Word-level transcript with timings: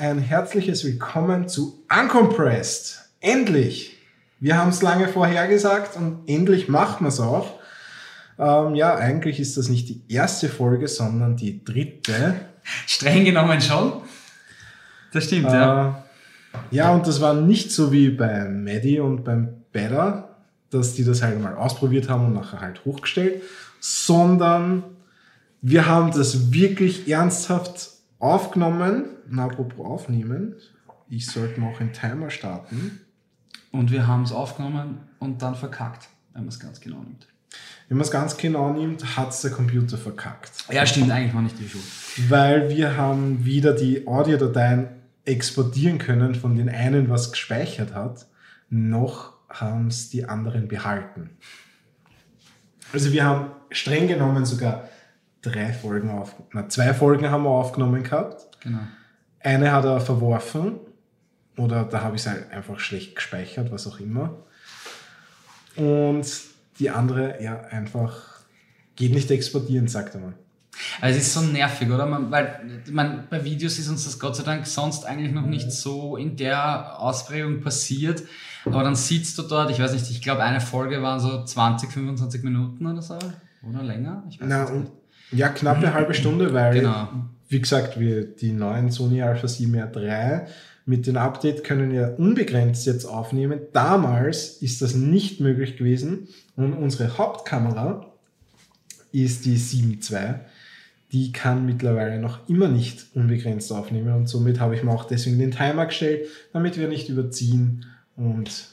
ein 0.00 0.18
herzliches 0.18 0.82
Willkommen 0.82 1.46
zu 1.46 1.84
Uncompressed. 1.90 3.00
Endlich! 3.20 3.98
Wir 4.38 4.56
haben 4.56 4.70
es 4.70 4.80
lange 4.80 5.08
vorhergesagt 5.08 5.94
und 5.94 6.22
endlich 6.26 6.70
machen 6.70 7.04
wir 7.04 7.08
es 7.08 7.20
auch. 7.20 7.58
Ähm, 8.38 8.74
ja, 8.76 8.94
eigentlich 8.94 9.38
ist 9.40 9.58
das 9.58 9.68
nicht 9.68 9.90
die 9.90 10.00
erste 10.08 10.48
Folge, 10.48 10.88
sondern 10.88 11.36
die 11.36 11.62
dritte. 11.62 12.36
Streng 12.86 13.26
genommen 13.26 13.60
schon. 13.60 13.92
Das 15.12 15.24
stimmt, 15.24 15.48
äh, 15.48 15.52
ja. 15.52 16.04
Ja, 16.70 16.92
und 16.92 17.06
das 17.06 17.20
war 17.20 17.34
nicht 17.34 17.70
so 17.70 17.92
wie 17.92 18.08
bei 18.08 18.48
Maddie 18.48 19.00
und 19.00 19.22
beim 19.22 19.64
Better, 19.70 20.34
dass 20.70 20.94
die 20.94 21.04
das 21.04 21.20
halt 21.20 21.42
mal 21.42 21.56
ausprobiert 21.56 22.08
haben 22.08 22.24
und 22.24 22.32
nachher 22.32 22.62
halt 22.62 22.86
hochgestellt, 22.86 23.42
sondern 23.80 24.82
wir 25.60 25.86
haben 25.86 26.10
das 26.10 26.54
wirklich 26.54 27.06
ernsthaft 27.06 27.90
aufgenommen. 28.18 29.04
Na, 29.30 29.44
apropos 29.44 29.86
aufnehmen, 29.86 30.54
ich 31.08 31.26
sollte 31.26 31.60
mal 31.60 31.72
auch 31.72 31.80
einen 31.80 31.92
Timer 31.92 32.30
starten. 32.30 33.00
Und 33.72 33.92
wir 33.92 34.06
haben 34.06 34.24
es 34.24 34.32
aufgenommen 34.32 34.98
und 35.20 35.42
dann 35.42 35.54
verkackt, 35.54 36.08
wenn 36.32 36.42
man 36.42 36.48
es 36.48 36.58
ganz 36.58 36.80
genau 36.80 36.98
nimmt. 36.98 37.28
Wenn 37.88 37.96
man 37.96 38.04
es 38.04 38.10
ganz 38.10 38.36
genau 38.36 38.72
nimmt, 38.72 39.16
hat 39.16 39.30
es 39.30 39.42
der 39.42 39.50
Computer 39.50 39.96
verkackt. 39.96 40.50
Ja, 40.70 40.86
stimmt, 40.86 41.10
eigentlich 41.10 41.34
war 41.34 41.42
nicht 41.42 41.58
die 41.58 41.68
Schuld. 41.68 41.84
Weil 42.28 42.68
wir 42.70 42.96
haben 42.96 43.44
wieder 43.44 43.72
die 43.72 44.06
Audiodateien 44.06 44.88
exportieren 45.24 45.98
können 45.98 46.34
von 46.34 46.56
den 46.56 46.68
einen, 46.68 47.08
was 47.08 47.30
gespeichert 47.30 47.94
hat, 47.94 48.26
noch 48.68 49.34
haben 49.48 49.88
es 49.88 50.10
die 50.10 50.24
anderen 50.24 50.68
behalten. 50.68 51.30
Also 52.92 53.12
wir 53.12 53.24
haben 53.24 53.50
streng 53.70 54.08
genommen 54.08 54.44
sogar 54.44 54.88
drei 55.42 55.72
Folgen 55.72 56.10
auf, 56.10 56.34
na, 56.52 56.68
zwei 56.68 56.92
Folgen 56.94 57.30
haben 57.30 57.44
wir 57.44 57.50
aufgenommen 57.50 58.02
gehabt. 58.02 58.46
Genau. 58.60 58.80
Eine 59.42 59.72
hat 59.72 59.84
er 59.84 60.00
verworfen 60.00 60.78
oder 61.56 61.84
da 61.84 62.02
habe 62.02 62.16
ich 62.16 62.22
es 62.22 62.28
halt 62.28 62.50
einfach 62.50 62.78
schlecht 62.78 63.14
gespeichert, 63.14 63.70
was 63.70 63.86
auch 63.86 64.00
immer. 64.00 64.36
Und 65.76 66.26
die 66.78 66.90
andere, 66.90 67.42
ja, 67.42 67.60
einfach 67.70 68.40
geht 68.96 69.12
nicht 69.12 69.30
exportieren, 69.30 69.88
sagt 69.88 70.14
er 70.14 70.20
mal. 70.20 70.34
Also 71.00 71.18
es 71.18 71.26
ist 71.26 71.34
so 71.34 71.40
nervig, 71.40 71.90
oder? 71.90 72.06
Man, 72.06 72.30
weil 72.30 72.82
man, 72.90 73.26
bei 73.28 73.44
Videos 73.44 73.78
ist 73.78 73.88
uns 73.88 74.04
das 74.04 74.18
Gott 74.18 74.36
sei 74.36 74.44
Dank 74.44 74.66
sonst 74.66 75.04
eigentlich 75.04 75.32
noch 75.32 75.46
nicht 75.46 75.70
so 75.72 76.16
in 76.16 76.36
der 76.36 76.98
Ausprägung 77.00 77.60
passiert. 77.60 78.22
Aber 78.64 78.82
dann 78.82 78.94
sitzt 78.94 79.38
du 79.38 79.42
dort, 79.42 79.70
ich 79.70 79.80
weiß 79.80 79.92
nicht, 79.92 80.10
ich 80.10 80.22
glaube 80.22 80.42
eine 80.42 80.60
Folge 80.60 81.02
waren 81.02 81.20
so 81.20 81.44
20, 81.44 81.90
25 81.90 82.42
Minuten 82.42 82.86
oder 82.86 83.02
so. 83.02 83.18
Oder 83.68 83.82
länger? 83.82 84.24
Na, 84.40 84.70
nicht. 84.70 84.90
Ja, 85.32 85.48
knappe 85.48 85.78
eine 85.78 85.94
halbe 85.94 86.14
Stunde, 86.20 86.52
weil, 86.52 86.74
genau. 86.74 87.08
Wie 87.50 87.60
gesagt, 87.60 88.00
wir 88.00 88.24
die 88.24 88.52
neuen 88.52 88.90
Sony 88.90 89.22
Alpha 89.22 89.46
7R3 89.46 90.46
mit 90.86 91.06
dem 91.06 91.18
Update 91.18 91.62
können 91.62 91.92
ja 91.92 92.08
unbegrenzt 92.08 92.86
jetzt 92.86 93.04
aufnehmen. 93.04 93.60
Damals 93.72 94.62
ist 94.62 94.80
das 94.80 94.94
nicht 94.94 95.40
möglich 95.40 95.76
gewesen 95.76 96.28
und 96.56 96.72
unsere 96.72 97.18
Hauptkamera 97.18 98.06
ist 99.12 99.44
die 99.44 99.58
7.2 99.58 100.40
die 101.12 101.32
kann 101.32 101.66
mittlerweile 101.66 102.20
noch 102.20 102.48
immer 102.48 102.68
nicht 102.68 103.06
unbegrenzt 103.14 103.72
aufnehmen 103.72 104.14
und 104.14 104.28
somit 104.28 104.60
habe 104.60 104.76
ich 104.76 104.82
mir 104.82 104.92
auch 104.92 105.04
deswegen 105.04 105.38
den 105.38 105.50
Timer 105.50 105.86
gestellt, 105.86 106.28
damit 106.52 106.78
wir 106.78 106.88
nicht 106.88 107.08
überziehen 107.08 107.86
und 108.16 108.68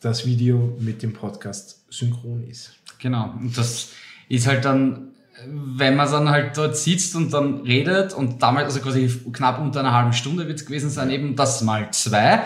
das 0.00 0.26
Video 0.26 0.76
mit 0.80 1.02
dem 1.02 1.12
Podcast 1.12 1.84
synchron 1.90 2.44
ist. 2.48 2.74
Genau, 2.98 3.34
und 3.38 3.56
das 3.56 3.90
ist 4.28 4.46
halt 4.46 4.64
dann, 4.64 5.10
wenn 5.46 5.96
man 5.96 6.10
dann 6.10 6.28
halt 6.30 6.56
dort 6.56 6.76
sitzt 6.76 7.16
und 7.16 7.32
dann 7.32 7.62
redet 7.62 8.12
und 8.12 8.42
damals, 8.42 8.66
also 8.66 8.80
quasi 8.80 9.08
knapp 9.32 9.60
unter 9.60 9.80
einer 9.80 9.92
halben 9.92 10.12
Stunde 10.12 10.46
wird 10.46 10.58
es 10.58 10.66
gewesen 10.66 10.90
sein, 10.90 11.10
eben 11.10 11.36
das 11.36 11.62
mal 11.62 11.90
zwei, 11.90 12.42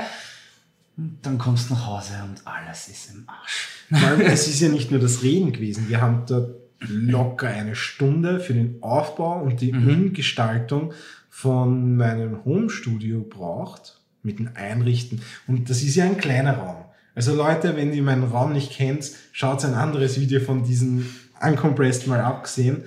dann 0.97 1.39
kommst 1.39 1.69
du 1.69 1.75
nach 1.75 1.87
Hause 1.87 2.13
und 2.25 2.47
alles 2.47 2.89
ist 2.89 3.11
im 3.13 3.29
Arsch. 3.29 4.21
es 4.25 4.49
ist 4.49 4.61
ja 4.61 4.69
nicht 4.69 4.91
nur 4.91 5.01
das 5.01 5.23
Reden 5.23 5.53
gewesen, 5.53 5.89
wir 5.89 6.01
haben 6.01 6.25
dort 6.27 6.57
locker 6.81 7.49
eine 7.49 7.75
Stunde 7.75 8.41
für 8.41 8.55
den 8.55 8.83
Aufbau 8.83 9.41
und 9.43 9.61
die 9.61 9.73
mhm. 9.73 9.89
Umgestaltung 9.89 10.93
von 11.29 11.97
meinem 11.97 12.45
Homestudio 12.45 13.21
braucht, 13.21 14.01
mit 14.23 14.39
dem 14.39 14.51
Einrichten. 14.55 15.21
Und 15.47 15.71
das 15.71 15.83
ist 15.83 15.97
ja 15.97 16.05
ein 16.05 16.19
kleiner 16.19 16.57
Raum. 16.57 16.85
Also 17.15 17.35
Leute, 17.35 17.77
wenn 17.77 17.95
ihr 17.95 18.03
meinen 18.03 18.25
Raum 18.25 18.53
nicht 18.53 18.73
kennt, 18.73 19.11
schaut 19.33 19.65
ein 19.65 19.75
anderes 19.75 20.21
Video 20.21 20.41
von 20.41 20.65
diesem 20.65 21.07
Uncompressed 21.41 22.07
mal 22.07 22.21
abgesehen. 22.21 22.85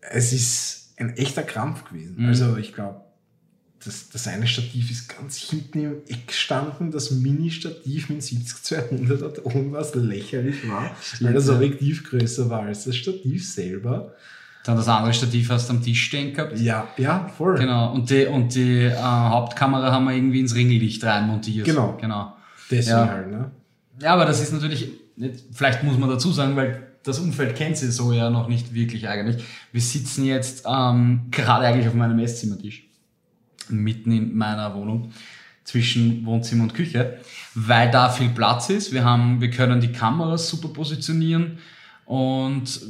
Es 0.00 0.32
ist 0.32 0.94
ein 0.98 1.16
echter 1.16 1.42
Krampf 1.42 1.84
gewesen. 1.84 2.16
Mhm. 2.18 2.26
Also 2.26 2.56
ich 2.56 2.74
glaube, 2.74 3.00
das, 3.84 4.10
das 4.10 4.28
eine 4.28 4.46
Stativ 4.46 4.90
ist 4.90 5.08
ganz 5.08 5.38
hinten 5.38 5.80
im 5.80 5.92
Eck 6.06 6.28
gestanden, 6.28 6.90
das 6.90 7.10
Mini-Stativ 7.10 8.10
mit 8.10 8.20
70-200 8.20 9.24
hat 9.24 9.44
oben 9.44 9.72
was 9.72 9.94
lächerlich 9.94 10.68
war, 10.68 10.90
weil 11.20 11.32
das 11.32 11.48
Objektiv 11.48 12.08
größer 12.08 12.50
war 12.50 12.62
als 12.62 12.84
das 12.84 12.96
Stativ 12.96 13.50
selber. 13.50 14.14
Dann 14.64 14.76
das 14.76 14.88
andere 14.88 15.14
Stativ 15.14 15.48
hast 15.48 15.70
du 15.70 15.74
am 15.74 15.82
Tisch 15.82 16.04
stehen 16.04 16.34
gehabt. 16.34 16.58
Ja, 16.58 16.88
ja, 16.98 17.30
voll. 17.38 17.56
Genau. 17.56 17.94
Und 17.94 18.10
die, 18.10 18.26
und 18.26 18.54
die 18.54 18.82
äh, 18.82 18.94
Hauptkamera 18.94 19.90
haben 19.90 20.04
wir 20.04 20.14
irgendwie 20.14 20.40
ins 20.40 20.54
Ringlicht 20.54 21.02
reinmontiert. 21.02 21.64
Genau. 21.64 21.96
Genau. 21.98 22.36
Deswegen 22.70 22.98
ja. 22.98 23.08
halt, 23.08 23.30
ne? 23.30 23.50
Ja, 24.02 24.12
aber 24.12 24.26
das 24.26 24.42
ist 24.42 24.52
natürlich, 24.52 24.90
nicht, 25.16 25.44
vielleicht 25.52 25.82
muss 25.82 25.96
man 25.96 26.10
dazu 26.10 26.30
sagen, 26.32 26.56
weil 26.56 26.89
das 27.02 27.18
Umfeld 27.18 27.56
kennt 27.56 27.76
sie 27.76 27.90
so 27.90 28.12
ja 28.12 28.30
noch 28.30 28.48
nicht 28.48 28.74
wirklich 28.74 29.08
eigentlich. 29.08 29.42
Wir 29.72 29.80
sitzen 29.80 30.24
jetzt 30.24 30.64
ähm, 30.66 31.26
gerade 31.30 31.66
eigentlich 31.66 31.88
auf 31.88 31.94
meinem 31.94 32.18
Esszimmertisch 32.18 32.88
mitten 33.68 34.12
in 34.12 34.36
meiner 34.36 34.74
Wohnung 34.74 35.12
zwischen 35.64 36.26
Wohnzimmer 36.26 36.64
und 36.64 36.74
Küche, 36.74 37.18
weil 37.54 37.90
da 37.90 38.08
viel 38.08 38.30
Platz 38.30 38.70
ist. 38.70 38.92
Wir 38.92 39.04
haben, 39.04 39.40
wir 39.40 39.50
können 39.50 39.80
die 39.80 39.92
Kameras 39.92 40.48
super 40.48 40.68
positionieren 40.68 41.58
und 42.06 42.80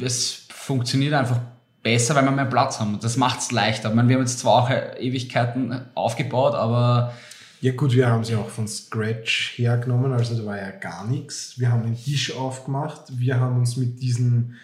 es 0.00 0.46
funktioniert 0.50 1.12
einfach 1.12 1.40
besser, 1.82 2.14
weil 2.14 2.24
wir 2.24 2.30
mehr 2.30 2.46
Platz 2.46 2.80
haben. 2.80 2.98
Das 3.00 3.16
macht 3.16 3.40
es 3.40 3.52
leichter. 3.52 3.90
Ich 3.90 3.94
meine, 3.94 4.08
wir 4.08 4.16
haben 4.16 4.22
jetzt 4.22 4.38
zwar 4.38 4.52
auch 4.54 4.70
Ewigkeiten 4.70 5.82
aufgebaut, 5.94 6.54
aber 6.54 7.12
ja 7.62 7.72
gut, 7.72 7.92
wir 7.92 8.08
haben 8.08 8.24
sie 8.24 8.34
auch 8.34 8.48
von 8.48 8.66
Scratch 8.66 9.56
hergenommen, 9.56 10.12
also 10.12 10.36
da 10.36 10.44
war 10.44 10.56
ja 10.56 10.72
gar 10.72 11.06
nichts. 11.06 11.60
Wir 11.60 11.70
haben 11.70 11.84
den 11.84 11.96
Tisch 11.96 12.34
aufgemacht, 12.34 13.02
wir 13.20 13.38
haben 13.38 13.56
uns 13.56 13.76
mit 13.76 14.02
diesen 14.02 14.56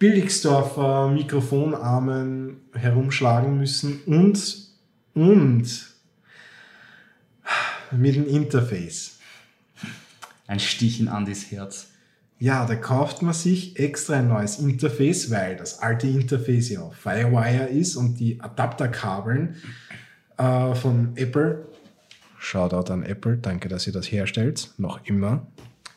Billigsdorfer 0.00 1.08
Mikrofonarmen 1.08 2.56
herumschlagen 2.72 3.56
müssen 3.56 4.00
und 4.06 4.56
und 5.14 5.86
mit 7.92 8.16
dem 8.16 8.26
Interface. 8.26 9.20
Ein 10.48 10.58
Stich 10.58 10.98
in 10.98 11.06
Andys 11.06 11.52
Herz. 11.52 11.90
Ja, 12.40 12.66
da 12.66 12.74
kauft 12.74 13.22
man 13.22 13.34
sich 13.34 13.78
extra 13.78 14.16
ein 14.16 14.26
neues 14.26 14.58
Interface, 14.58 15.30
weil 15.30 15.54
das 15.54 15.78
alte 15.78 16.08
Interface 16.08 16.70
ja 16.70 16.90
Firewire 16.90 17.68
ist 17.68 17.94
und 17.94 18.18
die 18.18 18.40
Adapterkabeln 18.40 19.54
äh, 20.38 20.74
von 20.74 21.16
Apple, 21.16 21.68
Shoutout 22.46 22.92
an 22.92 23.02
Apple, 23.02 23.38
danke, 23.38 23.68
dass 23.68 23.88
ihr 23.88 23.92
das 23.92 24.06
herstellt, 24.06 24.70
noch 24.78 25.04
immer, 25.04 25.48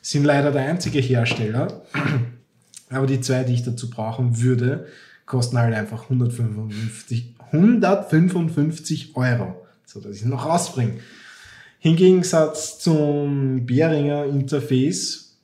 sind 0.02 0.24
leider 0.24 0.52
der 0.52 0.64
einzige 0.64 0.98
Hersteller. 0.98 1.84
Aber 2.90 3.06
die 3.06 3.22
zwei, 3.22 3.44
die 3.44 3.54
ich 3.54 3.62
dazu 3.62 3.88
brauchen 3.88 4.42
würde, 4.42 4.88
kosten 5.28 5.60
halt 5.60 5.76
einfach 5.76 6.06
155, 6.06 7.36
155 7.52 9.16
Euro, 9.16 9.64
so 9.86 10.02
dass 10.02 10.16
ich 10.16 10.26
noch 10.26 10.48
rausbringe. 10.48 10.94
Im 11.82 11.96
Gegensatz 11.96 12.80
zum 12.80 13.68
Behringer 13.68 14.26
Interface 14.26 15.38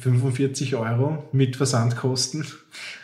45 0.00 0.74
Euro 0.74 1.22
mit 1.30 1.54
Versandkosten. 1.54 2.44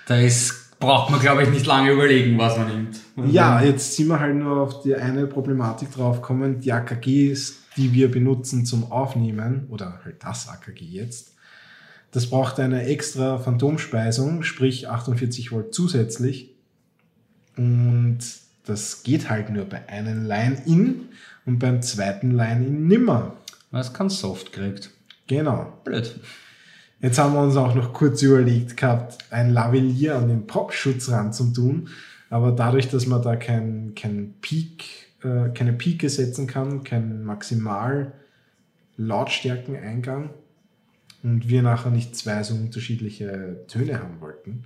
Da 0.08 0.18
ist, 0.18 0.62
braucht 0.82 1.11
man, 1.11 1.20
glaube 1.20 1.44
ich, 1.44 1.49
nicht 1.49 1.64
lange 1.64 1.93
überlegen, 1.93 2.37
was 2.37 2.58
man 2.58 2.69
nimmt. 2.69 3.00
Ja, 3.32 3.62
jetzt 3.62 3.96
sind 3.96 4.08
wir 4.08 4.20
halt 4.20 4.37
nur 4.37 4.61
auf 4.61 4.82
die 4.82 4.94
eine 4.94 5.26
Problematik 5.26 5.90
draufgekommen. 5.93 6.61
Die 6.61 6.73
AKGs, 6.73 7.61
die 7.76 7.93
wir 7.93 8.11
benutzen 8.11 8.67
zum 8.67 8.93
Aufnehmen, 8.93 9.67
oder 9.70 10.00
halt 10.05 10.23
das 10.23 10.49
AKG 10.49 10.84
jetzt, 10.84 11.34
das 12.11 12.29
braucht 12.29 12.61
eine 12.61 12.84
extra 12.84 13.38
Phantomspeisung, 13.38 14.43
sprich 14.43 14.88
48 14.88 15.52
Volt 15.52 15.73
zusätzlich. 15.73 16.50
Und 17.56 18.19
das 18.67 19.02
geht 19.02 19.31
halt 19.31 19.50
nur 19.50 19.64
bei 19.64 19.88
einem 19.88 20.26
Line-In 20.26 21.08
und 21.46 21.58
beim 21.58 21.81
zweiten 21.81 22.32
Line-In 22.32 22.87
nimmer. 22.87 23.37
Weil 23.70 23.81
es 23.81 23.94
kein 23.94 24.11
Soft 24.11 24.52
kriegt. 24.52 24.90
Genau. 25.26 25.73
Blöd. 25.85 26.20
Jetzt 27.02 27.19
haben 27.19 27.34
wir 27.34 27.43
uns 27.43 27.56
auch 27.56 27.75
noch 27.75 27.93
kurz 27.93 28.22
überlegt 28.22 28.76
gehabt, 28.76 29.19
ein 29.31 29.50
Lavalier 29.50 30.16
an 30.16 30.28
den 30.28 30.46
Popschutz 30.46 31.10
ranzutun. 31.10 31.88
Aber 32.31 32.52
dadurch, 32.52 32.88
dass 32.88 33.06
man 33.06 33.20
da 33.20 33.37
kein, 33.37 33.93
kein 33.94 34.34
Peak, 34.40 34.84
äh, 35.22 35.50
keine 35.52 35.72
Pike 35.72 36.08
setzen 36.08 36.46
kann, 36.46 36.84
kein 36.84 37.25
Maximal 37.25 38.12
Lautstärkeneingang 38.96 40.31
und 41.22 41.49
wir 41.49 41.62
nachher 41.62 41.90
nicht 41.90 42.16
zwei 42.16 42.43
so 42.43 42.54
unterschiedliche 42.54 43.64
Töne 43.66 43.99
haben 43.99 44.20
wollten, 44.20 44.64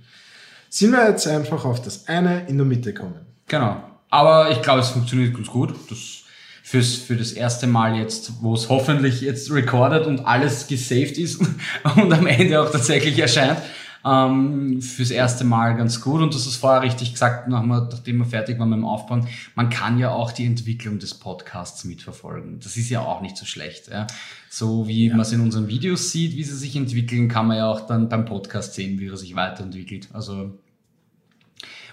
sind 0.69 0.91
wir 0.91 1.09
jetzt 1.09 1.27
einfach 1.27 1.65
auf 1.65 1.81
das 1.81 2.07
eine 2.07 2.45
in 2.47 2.57
der 2.57 2.65
Mitte 2.65 2.93
kommen. 2.93 3.25
Genau. 3.47 3.81
aber 4.09 4.51
ich 4.51 4.61
glaube, 4.61 4.81
es 4.81 4.89
funktioniert 4.89 5.33
ganz 5.33 5.47
gut. 5.47 5.73
Das 5.89 6.23
fürs, 6.67 6.95
für 6.95 7.15
das 7.15 7.31
erste 7.31 7.65
Mal 7.65 7.95
jetzt, 7.95 8.41
wo 8.41 8.53
es 8.53 8.67
hoffentlich 8.67 9.21
jetzt 9.21 9.49
recorded 9.51 10.05
und 10.05 10.25
alles 10.27 10.67
gesaved 10.67 11.17
ist 11.17 11.39
und 11.95 12.11
am 12.11 12.27
Ende 12.27 12.61
auch 12.61 12.69
tatsächlich 12.69 13.17
erscheint, 13.17 13.57
ähm, 14.05 14.81
fürs 14.81 15.09
erste 15.09 15.45
Mal 15.45 15.77
ganz 15.77 16.01
gut. 16.01 16.21
Und 16.21 16.35
hast 16.35 16.45
es 16.45 16.57
vorher 16.57 16.81
richtig 16.81 17.13
gesagt, 17.13 17.47
nachdem 17.47 18.17
wir 18.17 18.25
fertig 18.25 18.59
waren 18.59 18.69
mit 18.69 18.79
dem 18.79 18.85
Aufbauen, 18.85 19.29
man 19.55 19.69
kann 19.69 19.97
ja 19.97 20.11
auch 20.11 20.33
die 20.33 20.45
Entwicklung 20.45 20.99
des 20.99 21.13
Podcasts 21.13 21.85
mitverfolgen. 21.85 22.59
Das 22.59 22.75
ist 22.75 22.89
ja 22.89 22.99
auch 22.99 23.21
nicht 23.21 23.37
so 23.37 23.45
schlecht. 23.45 23.87
Ja. 23.87 24.05
So 24.49 24.89
wie 24.89 25.07
ja. 25.07 25.13
man 25.13 25.21
es 25.21 25.31
in 25.31 25.39
unseren 25.39 25.69
Videos 25.69 26.11
sieht, 26.11 26.35
wie 26.35 26.43
sie 26.43 26.57
sich 26.57 26.75
entwickeln, 26.75 27.29
kann 27.29 27.47
man 27.47 27.55
ja 27.55 27.71
auch 27.71 27.87
dann 27.87 28.09
beim 28.09 28.25
Podcast 28.25 28.73
sehen, 28.73 28.99
wie 28.99 29.07
er 29.07 29.15
sich 29.15 29.37
weiterentwickelt. 29.37 30.09
Also 30.11 30.51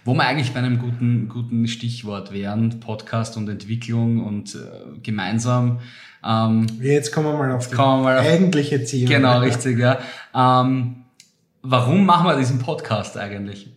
wo 0.05 0.15
wir 0.15 0.25
eigentlich 0.25 0.53
bei 0.53 0.59
einem 0.59 0.79
guten, 0.79 1.29
guten 1.29 1.67
Stichwort 1.67 2.33
wären, 2.33 2.81
Podcast 2.81 3.37
und 3.37 3.49
Entwicklung 3.49 4.25
und 4.25 4.55
äh, 4.55 4.99
gemeinsam. 5.03 5.81
Ähm, 6.23 6.67
Jetzt 6.81 7.12
kommen 7.12 7.27
wir 7.27 7.39
mal 7.39 7.53
auf 7.53 7.69
die 7.69 7.75
mal 7.75 8.19
auf, 8.19 8.27
eigentliche 8.27 8.85
Ziele. 8.85 9.15
Genau, 9.15 9.39
richtig, 9.39 9.79
ja. 9.79 9.99
Ähm, 10.35 11.05
warum 11.62 12.05
machen 12.05 12.27
wir 12.27 12.37
diesen 12.37 12.59
Podcast 12.59 13.17
eigentlich? 13.17 13.69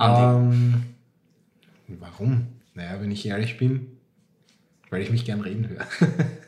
Ähm, 0.00 0.82
warum? 1.86 2.48
Naja, 2.74 3.00
wenn 3.00 3.10
ich 3.10 3.26
ehrlich 3.26 3.56
bin, 3.56 3.98
weil 4.90 5.02
ich 5.02 5.10
mich 5.10 5.24
gern 5.24 5.40
reden 5.40 5.68
höre. 5.68 5.86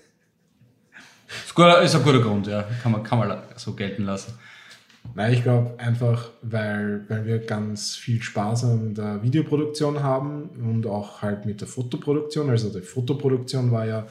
ist 1.83 1.95
ein 1.95 2.03
guter 2.03 2.21
Grund, 2.21 2.47
ja. 2.47 2.65
Kann 2.83 2.93
man, 2.93 3.03
kann 3.03 3.19
man 3.19 3.39
so 3.57 3.75
gelten 3.75 4.05
lassen. 4.05 4.39
Nein, 5.15 5.35
ich 5.35 5.43
glaube 5.43 5.79
einfach, 5.79 6.31
weil, 6.41 7.05
weil 7.09 7.27
wir 7.27 7.39
ganz 7.39 7.97
viel 7.97 8.23
Spaß 8.23 8.65
an 8.65 8.95
der 8.95 9.23
Videoproduktion 9.23 10.03
haben 10.03 10.49
und 10.65 10.87
auch 10.87 11.21
halt 11.21 11.45
mit 11.45 11.61
der 11.61 11.69
Fotoproduktion. 11.69 12.49
Also 12.49 12.71
die 12.71 12.81
Fotoproduktion 12.81 13.71
war 13.71 13.87
ja 13.87 14.07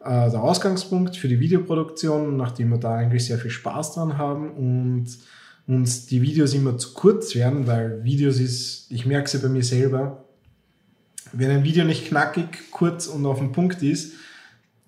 äh, 0.00 0.30
der 0.30 0.42
Ausgangspunkt 0.42 1.16
für 1.16 1.28
die 1.28 1.38
Videoproduktion, 1.38 2.36
nachdem 2.36 2.70
wir 2.70 2.78
da 2.78 2.96
eigentlich 2.96 3.26
sehr 3.26 3.38
viel 3.38 3.50
Spaß 3.50 3.94
dran 3.94 4.18
haben 4.18 4.50
und 4.50 5.06
uns 5.66 6.06
die 6.06 6.20
Videos 6.20 6.52
immer 6.52 6.76
zu 6.78 6.94
kurz 6.94 7.34
werden, 7.34 7.66
weil 7.66 8.02
Videos 8.02 8.38
ist, 8.40 8.90
ich 8.90 9.06
merke 9.06 9.26
es 9.26 9.32
ja 9.34 9.40
bei 9.40 9.48
mir 9.48 9.62
selber, 9.62 10.24
wenn 11.32 11.50
ein 11.50 11.64
Video 11.64 11.84
nicht 11.84 12.06
knackig, 12.08 12.70
kurz 12.70 13.06
und 13.06 13.24
auf 13.24 13.38
den 13.38 13.52
Punkt 13.52 13.82
ist, 13.82 14.14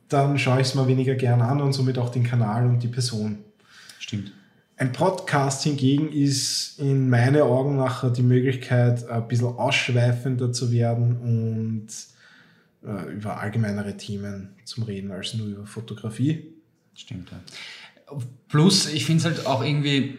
dann 0.08 0.38
schaue 0.38 0.60
ich 0.60 0.69
es 0.69 0.75
mir 0.75 0.87
weniger 0.87 1.14
gern 1.14 1.40
an 1.40 1.60
und 1.60 1.72
somit 1.72 1.98
auch 1.98 2.10
den 2.10 2.25
Kanal 2.25 2.66
und 2.66 2.82
die 2.82 2.88
Person. 2.88 3.38
Stimmt. 3.98 4.32
Ein 4.78 4.93
Podcast 4.93 5.62
hingegen 5.62 6.12
ist 6.12 6.78
in 6.78 7.08
meinen 7.08 7.40
Augen 7.40 7.76
nachher 7.76 8.11
die 8.11 8.23
Möglichkeit, 8.23 9.08
ein 9.08 9.26
bisschen 9.26 9.46
ausschweifender 9.46 10.52
zu 10.52 10.70
werden 10.70 11.17
und 11.17 11.87
äh, 12.87 13.14
über 13.14 13.40
allgemeinere 13.40 13.96
Themen 13.96 14.50
zu 14.64 14.82
reden 14.84 15.12
als 15.12 15.32
nur 15.32 15.46
über 15.46 15.67
Fotografie. 15.67 16.52
Stimmt, 16.94 17.31
ja. 17.31 18.19
Plus, 18.49 18.93
ich 18.93 19.06
finde 19.06 19.20
es 19.20 19.25
halt 19.25 19.46
auch 19.46 19.64
irgendwie, 19.64 20.19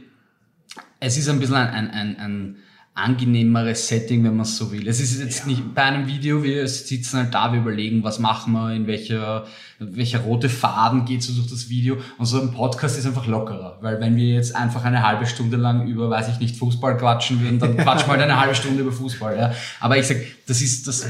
es 0.99 1.17
ist 1.17 1.29
ein 1.29 1.39
bisschen 1.39 1.55
ein, 1.55 1.69
ein, 1.69 1.91
ein, 1.91 2.17
ein 2.17 2.55
angenehmeres 2.97 3.87
Setting, 3.87 4.23
wenn 4.23 4.35
man 4.35 4.45
es 4.45 4.57
so 4.57 4.71
will. 4.71 4.87
Es 4.87 4.99
ist 4.99 5.19
jetzt 5.19 5.41
ja. 5.41 5.45
nicht 5.47 5.75
bei 5.75 5.83
einem 5.83 6.07
Video, 6.07 6.43
wir 6.43 6.67
sitzen 6.67 7.17
halt 7.17 7.33
da, 7.33 7.51
wir 7.53 7.59
überlegen, 7.59 8.03
was 8.03 8.17
machen 8.17 8.53
wir, 8.53 8.73
in 8.73 8.87
welcher, 8.87 9.45
welcher 9.79 10.19
rote 10.19 10.49
Faden 10.49 11.05
geht 11.05 11.21
so 11.21 11.33
durch 11.33 11.47
das 11.47 11.69
Video. 11.69 11.97
Und 12.17 12.25
so 12.25 12.41
ein 12.41 12.51
Podcast 12.51 12.97
ist 12.97 13.05
einfach 13.05 13.27
lockerer, 13.27 13.77
weil 13.81 13.99
wenn 14.01 14.15
wir 14.15 14.33
jetzt 14.33 14.55
einfach 14.55 14.83
eine 14.83 15.05
halbe 15.05 15.27
Stunde 15.27 15.57
lang 15.57 15.87
über, 15.87 16.09
weiß 16.09 16.29
ich 16.29 16.39
nicht, 16.39 16.57
Fußball 16.57 16.97
quatschen 16.97 17.41
würden, 17.41 17.59
dann 17.59 17.77
quatschen 17.77 18.07
wir 18.07 18.13
halt 18.13 18.21
eine 18.23 18.39
halbe 18.39 18.55
Stunde 18.55 18.81
über 18.81 18.91
Fußball. 18.91 19.37
Ja. 19.37 19.53
Aber 19.79 19.97
ich 19.97 20.07
sag, 20.07 20.17
das 20.47 20.61
ist, 20.61 20.87
das, 20.87 21.05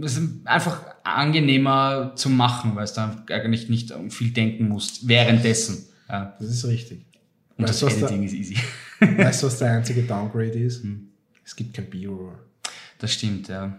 das 0.00 0.16
ist 0.16 0.46
einfach 0.46 0.80
angenehmer 1.04 2.12
zu 2.14 2.30
machen, 2.30 2.74
weil 2.76 2.84
es 2.84 2.94
da 2.94 3.24
eigentlich 3.30 3.68
nicht 3.68 3.92
viel 4.08 4.30
denken 4.30 4.68
musst 4.68 5.06
währenddessen. 5.06 5.86
Ja. 6.08 6.34
Das 6.38 6.48
ist 6.48 6.64
richtig. 6.66 7.07
Und 7.58 7.68
weißt, 7.68 7.82
das 7.82 7.96
Editing 7.96 8.22
ist 8.22 8.32
easy. 8.32 8.56
weißt 9.00 9.42
du, 9.42 9.46
was 9.48 9.58
der 9.58 9.72
einzige 9.72 10.02
Downgrade 10.02 10.58
ist? 10.58 10.82
Hm. 10.82 11.08
Es 11.44 11.54
gibt 11.54 11.74
kein 11.74 11.90
B-Roll. 11.90 12.38
Das 12.98 13.12
stimmt, 13.12 13.48
ja. 13.48 13.78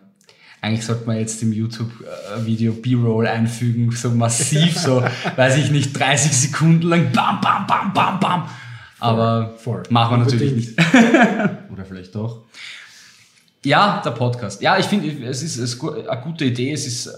Eigentlich 0.62 0.86
sollte 0.86 1.06
man 1.08 1.18
jetzt 1.18 1.42
im 1.42 1.54
YouTube-Video 1.54 2.74
B-Roll 2.74 3.28
einfügen, 3.28 3.92
so 3.92 4.12
massiv, 4.12 4.78
so, 4.78 5.02
weiß 5.36 5.58
ich 5.58 5.72
nicht, 5.72 5.98
30 5.98 6.32
Sekunden 6.32 6.88
lang, 6.88 7.12
bam, 7.14 7.40
bam, 7.40 7.66
bam, 7.66 7.94
bam, 7.94 8.20
bam. 8.20 8.50
Aber 9.00 9.56
voll. 9.58 9.84
machen 9.90 10.18
wir 10.20 10.26
natürlich 10.26 10.54
nicht. 10.54 10.80
Oder 11.72 11.86
vielleicht 11.88 12.14
doch. 12.14 12.44
Ja, 13.64 14.02
der 14.04 14.12
Podcast. 14.12 14.62
Ja, 14.62 14.78
ich 14.78 14.86
finde, 14.86 15.10
es 15.26 15.42
ist 15.42 15.82
eine 15.82 16.22
gute 16.22 16.46
Idee. 16.46 16.74
Es 16.74 16.86
ist 16.86 17.08
äh, 17.08 17.12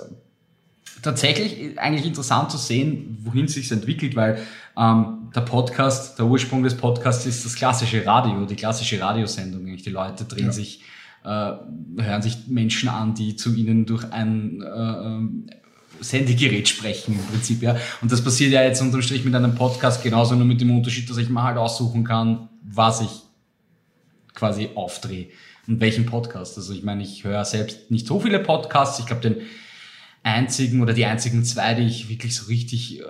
tatsächlich 1.01 1.79
eigentlich 1.79 2.05
interessant 2.05 2.51
zu 2.51 2.57
sehen, 2.57 3.17
wohin 3.23 3.45
es 3.45 3.53
sich 3.53 3.71
entwickelt, 3.71 4.15
weil 4.15 4.39
ähm, 4.77 5.20
der 5.33 5.41
Podcast, 5.41 6.19
der 6.19 6.25
Ursprung 6.25 6.63
des 6.63 6.75
Podcasts 6.75 7.25
ist 7.25 7.45
das 7.45 7.55
klassische 7.55 8.05
Radio, 8.05 8.45
die 8.45 8.55
klassische 8.55 8.99
Radiosendung. 8.99 9.65
Die 9.65 9.89
Leute 9.89 10.25
drehen 10.25 10.47
ja. 10.47 10.51
sich, 10.51 10.81
äh, 11.23 11.27
hören 11.27 12.21
sich 12.21 12.47
Menschen 12.47 12.89
an, 12.89 13.13
die 13.13 13.35
zu 13.35 13.53
ihnen 13.53 13.85
durch 13.85 14.11
ein 14.11 14.61
äh, 14.61 16.03
Sendegerät 16.03 16.67
sprechen 16.67 17.17
im 17.17 17.25
Prinzip, 17.25 17.61
ja. 17.61 17.77
Und 18.01 18.11
das 18.11 18.23
passiert 18.23 18.51
ja 18.51 18.63
jetzt 18.63 18.81
unterm 18.81 19.01
Strich 19.01 19.23
mit 19.23 19.35
einem 19.35 19.55
Podcast 19.55 20.03
genauso, 20.03 20.35
nur 20.35 20.45
mit 20.45 20.59
dem 20.59 20.75
Unterschied, 20.75 21.09
dass 21.09 21.17
ich 21.17 21.29
mir 21.29 21.43
halt 21.43 21.57
aussuchen 21.57 22.03
kann, 22.03 22.49
was 22.63 23.01
ich 23.01 23.21
quasi 24.33 24.69
aufdrehe 24.75 25.27
und 25.67 25.79
welchen 25.79 26.05
Podcast. 26.05 26.57
Also 26.57 26.73
ich 26.73 26.83
meine, 26.83 27.03
ich 27.03 27.23
höre 27.23 27.45
selbst 27.45 27.91
nicht 27.91 28.07
so 28.07 28.19
viele 28.19 28.39
Podcasts. 28.39 28.99
Ich 28.99 29.05
glaube, 29.05 29.21
den 29.21 29.37
einzigen 30.23 30.81
oder 30.81 30.93
die 30.93 31.05
einzigen 31.05 31.43
zwei, 31.43 31.73
die 31.73 31.87
ich 31.87 32.09
wirklich 32.09 32.35
so 32.35 32.45
richtig 32.45 32.99
äh, 32.99 33.03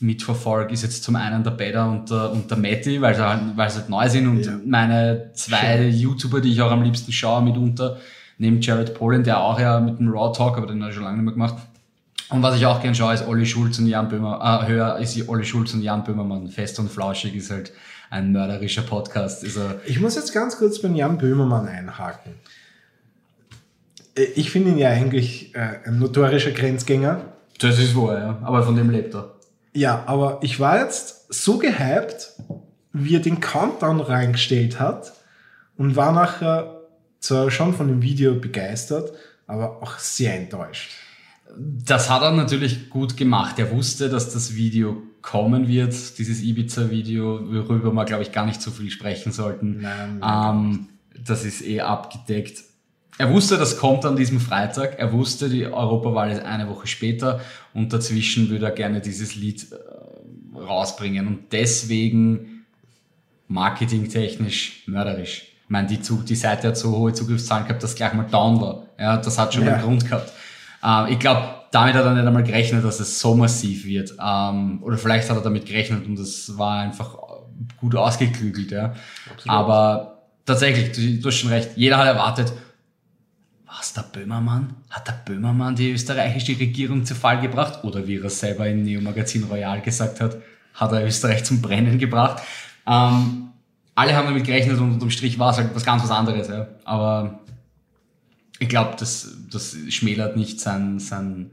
mitverfolge, 0.00 0.72
ist 0.72 0.82
jetzt 0.82 1.04
zum 1.04 1.16
einen 1.16 1.44
der 1.44 1.50
Beda 1.50 1.86
und 1.86 2.10
der, 2.10 2.32
und 2.32 2.50
der 2.50 2.56
Matti, 2.56 3.00
weil 3.02 3.14
sie, 3.14 3.26
halt, 3.26 3.40
weil 3.56 3.70
sie 3.70 3.80
halt 3.80 3.90
neu 3.90 4.08
sind 4.08 4.26
und 4.26 4.46
ja. 4.46 4.58
meine 4.64 5.30
zwei 5.34 5.76
Schön. 5.76 5.94
YouTuber, 5.94 6.40
die 6.40 6.52
ich 6.52 6.62
auch 6.62 6.70
am 6.70 6.82
liebsten 6.82 7.12
schaue 7.12 7.42
mitunter, 7.42 7.98
neben 8.38 8.60
Jared 8.60 8.94
Polin, 8.94 9.24
der 9.24 9.40
auch 9.40 9.60
ja 9.60 9.78
mit 9.80 9.98
dem 9.98 10.08
Raw 10.08 10.32
Talk, 10.34 10.56
aber 10.56 10.66
den 10.66 10.80
habe 10.80 10.90
ich 10.90 10.94
schon 10.94 11.04
lange 11.04 11.16
nicht 11.16 11.24
mehr 11.24 11.34
gemacht. 11.34 11.56
Und 12.30 12.42
was 12.42 12.56
ich 12.56 12.66
auch 12.66 12.80
gern 12.80 12.94
schaue, 12.94 13.14
ist 13.14 13.26
Olli 13.26 13.46
Schulz 13.46 13.78
und 13.78 13.86
Jan 13.86 14.08
Böhmer, 14.08 14.62
äh, 14.64 14.68
höher 14.68 14.98
ist 14.98 15.28
Olli 15.28 15.44
Schulz 15.44 15.74
und 15.74 15.82
Jan 15.82 16.04
Böhmermann. 16.04 16.48
Fest 16.48 16.78
und 16.78 16.90
flauschig 16.90 17.34
ist 17.34 17.50
halt 17.50 17.72
ein 18.10 18.32
mörderischer 18.32 18.82
Podcast. 18.82 19.44
Ist 19.44 19.56
er 19.56 19.80
ich 19.86 20.00
muss 20.00 20.14
jetzt 20.14 20.32
ganz 20.32 20.56
kurz 20.56 20.80
beim 20.80 20.94
Jan 20.94 21.18
Böhmermann 21.18 21.68
einhaken. 21.68 22.32
Äh, 24.18 24.24
ich 24.34 24.50
finde 24.50 24.70
ihn 24.70 24.78
ja 24.78 24.90
eigentlich 24.90 25.54
äh, 25.54 25.78
ein 25.84 25.98
notorischer 25.98 26.50
Grenzgänger. 26.50 27.32
Das 27.58 27.78
ist 27.78 27.96
wahr, 27.96 28.18
ja. 28.18 28.38
Aber 28.42 28.62
von 28.62 28.76
dem 28.76 28.90
lebt 28.90 29.14
er. 29.14 29.34
Ja, 29.74 30.04
aber 30.06 30.38
ich 30.42 30.58
war 30.60 30.80
jetzt 30.80 31.32
so 31.32 31.58
gehypt, 31.58 32.32
wie 32.92 33.16
er 33.16 33.20
den 33.20 33.40
Countdown 33.40 34.00
reingestellt 34.00 34.80
hat 34.80 35.12
und 35.76 35.96
war 35.96 36.12
nachher 36.12 36.80
zwar 37.20 37.50
schon 37.50 37.74
von 37.74 37.88
dem 37.88 38.02
Video 38.02 38.34
begeistert, 38.34 39.12
aber 39.46 39.82
auch 39.82 39.98
sehr 39.98 40.34
enttäuscht. 40.34 40.92
Das 41.58 42.10
hat 42.10 42.22
er 42.22 42.32
natürlich 42.32 42.90
gut 42.90 43.16
gemacht. 43.16 43.58
Er 43.58 43.70
wusste, 43.70 44.08
dass 44.08 44.32
das 44.32 44.54
Video 44.54 45.02
kommen 45.22 45.66
wird, 45.66 46.18
dieses 46.18 46.42
Ibiza-Video, 46.42 47.40
worüber 47.52 47.92
wir, 47.92 48.04
glaube 48.04 48.22
ich, 48.22 48.32
gar 48.32 48.46
nicht 48.46 48.62
so 48.62 48.70
viel 48.70 48.90
sprechen 48.90 49.32
sollten. 49.32 49.80
Nein, 49.80 50.20
ähm, 50.22 50.88
das 51.24 51.44
ist 51.44 51.62
eh 51.62 51.80
abgedeckt. 51.80 52.62
Er 53.18 53.32
wusste, 53.32 53.58
das 53.58 53.76
kommt 53.76 54.04
an 54.04 54.14
diesem 54.14 54.38
Freitag. 54.38 54.98
Er 54.98 55.12
wusste, 55.12 55.48
die 55.48 55.66
Europawahl 55.66 56.30
ist 56.30 56.42
eine 56.42 56.68
Woche 56.68 56.86
später 56.86 57.40
und 57.74 57.92
dazwischen 57.92 58.48
würde 58.48 58.66
er 58.66 58.70
gerne 58.70 59.00
dieses 59.00 59.34
Lied 59.34 59.66
äh, 59.72 60.58
rausbringen. 60.58 61.26
Und 61.26 61.52
deswegen 61.52 62.64
marketingtechnisch 63.48 64.84
mörderisch. 64.86 65.48
Ich 65.64 65.70
meine, 65.70 65.88
die, 65.88 65.98
die 65.98 66.34
Seite 66.36 66.68
hat 66.68 66.76
so 66.76 66.96
hohe 66.96 67.12
Zugriffszahlen 67.12 67.66
gehabt, 67.66 67.82
dass 67.82 67.96
gleich 67.96 68.14
mal 68.14 68.26
down 68.30 68.60
war. 68.60 68.86
Ja, 68.98 69.16
das 69.16 69.36
hat 69.38 69.52
schon 69.52 69.64
ja. 69.64 69.74
einen 69.74 69.82
Grund 69.82 70.04
gehabt. 70.08 70.32
Äh, 70.84 71.12
ich 71.12 71.18
glaube, 71.18 71.42
damit 71.72 71.94
hat 71.94 72.04
er 72.04 72.14
nicht 72.14 72.26
einmal 72.26 72.44
gerechnet, 72.44 72.84
dass 72.84 73.00
es 73.00 73.18
so 73.18 73.34
massiv 73.34 73.84
wird. 73.84 74.14
Ähm, 74.24 74.80
oder 74.82 74.96
vielleicht 74.96 75.28
hat 75.28 75.36
er 75.36 75.42
damit 75.42 75.66
gerechnet 75.66 76.06
und 76.06 76.18
das 76.18 76.56
war 76.56 76.80
einfach 76.80 77.16
gut 77.78 77.96
ausgeklügelt. 77.96 78.70
Ja. 78.70 78.94
Aber 79.46 80.22
tatsächlich, 80.46 80.92
du, 80.92 81.20
du 81.20 81.28
hast 81.28 81.36
schon 81.36 81.50
recht, 81.50 81.70
jeder 81.74 81.98
hat 81.98 82.06
erwartet, 82.06 82.52
was, 83.78 83.92
der 83.92 84.02
Böhmermann? 84.02 84.74
Hat 84.90 85.06
der 85.06 85.20
Böhmermann 85.24 85.76
die 85.76 85.92
österreichische 85.92 86.58
Regierung 86.58 87.04
zu 87.04 87.14
Fall 87.14 87.40
gebracht? 87.40 87.84
Oder 87.84 88.06
wie 88.06 88.16
er 88.16 88.24
es 88.24 88.40
selber 88.40 88.66
im 88.68 88.82
Neo 88.82 89.00
Magazin 89.00 89.44
Royal 89.44 89.80
gesagt 89.80 90.20
hat, 90.20 90.36
hat 90.74 90.92
er 90.92 91.06
Österreich 91.06 91.44
zum 91.44 91.62
Brennen 91.62 91.98
gebracht? 91.98 92.42
Ähm, 92.86 93.48
alle 93.94 94.14
haben 94.14 94.26
damit 94.26 94.44
gerechnet 94.44 94.78
und 94.78 94.94
unterm 94.94 95.10
Strich 95.10 95.38
war 95.38 95.50
es 95.50 95.58
halt 95.58 95.74
was 95.74 95.84
ganz 95.84 96.02
was 96.02 96.10
anderes. 96.10 96.48
Ja. 96.48 96.66
Aber 96.84 97.40
ich 98.58 98.68
glaube, 98.68 98.96
das, 98.98 99.36
das 99.50 99.76
schmälert 99.90 100.36
nicht 100.36 100.60
sein, 100.60 100.98
sein 100.98 101.50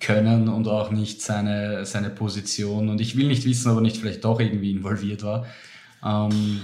Können 0.00 0.48
und 0.48 0.66
auch 0.66 0.90
nicht 0.90 1.22
seine, 1.22 1.84
seine 1.84 2.10
Position. 2.10 2.88
Und 2.88 3.00
ich 3.00 3.16
will 3.16 3.28
nicht 3.28 3.44
wissen, 3.44 3.70
ob 3.70 3.78
er 3.78 3.82
nicht 3.82 3.96
vielleicht 3.96 4.24
doch 4.24 4.40
irgendwie 4.40 4.72
involviert 4.72 5.22
war. 5.22 5.46
Ähm, 6.04 6.60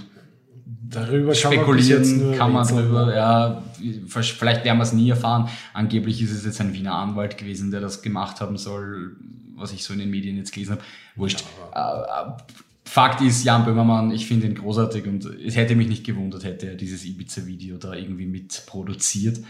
Darüber 0.91 1.35
spekulieren 1.35 2.37
kann 2.37 2.53
man, 2.53 2.67
kann 2.67 2.77
man 2.77 2.85
drüber. 2.85 3.15
Ja, 3.15 3.63
vielleicht 4.05 4.65
werden 4.65 4.79
wir 4.79 4.83
es 4.83 4.93
nie 4.93 5.11
erfahren. 5.11 5.49
Angeblich 5.73 6.23
ist 6.23 6.33
es 6.33 6.45
jetzt 6.45 6.61
ein 6.61 6.73
Wiener 6.73 6.95
Anwalt 6.95 7.39
gewesen, 7.39 7.71
der 7.71 7.81
das 7.81 8.03
gemacht 8.03 8.41
haben 8.41 8.57
soll, 8.57 9.17
was 9.57 9.73
ich 9.73 9.83
so 9.85 9.93
in 9.93 9.99
den 9.99 10.11
Medien 10.11 10.37
jetzt 10.37 10.53
gelesen 10.53 10.73
habe. 10.73 10.83
Wurscht. 11.17 11.45
Ja, 11.75 12.27
äh, 12.29 12.43
Fakt 12.85 13.21
ist, 13.21 13.45
Jan 13.45 13.65
Böhmermann, 13.65 14.13
ich 14.13 14.27
finde 14.27 14.47
ihn 14.47 14.55
großartig 14.55 15.07
und 15.07 15.25
es 15.25 15.57
hätte 15.57 15.75
mich 15.75 15.89
nicht 15.89 16.07
gewundert, 16.07 16.45
hätte 16.45 16.69
er 16.69 16.75
dieses 16.77 17.05
Ibiza-Video 17.05 17.79
da 17.79 17.95
irgendwie 17.95 18.27
mitproduziert. 18.27 19.41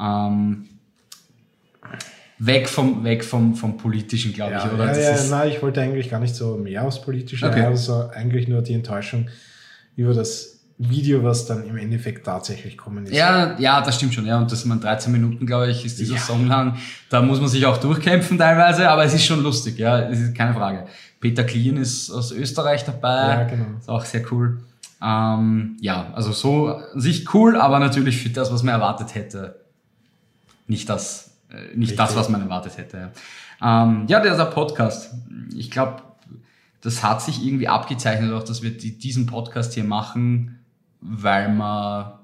Ähm, 0.00 0.68
weg 2.38 2.68
vom, 2.68 3.04
weg 3.04 3.22
vom, 3.22 3.54
vom 3.54 3.76
Politischen, 3.76 4.32
glaube 4.32 4.52
ja, 4.52 4.66
ich, 4.66 4.72
oder? 4.72 4.92
Ja, 4.92 5.16
ja, 5.16 5.24
nein, 5.30 5.48
ich 5.50 5.62
wollte 5.62 5.80
eigentlich 5.80 6.10
gar 6.10 6.18
nicht 6.18 6.34
so 6.34 6.56
mehr 6.56 6.84
aufs 6.84 7.00
Politische, 7.00 7.46
okay. 7.46 7.62
also 7.62 8.08
eigentlich 8.08 8.48
nur 8.48 8.62
die 8.62 8.74
Enttäuschung 8.74 9.28
über 9.94 10.12
das 10.12 10.51
Video, 10.88 11.22
was 11.22 11.46
dann 11.46 11.64
im 11.64 11.76
Endeffekt 11.76 12.24
tatsächlich 12.24 12.76
kommen 12.76 13.04
ist. 13.06 13.14
Ja, 13.14 13.58
ja, 13.58 13.80
das 13.80 13.96
stimmt 13.96 14.14
schon. 14.14 14.26
Ja, 14.26 14.38
und 14.38 14.50
das 14.50 14.64
man 14.64 14.80
13 14.80 15.12
Minuten, 15.12 15.46
glaube 15.46 15.70
ich, 15.70 15.84
ist 15.84 15.98
dieser 15.98 16.14
ja. 16.14 16.20
Song 16.20 16.46
lang. 16.46 16.76
Da 17.10 17.22
muss 17.22 17.40
man 17.40 17.48
sich 17.48 17.64
auch 17.66 17.78
durchkämpfen 17.78 18.38
teilweise, 18.38 18.88
aber 18.88 19.04
es 19.04 19.14
ist 19.14 19.24
schon 19.24 19.42
lustig, 19.42 19.78
ja, 19.78 20.02
das 20.02 20.18
ist 20.18 20.34
keine 20.34 20.54
Frage. 20.54 20.86
Peter 21.20 21.44
Klien 21.44 21.76
ist 21.76 22.10
aus 22.10 22.32
Österreich 22.32 22.84
dabei. 22.84 23.28
Ja, 23.28 23.44
genau. 23.44 23.78
Ist 23.78 23.88
auch 23.88 24.04
sehr 24.04 24.22
cool. 24.32 24.60
Ähm, 25.02 25.76
ja, 25.80 26.12
also 26.14 26.32
so 26.32 26.80
sich 26.94 27.34
cool, 27.34 27.56
aber 27.56 27.78
natürlich 27.78 28.22
für 28.22 28.30
das, 28.30 28.52
was 28.52 28.62
man 28.62 28.74
erwartet 28.74 29.14
hätte, 29.14 29.64
nicht 30.66 30.88
das, 30.88 31.36
äh, 31.50 31.76
nicht 31.76 31.98
das, 31.98 32.14
was 32.16 32.28
man 32.28 32.40
erwartet 32.40 32.78
hätte. 32.78 33.12
Ja, 33.60 33.82
ähm, 33.84 34.04
ja 34.06 34.20
der 34.20 34.34
ist 34.34 34.40
ein 34.40 34.50
Podcast. 34.50 35.14
Ich 35.56 35.70
glaube, 35.70 36.02
das 36.82 37.02
hat 37.02 37.22
sich 37.22 37.44
irgendwie 37.44 37.68
abgezeichnet, 37.68 38.32
auch 38.32 38.42
dass 38.42 38.62
wir 38.62 38.76
die, 38.76 38.98
diesen 38.98 39.26
Podcast 39.26 39.74
hier 39.74 39.84
machen, 39.84 40.61
weil 41.02 41.48
wir 41.48 42.20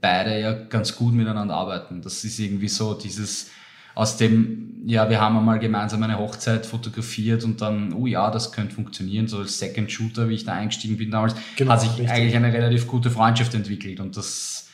beide 0.00 0.38
ja 0.38 0.52
ganz 0.52 0.94
gut 0.96 1.14
miteinander 1.14 1.54
arbeiten. 1.54 2.02
Das 2.02 2.24
ist 2.24 2.38
irgendwie 2.38 2.68
so 2.68 2.94
dieses 2.94 3.50
aus 3.94 4.16
dem, 4.16 4.82
ja, 4.86 5.08
wir 5.10 5.20
haben 5.20 5.36
einmal 5.36 5.58
gemeinsam 5.58 6.02
eine 6.02 6.18
Hochzeit 6.18 6.64
fotografiert 6.64 7.44
und 7.44 7.60
dann, 7.60 7.92
oh 7.92 8.06
ja, 8.06 8.30
das 8.30 8.52
könnte 8.52 8.74
funktionieren, 8.74 9.28
so 9.28 9.38
als 9.38 9.58
Second 9.58 9.92
Shooter, 9.92 10.28
wie 10.28 10.34
ich 10.34 10.44
da 10.44 10.54
eingestiegen 10.54 10.96
bin 10.96 11.10
damals, 11.10 11.34
genau, 11.56 11.72
hat 11.72 11.82
sich 11.82 11.90
richtig. 11.90 12.10
eigentlich 12.10 12.36
eine 12.36 12.52
relativ 12.52 12.86
gute 12.86 13.10
Freundschaft 13.10 13.54
entwickelt 13.54 14.00
und 14.00 14.16
das 14.16 14.68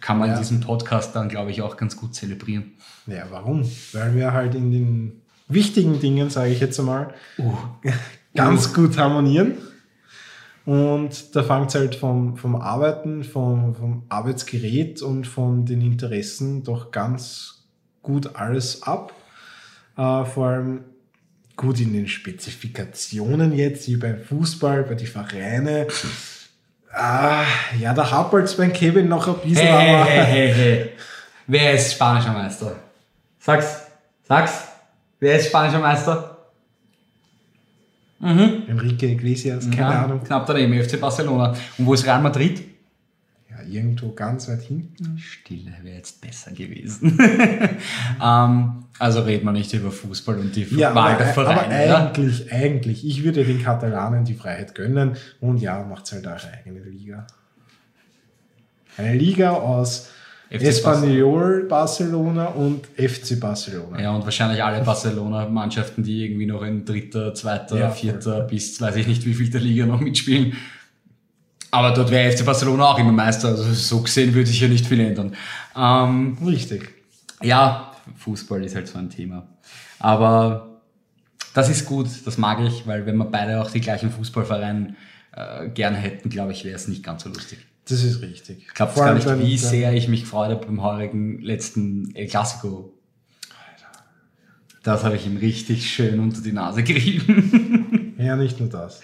kann 0.00 0.18
man 0.18 0.28
ja. 0.28 0.34
in 0.34 0.40
diesem 0.40 0.60
Podcast 0.60 1.16
dann, 1.16 1.30
glaube 1.30 1.50
ich, 1.50 1.62
auch 1.62 1.78
ganz 1.78 1.96
gut 1.96 2.14
zelebrieren. 2.14 2.72
Ja, 3.06 3.24
warum? 3.30 3.68
Weil 3.92 4.14
wir 4.14 4.32
halt 4.32 4.54
in 4.54 4.70
den 4.70 5.12
wichtigen 5.48 5.98
Dingen, 6.00 6.28
sage 6.28 6.50
ich 6.50 6.60
jetzt 6.60 6.78
einmal, 6.78 7.14
uh. 7.38 7.54
ganz 8.34 8.68
uh. 8.68 8.72
gut 8.74 8.98
harmonieren. 8.98 9.54
Und 10.66 11.36
da 11.36 11.42
fängt 11.42 11.68
es 11.68 11.74
halt 11.74 11.94
vom, 11.94 12.36
vom 12.36 12.56
Arbeiten, 12.56 13.22
vom, 13.22 13.74
vom 13.74 14.04
Arbeitsgerät 14.08 15.02
und 15.02 15.26
von 15.26 15.66
den 15.66 15.82
Interessen 15.82 16.62
doch 16.62 16.90
ganz 16.90 17.66
gut 18.02 18.36
alles 18.36 18.82
ab. 18.82 19.12
Äh, 19.96 20.24
vor 20.24 20.46
allem 20.46 20.84
gut 21.56 21.80
in 21.80 21.92
den 21.92 22.08
Spezifikationen 22.08 23.52
jetzt, 23.52 23.88
wie 23.88 23.96
beim 23.96 24.18
Fußball, 24.18 24.84
bei 24.84 24.94
den 24.94 25.06
Vereinen. 25.06 25.86
Ah, 26.90 27.44
ja, 27.78 27.92
da 27.92 28.10
hapert 28.10 28.44
es 28.44 28.56
beim 28.56 28.72
Kevin 28.72 29.08
noch 29.08 29.26
ein 29.28 29.48
bisschen. 29.48 29.66
Hey, 29.66 29.94
aber 29.94 30.04
hey, 30.04 30.24
hey, 30.24 30.52
hey. 30.54 30.90
Wer 31.46 31.74
ist 31.74 31.92
spanischer 31.92 32.32
Meister? 32.32 32.76
Sag's, 33.38 33.82
sag's. 34.22 34.68
Wer 35.20 35.36
ist 35.36 35.48
spanischer 35.48 35.80
Meister? 35.80 36.33
Mhm. 38.24 38.62
Enrique 38.68 39.02
Iglesias, 39.02 39.68
keine 39.70 39.92
ja, 39.92 40.04
Ahnung. 40.04 40.22
Knapp 40.24 40.46
daneben, 40.46 40.82
FC 40.82 40.98
Barcelona. 40.98 41.54
Und 41.76 41.86
wo 41.86 41.92
ist 41.92 42.06
Real 42.06 42.22
Madrid? 42.22 42.62
Ja, 43.50 43.62
irgendwo 43.68 44.12
ganz 44.12 44.48
weit 44.48 44.62
hinten. 44.62 45.18
Stille 45.18 45.72
wäre 45.82 45.96
jetzt 45.96 46.22
besser 46.22 46.52
gewesen. 46.52 47.18
ähm, 48.22 48.84
also 48.98 49.20
reden 49.20 49.44
wir 49.44 49.52
nicht 49.52 49.74
über 49.74 49.90
Fußball 49.90 50.38
und 50.38 50.56
die 50.56 50.62
ja, 50.74 50.94
Wahl 50.94 51.18
der 51.18 51.26
Vereine. 51.26 51.60
Aber 51.60 51.98
eigentlich, 51.98 52.46
oder? 52.46 52.52
eigentlich, 52.52 53.06
ich 53.06 53.24
würde 53.24 53.44
den 53.44 53.62
Katalanen 53.62 54.24
die 54.24 54.34
Freiheit 54.34 54.74
gönnen 54.74 55.16
und 55.40 55.58
ja, 55.58 55.84
macht 55.84 56.10
halt 56.10 56.26
eure 56.26 56.50
eigene 56.64 56.80
Liga. 56.80 57.26
Eine 58.96 59.14
Liga 59.14 59.50
aus 59.50 60.08
Espanyol 60.50 61.66
Barcelona 61.68 62.46
und 62.46 62.86
FC 62.96 63.38
Barcelona. 63.40 64.00
Ja, 64.00 64.14
und 64.14 64.24
wahrscheinlich 64.24 64.62
alle 64.62 64.84
Barcelona-Mannschaften, 64.84 66.02
die 66.02 66.24
irgendwie 66.24 66.46
noch 66.46 66.62
in 66.62 66.84
dritter, 66.84 67.34
zweiter, 67.34 67.78
ja, 67.78 67.90
vierter 67.90 68.36
voll. 68.38 68.46
bis 68.48 68.80
weiß 68.80 68.96
ich 68.96 69.06
nicht 69.06 69.24
wie 69.26 69.34
viel 69.34 69.50
der 69.50 69.60
Liga 69.60 69.86
noch 69.86 70.00
mitspielen. 70.00 70.54
Aber 71.70 71.90
dort 71.90 72.10
wäre 72.10 72.30
FC 72.30 72.44
Barcelona 72.44 72.84
auch 72.84 72.98
immer 72.98 73.10
Meister. 73.10 73.48
Also 73.48 73.64
so 73.72 74.00
gesehen 74.00 74.32
würde 74.32 74.46
sich 74.46 74.60
ja 74.60 74.68
nicht 74.68 74.86
viel 74.86 75.00
ändern. 75.00 75.34
Ähm, 75.76 76.38
Richtig. 76.46 76.88
Ja, 77.42 77.92
Fußball 78.16 78.62
ist 78.64 78.76
halt 78.76 78.86
so 78.86 78.98
ein 78.98 79.10
Thema. 79.10 79.48
Aber 79.98 80.80
das 81.52 81.68
ist 81.68 81.86
gut, 81.86 82.08
das 82.26 82.38
mag 82.38 82.60
ich, 82.60 82.86
weil 82.86 83.06
wenn 83.06 83.16
wir 83.16 83.24
beide 83.24 83.60
auch 83.60 83.70
die 83.70 83.80
gleichen 83.80 84.10
Fußballvereine 84.10 84.94
äh, 85.32 85.68
gern 85.68 85.94
hätten, 85.94 86.28
glaube 86.28 86.52
ich, 86.52 86.64
wäre 86.64 86.76
es 86.76 86.86
nicht 86.86 87.02
ganz 87.02 87.24
so 87.24 87.28
lustig. 87.28 87.58
Das 87.88 88.02
ist 88.02 88.22
richtig. 88.22 88.64
Ich 88.66 88.74
glaube 88.74 88.94
gar 88.94 89.14
nicht, 89.14 89.26
wie 89.38 89.58
sehr 89.58 89.92
ich 89.92 90.08
mich 90.08 90.22
gefreut 90.22 90.50
habe 90.50 90.66
beim 90.66 90.82
heurigen 90.82 91.40
letzten 91.40 92.14
El 92.14 92.28
Clasico. 92.28 92.94
Das 94.82 95.02
habe 95.02 95.16
ich 95.16 95.26
ihm 95.26 95.38
richtig 95.38 95.90
schön 95.90 96.20
unter 96.20 96.42
die 96.42 96.52
Nase 96.52 96.82
gerieben. 96.82 98.14
ja, 98.18 98.36
nicht 98.36 98.60
nur 98.60 98.68
das. 98.68 99.00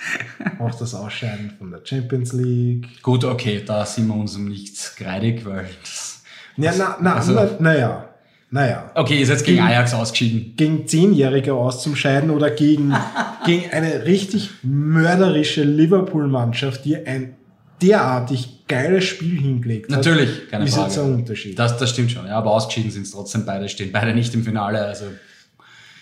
Auch 0.58 0.74
das 0.74 0.94
Ausscheiden 0.94 1.52
von 1.58 1.70
der 1.70 1.80
Champions 1.82 2.34
League. 2.34 3.02
Gut, 3.02 3.24
okay, 3.24 3.62
da 3.64 3.86
sind 3.86 4.06
wir 4.08 4.14
uns 4.14 4.36
um 4.36 4.46
nichts 4.46 4.94
greidig, 4.94 5.44
weil 5.46 5.66
das. 5.80 6.22
Ja, 6.58 6.74
na, 6.76 6.98
na, 7.00 7.14
also, 7.16 7.32
na, 7.32 7.48
naja. 7.58 8.06
Naja. 8.50 8.90
Okay, 8.94 9.22
ist 9.22 9.28
jetzt 9.28 9.44
gegen, 9.44 9.58
gegen 9.58 9.68
Ajax 9.68 9.94
ausgeschieden. 9.94 10.54
Gegen 10.56 10.86
Zehnjährige 10.86 11.54
auszuscheiden 11.54 12.30
oder 12.30 12.50
gegen, 12.50 12.94
gegen 13.46 13.70
eine 13.70 14.04
richtig 14.04 14.50
mörderische 14.62 15.62
Liverpool-Mannschaft, 15.62 16.84
die 16.84 16.96
ein 16.96 17.36
derartig 17.80 18.59
geiles 18.70 19.04
Spiel 19.04 19.40
hingelegt 19.40 19.90
hat. 19.90 19.98
Natürlich, 19.98 20.48
keine 20.48 20.64
ist 20.64 20.74
Frage. 20.74 20.88
Ist 20.88 20.96
jetzt 20.96 21.04
ein 21.04 21.14
Unterschied. 21.14 21.58
Das, 21.58 21.76
das 21.76 21.90
stimmt 21.90 22.12
schon, 22.12 22.26
ja, 22.26 22.38
aber 22.38 22.52
ausgeschieden 22.52 22.90
sind 22.90 23.02
es 23.02 23.10
trotzdem 23.10 23.44
beide, 23.44 23.68
stehen 23.68 23.90
beide 23.92 24.14
nicht 24.14 24.32
im 24.34 24.44
Finale. 24.44 24.80
Also. 24.80 25.06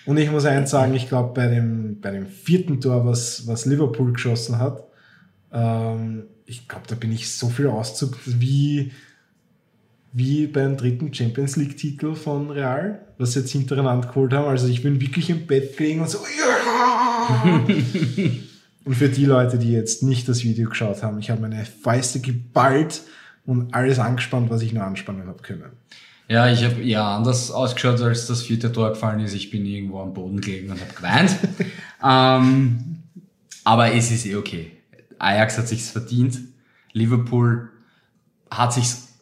Und 0.05 0.19
ich 0.19 0.31
muss 0.31 0.45
eins 0.45 0.71
sagen, 0.71 0.95
ich 0.95 1.09
glaube, 1.09 1.33
bei 1.35 1.49
dem, 1.49 2.01
bei 2.01 2.11
dem 2.11 2.27
vierten 2.27 2.81
Tor, 2.81 3.07
was, 3.07 3.47
was 3.47 3.65
Liverpool 3.65 4.13
geschossen 4.13 4.59
hat, 4.59 4.85
ähm, 5.53 6.25
ich 6.45 6.69
glaube, 6.69 6.85
da 6.87 6.95
bin 6.95 7.11
ich 7.11 7.31
so 7.31 7.49
viel 7.49 7.69
auszuckt 7.69 8.21
wie, 8.25 8.93
wie 10.13 10.47
beim 10.47 10.77
dritten 10.77 11.13
Champions 11.13 11.57
League-Titel 11.57 12.15
von 12.15 12.51
Real, 12.51 13.01
was 13.17 13.33
sie 13.33 13.41
jetzt 13.41 13.53
hintereinander 13.53 14.09
geholt 14.09 14.33
haben. 14.35 14.47
Also 14.47 14.69
ich 14.69 14.83
bin 14.83 15.01
wirklich 15.01 15.31
im 15.31 15.47
Bett 15.47 15.77
gelegen 15.77 16.03
und 16.03 16.11
so, 16.11 16.19
ja! 16.19 17.67
Und 18.89 18.95
für 18.95 19.11
die 19.11 19.27
Leute, 19.27 19.59
die 19.59 19.71
jetzt 19.71 20.03
nicht 20.03 20.27
das 20.31 20.45
Video 20.45 20.71
geschaut 20.71 21.03
haben, 21.03 21.19
ich 21.19 21.29
habe 21.29 21.43
meine 21.43 21.67
Fäuste 21.67 22.21
geballt 22.21 23.03
und 23.45 23.75
alles 23.75 23.99
angespannt, 23.99 24.49
was 24.49 24.63
ich 24.63 24.73
nur 24.73 24.83
anspannen 24.83 25.29
habe 25.29 25.43
können. 25.43 25.73
Ja, 26.27 26.51
ich 26.51 26.65
habe 26.65 26.81
eher 26.81 27.05
anders 27.05 27.51
ausgeschaut, 27.51 28.01
als 28.01 28.27
das 28.29 28.41
vierte 28.45 28.73
Tor 28.73 28.89
gefallen 28.89 29.21
ist. 29.21 29.35
Ich 29.35 29.51
bin 29.51 29.67
irgendwo 29.67 30.01
am 30.01 30.15
Boden 30.15 30.41
gelegen 30.41 30.71
und 30.71 30.81
habe 30.81 30.95
geweint. 30.95 31.37
ähm, 32.03 33.03
aber 33.63 33.93
es 33.93 34.11
ist 34.11 34.25
eh 34.25 34.37
okay. 34.37 34.73
Ajax 35.19 35.59
hat 35.59 35.69
sich's 35.69 35.91
verdient. 35.91 36.39
Liverpool 36.95 37.69
hat 38.51 38.73
sich's 38.73 39.19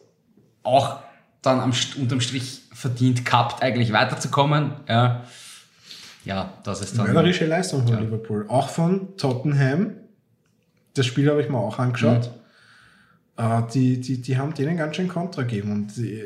auch 0.63 0.99
dann 1.41 1.59
am, 1.59 1.73
unterm 1.99 2.21
Strich 2.21 2.61
verdient 2.71 3.25
gehabt, 3.25 3.61
eigentlich 3.61 3.91
weiterzukommen. 3.91 4.75
Ja 4.87 5.25
ja, 6.27 6.53
das 6.63 6.81
ist 6.81 6.97
dann. 6.97 7.13
Mörderische 7.13 7.45
Leistung 7.45 7.83
von 7.83 7.95
ja. 7.95 7.99
Liverpool. 8.01 8.45
Auch 8.49 8.67
von 8.67 9.15
Tottenham. 9.15 9.91
Das 10.93 11.05
Spiel 11.05 11.29
habe 11.29 11.41
ich 11.41 11.49
mir 11.49 11.57
auch 11.57 11.79
angeschaut. 11.79 12.29
Mhm. 12.29 12.37
Uh, 13.39 13.61
die, 13.71 14.01
die, 14.01 14.19
die 14.19 14.37
haben 14.37 14.53
denen 14.55 14.77
ganz 14.77 14.95
schön 14.95 15.07
Kontra 15.07 15.43
gegeben. 15.43 15.71
Und 15.71 15.95
die, 15.95 16.21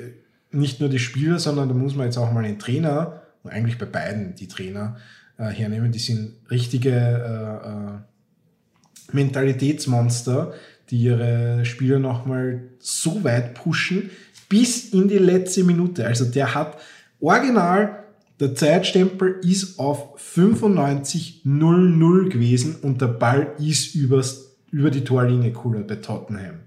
nicht 0.49 0.79
nur 0.79 0.89
die 0.89 0.97
Spieler, 0.97 1.39
sondern 1.39 1.69
da 1.69 1.75
muss 1.75 1.93
man 1.95 2.05
jetzt 2.05 2.17
auch 2.17 2.31
mal 2.31 2.43
den 2.43 2.57
Trainer, 2.57 3.21
und 3.43 3.51
eigentlich 3.51 3.77
bei 3.77 3.85
beiden 3.85 4.33
die 4.33 4.47
Trainer, 4.47 4.97
uh, 5.37 5.45
hernehmen. 5.45 5.91
Die 5.91 5.99
sind 5.99 6.37
richtige 6.49 8.01
uh, 8.01 9.13
Mentalitätsmonster, 9.13 10.53
die 10.89 11.03
ihre 11.03 11.63
Spieler 11.63 11.99
nochmal 11.99 12.63
so 12.79 13.23
weit 13.23 13.53
pushen, 13.53 14.09
bis 14.49 14.93
in 14.93 15.09
die 15.09 15.19
letzte 15.19 15.63
Minute. 15.63 16.07
Also 16.07 16.25
der 16.25 16.55
hat 16.55 16.77
original 17.19 18.00
der 18.41 18.55
Zeitstempel 18.55 19.39
ist 19.43 19.79
auf 19.79 20.19
95.00 20.19 22.29
gewesen 22.29 22.77
und 22.81 22.99
der 22.99 23.07
Ball 23.07 23.53
ist 23.59 23.93
übers, 23.93 24.55
über 24.71 24.89
die 24.89 25.03
Torlinie 25.03 25.53
cooler 25.53 25.81
bei 25.81 25.97
Tottenham. 25.97 26.61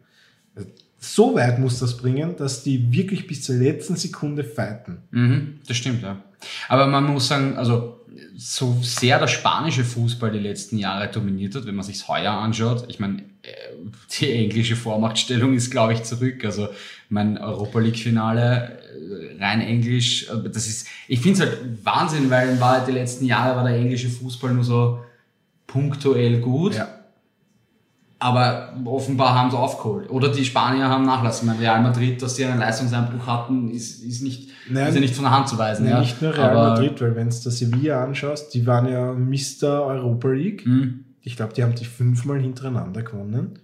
So 1.00 1.34
weit 1.34 1.58
muss 1.58 1.80
das 1.80 1.96
bringen, 1.96 2.36
dass 2.36 2.62
die 2.62 2.92
wirklich 2.92 3.26
bis 3.26 3.42
zur 3.42 3.56
letzten 3.56 3.96
Sekunde 3.96 4.44
fighten. 4.44 4.98
Mhm, 5.10 5.58
das 5.66 5.76
stimmt, 5.76 6.02
ja. 6.02 6.22
Aber 6.68 6.86
man 6.86 7.12
muss 7.12 7.26
sagen, 7.28 7.56
also 7.56 8.00
so 8.36 8.78
sehr 8.80 9.18
der 9.18 9.26
spanische 9.26 9.84
Fußball 9.84 10.30
die 10.30 10.38
letzten 10.38 10.78
Jahre 10.78 11.10
dominiert 11.10 11.56
hat, 11.56 11.66
wenn 11.66 11.74
man 11.74 11.84
sich 11.84 12.06
heuer 12.08 12.32
anschaut, 12.32 12.86
ich 12.88 13.00
meine, 13.00 13.22
äh, 13.42 13.52
die 14.18 14.32
englische 14.32 14.76
Vormachtstellung 14.76 15.52
ist, 15.54 15.70
glaube 15.70 15.92
ich, 15.92 16.04
zurück. 16.04 16.42
Also 16.44 16.68
mein 17.08 17.38
Europa 17.38 17.78
League-Finale 17.78 18.78
äh, 19.38 19.42
rein 19.42 19.60
englisch, 19.60 20.28
das 20.52 20.66
ist, 20.66 20.86
ich 21.08 21.20
finde 21.20 21.42
es 21.42 21.48
halt 21.48 21.58
Wahnsinn, 21.84 22.30
weil 22.30 22.48
in 22.50 22.60
Wahrheit 22.60 22.88
die 22.88 22.92
letzten 22.92 23.24
Jahre 23.26 23.56
war 23.56 23.64
der 23.68 23.76
englische 23.76 24.08
Fußball 24.08 24.52
nur 24.52 24.64
so 24.64 24.98
punktuell 25.66 26.40
gut. 26.40 26.76
Ja. 26.76 26.88
Aber 28.20 28.72
offenbar 28.86 29.34
haben 29.34 29.50
sie 29.50 29.58
aufgeholt. 29.58 30.08
Oder 30.08 30.28
die 30.30 30.44
Spanier 30.44 30.88
haben 30.88 31.04
nachlassen. 31.04 31.46
Mein 31.46 31.58
Real 31.58 31.82
Madrid, 31.82 32.22
dass 32.22 32.36
sie 32.36 32.46
einen 32.46 32.58
Leistungseinbruch 32.58 33.26
hatten, 33.26 33.70
ist, 33.70 34.02
ist, 34.02 34.22
nicht, 34.22 34.48
Nein, 34.70 34.88
ist 34.88 34.94
ja 34.94 35.00
nicht 35.00 35.14
von 35.14 35.24
der 35.24 35.32
Hand 35.32 35.48
zu 35.48 35.58
weisen. 35.58 35.84
Nee, 35.84 35.90
ja. 35.90 36.00
Nicht 36.00 36.22
nur 36.22 36.34
Real 36.34 36.50
Aber- 36.50 36.68
Madrid, 36.70 36.98
weil 37.02 37.14
wenn 37.16 37.28
du 37.28 37.36
da 37.44 37.50
Sevilla 37.50 38.02
anschaust, 38.02 38.54
die 38.54 38.66
waren 38.66 38.88
ja 38.88 39.12
Mr. 39.12 39.82
Europa 39.84 40.28
League. 40.28 40.64
Hm. 40.64 41.04
Ich 41.20 41.36
glaube, 41.36 41.52
die 41.54 41.62
haben 41.62 41.74
die 41.74 41.84
fünfmal 41.84 42.40
hintereinander 42.40 43.02
gewonnen. 43.02 43.58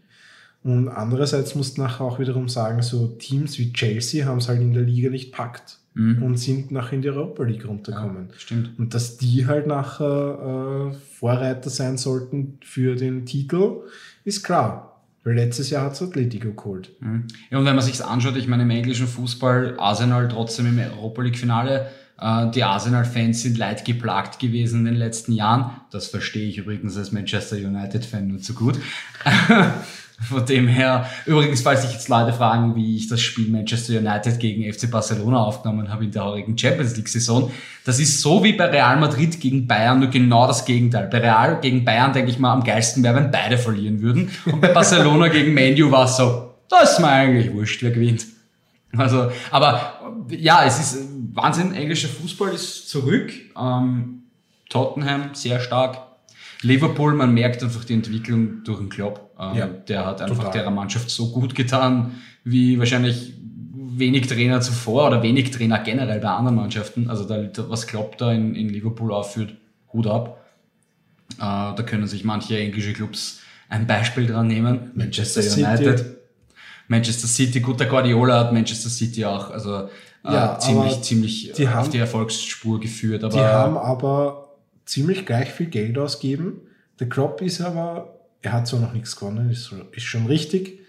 Und 0.62 0.88
andererseits 0.88 1.54
musst 1.54 1.78
du 1.78 1.82
nachher 1.82 2.04
auch 2.04 2.18
wiederum 2.18 2.48
sagen, 2.48 2.82
so 2.82 3.06
Teams 3.06 3.58
wie 3.58 3.72
Chelsea 3.72 4.26
haben 4.26 4.38
es 4.38 4.48
halt 4.48 4.60
in 4.60 4.72
der 4.74 4.82
Liga 4.82 5.08
nicht 5.10 5.32
packt 5.32 5.78
Mhm. 5.94 6.22
und 6.22 6.36
sind 6.36 6.70
nachher 6.70 6.92
in 6.94 7.02
die 7.02 7.10
Europa 7.10 7.42
League 7.42 7.66
runtergekommen. 7.66 8.28
Stimmt. 8.36 8.78
Und 8.78 8.94
dass 8.94 9.16
die 9.16 9.46
halt 9.48 9.66
nachher 9.66 10.92
äh, 10.92 10.94
Vorreiter 11.18 11.68
sein 11.68 11.96
sollten 11.98 12.58
für 12.62 12.94
den 12.94 13.26
Titel, 13.26 13.80
ist 14.24 14.44
klar. 14.44 14.86
Weil 15.24 15.34
letztes 15.34 15.68
Jahr 15.68 15.84
hat 15.86 15.92
es 15.94 16.02
Atletico 16.02 16.52
geholt. 16.52 16.90
Mhm. 17.00 17.26
Ja, 17.50 17.58
und 17.58 17.64
wenn 17.64 17.74
man 17.74 17.84
sich 17.84 18.02
anschaut, 18.04 18.36
ich 18.36 18.46
meine, 18.46 18.62
im 18.62 18.70
englischen 18.70 19.06
Fußball, 19.08 19.74
Arsenal 19.78 20.28
trotzdem 20.28 20.66
im 20.66 20.78
Europa 20.78 21.22
League-Finale, 21.22 21.88
äh, 22.20 22.50
die 22.52 22.62
Arsenal-Fans 22.62 23.42
sind 23.42 23.58
leid 23.58 23.84
geplagt 23.84 24.38
gewesen 24.38 24.80
in 24.80 24.84
den 24.86 24.94
letzten 24.94 25.32
Jahren. 25.32 25.72
Das 25.90 26.06
verstehe 26.06 26.48
ich 26.48 26.58
übrigens 26.58 26.96
als 26.96 27.10
Manchester 27.12 27.56
United-Fan 27.56 28.28
nur 28.28 28.38
zu 28.38 28.54
gut. 28.54 28.78
Von 30.22 30.44
dem 30.44 30.68
her, 30.68 31.08
übrigens, 31.24 31.62
falls 31.62 31.82
sich 31.82 31.92
jetzt 31.92 32.08
Leute 32.08 32.34
fragen, 32.34 32.76
wie 32.76 32.96
ich 32.96 33.08
das 33.08 33.22
Spiel 33.22 33.48
Manchester 33.50 33.98
United 33.98 34.38
gegen 34.38 34.70
FC 34.70 34.90
Barcelona 34.90 35.42
aufgenommen 35.42 35.90
habe 35.90 36.04
in 36.04 36.10
der 36.10 36.24
heurigen 36.24 36.58
Champions 36.58 36.94
League-Saison, 36.94 37.50
das 37.86 37.98
ist 37.98 38.20
so 38.20 38.44
wie 38.44 38.52
bei 38.52 38.66
Real 38.66 38.98
Madrid 38.98 39.40
gegen 39.40 39.66
Bayern, 39.66 39.98
nur 39.98 40.10
genau 40.10 40.46
das 40.46 40.66
Gegenteil. 40.66 41.08
Bei 41.08 41.18
Real 41.18 41.58
gegen 41.60 41.86
Bayern 41.86 42.12
denke 42.12 42.30
ich 42.30 42.38
mal, 42.38 42.52
am 42.52 42.62
geilsten 42.62 43.02
wäre, 43.02 43.16
wenn 43.16 43.30
beide 43.30 43.56
verlieren 43.56 44.02
würden. 44.02 44.30
Und 44.44 44.60
bei 44.60 44.68
Barcelona 44.68 45.28
gegen 45.28 45.54
Manu 45.54 45.90
war 45.90 46.04
es 46.04 46.18
so, 46.18 46.50
das 46.68 46.92
ist 46.92 47.00
mir 47.00 47.08
eigentlich 47.08 47.52
wurscht, 47.54 47.82
wer 47.82 47.90
gewinnt. 47.90 48.26
Also, 48.96 49.30
aber 49.50 50.00
ja, 50.28 50.64
es 50.64 50.78
ist 50.78 51.08
Wahnsinn, 51.32 51.72
englischer 51.72 52.08
Fußball 52.08 52.52
ist 52.52 52.90
zurück. 52.90 53.32
Ähm, 53.58 54.24
Tottenham 54.68 55.30
sehr 55.34 55.60
stark. 55.60 56.09
Liverpool, 56.62 57.14
man 57.14 57.32
merkt 57.32 57.62
einfach 57.62 57.84
die 57.84 57.94
Entwicklung 57.94 58.62
durch 58.64 58.78
den 58.78 58.88
Klopp. 58.88 59.30
Ähm, 59.38 59.56
Ja, 59.56 59.66
der 59.66 60.06
hat 60.06 60.20
einfach 60.22 60.44
total. 60.44 60.62
der 60.62 60.70
Mannschaft 60.70 61.10
so 61.10 61.32
gut 61.32 61.54
getan, 61.54 62.12
wie 62.44 62.78
wahrscheinlich 62.78 63.34
wenig 63.74 64.26
Trainer 64.26 64.60
zuvor 64.60 65.06
oder 65.08 65.22
wenig 65.22 65.50
Trainer 65.50 65.78
generell 65.78 66.20
bei 66.20 66.28
anderen 66.28 66.56
Mannschaften. 66.56 67.08
Also 67.10 67.24
da, 67.24 67.38
was 67.68 67.86
Klopp 67.86 68.18
da 68.18 68.32
in, 68.32 68.54
in 68.54 68.68
Liverpool 68.68 69.12
aufführt, 69.12 69.54
Hut 69.92 70.06
ab. 70.06 70.38
Äh, 71.36 71.38
da 71.38 71.82
können 71.86 72.06
sich 72.06 72.24
manche 72.24 72.58
englische 72.58 72.92
Clubs 72.92 73.40
ein 73.68 73.86
Beispiel 73.86 74.26
dran 74.26 74.46
nehmen. 74.46 74.90
Manchester 74.94 75.42
City. 75.42 75.64
United. 75.64 76.04
Manchester 76.88 77.28
City, 77.28 77.60
guter 77.60 77.86
Guardiola 77.86 78.40
hat 78.40 78.52
Manchester 78.52 78.90
City 78.90 79.24
auch, 79.24 79.50
also 79.50 79.84
äh, 80.24 80.32
Ja, 80.32 80.58
ziemlich, 80.58 81.00
ziemlich 81.02 81.52
die 81.56 81.68
auf 81.68 81.74
haben- 81.74 81.90
die 81.90 81.98
Erfolgsspur 81.98 82.80
geführt. 82.80 83.22
Aber 83.22 83.32
Die 83.32 83.40
haben 83.40 83.76
aber 83.76 84.49
ziemlich 84.90 85.24
gleich 85.24 85.52
viel 85.52 85.66
Geld 85.66 85.96
ausgegeben. 85.98 86.62
Der 86.98 87.08
Klopp 87.08 87.40
ist 87.42 87.60
aber, 87.60 88.18
er 88.42 88.52
hat 88.52 88.66
zwar 88.66 88.80
noch 88.80 88.92
nichts 88.92 89.16
gewonnen, 89.16 89.50
ist, 89.50 89.72
ist 89.92 90.02
schon 90.02 90.26
richtig, 90.26 90.80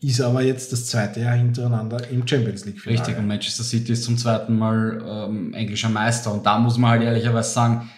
ist 0.00 0.20
aber 0.20 0.42
jetzt 0.42 0.72
das 0.72 0.86
zweite 0.86 1.20
Jahr 1.20 1.36
hintereinander 1.36 2.08
im 2.08 2.26
Champions 2.26 2.64
League 2.64 2.80
Finale. 2.80 3.00
Richtig, 3.00 3.18
und 3.18 3.28
Manchester 3.28 3.62
City 3.62 3.92
ist 3.92 4.04
zum 4.04 4.16
zweiten 4.16 4.58
Mal 4.58 5.02
ähm, 5.06 5.54
englischer 5.54 5.90
Meister. 5.90 6.32
Und 6.32 6.44
da 6.46 6.58
muss 6.58 6.78
man 6.78 6.92
halt 6.92 7.02
ehrlicherweise 7.02 7.50
sagen, 7.50 7.90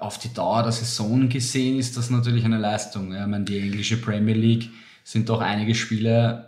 auf 0.00 0.18
die 0.18 0.32
Dauer 0.32 0.62
der 0.62 0.72
Saison 0.72 1.28
gesehen 1.28 1.78
ist 1.78 1.96
das 1.96 2.08
natürlich 2.08 2.44
eine 2.44 2.58
Leistung. 2.58 3.12
Ja, 3.12 3.22
ich 3.22 3.26
meine, 3.26 3.44
die 3.44 3.58
englische 3.58 3.96
Premier 3.96 4.34
League 4.34 4.70
sind 5.02 5.28
doch 5.28 5.40
einige 5.40 5.74
Spiele, 5.74 6.44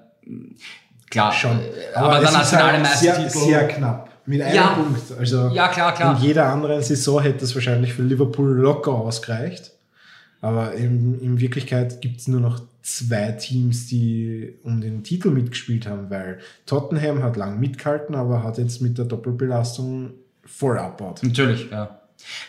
klar, 1.11 1.33
Schon. 1.33 1.59
äh, 1.59 1.95
aber, 1.95 2.21
der 2.21 2.23
es 2.23 2.31
ist 2.31 2.37
nationale 2.37 2.73
halt 2.73 2.99
sehr, 2.99 3.19
Meistertitel. 3.19 3.45
sehr 3.45 3.69
knapp. 3.69 4.10
Mit 4.31 4.43
einem 4.43 4.55
Ja. 4.55 4.69
Punkt. 4.75 5.03
Also 5.19 5.49
Ja, 5.49 5.67
klar, 5.69 5.93
klar. 5.93 6.17
in 6.17 6.23
jeder 6.23 6.47
anderen 6.53 6.81
Saison 6.83 7.21
hätte 7.21 7.45
es 7.45 7.55
wahrscheinlich 7.55 7.93
für 7.95 8.03
Liverpool 8.03 8.49
locker 8.57 8.93
ausgereicht. 8.93 9.73
Aber 10.41 10.73
in, 10.75 11.21
in 11.21 11.41
Wirklichkeit 11.41 12.01
gibt 12.01 12.21
es 12.21 12.29
nur 12.29 12.41
noch 12.41 12.63
zwei 12.83 13.33
Teams, 13.33 13.89
die 13.89 14.55
um 14.63 14.81
den 14.81 15.03
Titel 15.03 15.31
mitgespielt 15.31 15.87
haben, 15.87 16.09
weil 16.11 16.39
Tottenham 16.65 17.23
hat 17.25 17.37
lang 17.37 17.59
mitgehalten, 17.59 18.15
aber 18.15 18.45
hat 18.45 18.57
jetzt 18.59 18.81
mit 18.81 18.97
der 18.99 19.05
Doppelbelastung 19.05 20.13
voll 20.47 20.79
abbaut. 20.79 21.23
Natürlich, 21.25 21.71
ja. 21.71 22.01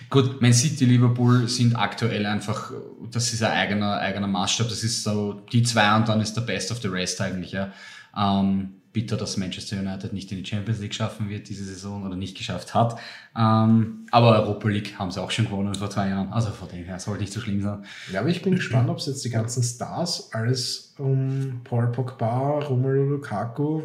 Gut, 0.09 0.39
Man 0.41 0.53
City, 0.53 0.85
Liverpool 0.85 1.47
sind 1.47 1.75
aktuell 1.75 2.25
einfach, 2.27 2.71
das 3.11 3.33
ist 3.33 3.41
ein 3.41 3.51
eigener, 3.51 3.97
eigener 3.99 4.27
Maßstab, 4.27 4.69
das 4.69 4.83
ist 4.83 5.03
so 5.03 5.41
die 5.51 5.63
zwei 5.63 5.95
und 5.95 6.07
dann 6.07 6.21
ist 6.21 6.35
der 6.35 6.41
Best 6.41 6.71
of 6.71 6.79
the 6.81 6.89
Rest 6.89 7.19
eigentlich, 7.21 7.53
ja. 7.53 7.71
Ähm, 8.15 8.80
bitter, 8.93 9.17
dass 9.17 9.37
Manchester 9.37 9.79
United 9.79 10.13
nicht 10.13 10.31
in 10.31 10.43
die 10.43 10.45
Champions 10.45 10.79
League 10.79 10.93
schaffen 10.93 11.29
wird 11.29 11.49
diese 11.49 11.63
Saison 11.63 12.03
oder 12.05 12.15
nicht 12.15 12.37
geschafft 12.37 12.73
hat. 12.73 12.99
Ähm, 13.37 14.05
aber 14.11 14.41
Europa 14.41 14.67
League 14.67 14.99
haben 14.99 15.11
sie 15.11 15.21
auch 15.21 15.31
schon 15.31 15.45
gewonnen 15.45 15.73
vor 15.75 15.89
zwei 15.89 16.09
Jahren, 16.09 16.31
also 16.33 16.51
von 16.51 16.67
dem 16.67 16.85
her 16.85 16.99
sollte 16.99 17.21
nicht 17.21 17.33
so 17.33 17.39
schlimm 17.39 17.61
sein. 17.61 17.85
Ja, 18.11 18.19
aber 18.19 18.29
ich 18.29 18.41
bin 18.41 18.55
gespannt, 18.55 18.89
ob 18.89 18.97
es 18.97 19.05
jetzt 19.05 19.23
die 19.23 19.29
ganzen 19.29 19.63
Stars 19.63 20.33
alles 20.33 20.93
um 20.97 21.61
Paul 21.63 21.91
Pogba, 21.91 22.59
Romelu 22.59 23.03
Lukaku 23.03 23.83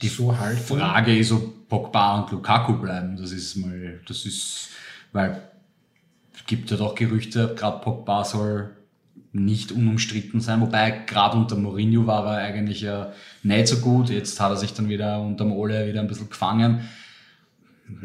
die 0.00 0.08
so 0.08 0.36
halten. 0.36 0.60
Frage 0.60 1.16
ist, 1.16 1.32
ob 1.32 1.68
Pogba 1.68 2.20
und 2.20 2.30
Lukaku 2.30 2.74
bleiben. 2.74 3.16
Das 3.16 3.32
ist 3.32 3.56
mal, 3.56 4.00
das 4.06 4.24
ist, 4.26 4.68
weil 5.12 5.42
es 6.34 6.44
gibt 6.46 6.70
ja 6.70 6.76
doch 6.76 6.94
Gerüchte, 6.94 7.54
gerade 7.56 7.80
Pogba 7.82 8.24
soll 8.24 8.70
nicht 9.32 9.72
unumstritten 9.72 10.40
sein, 10.40 10.60
wobei 10.60 10.90
gerade 11.06 11.38
unter 11.38 11.56
Mourinho 11.56 12.06
war 12.06 12.38
er 12.38 12.44
eigentlich 12.44 12.82
ja 12.82 13.12
nicht 13.42 13.68
so 13.68 13.78
gut. 13.78 14.10
Jetzt 14.10 14.38
hat 14.40 14.50
er 14.50 14.56
sich 14.56 14.74
dann 14.74 14.88
wieder 14.88 15.20
unter 15.20 15.46
Ole 15.46 15.88
wieder 15.88 16.00
ein 16.00 16.06
bisschen 16.06 16.28
gefangen. 16.28 16.82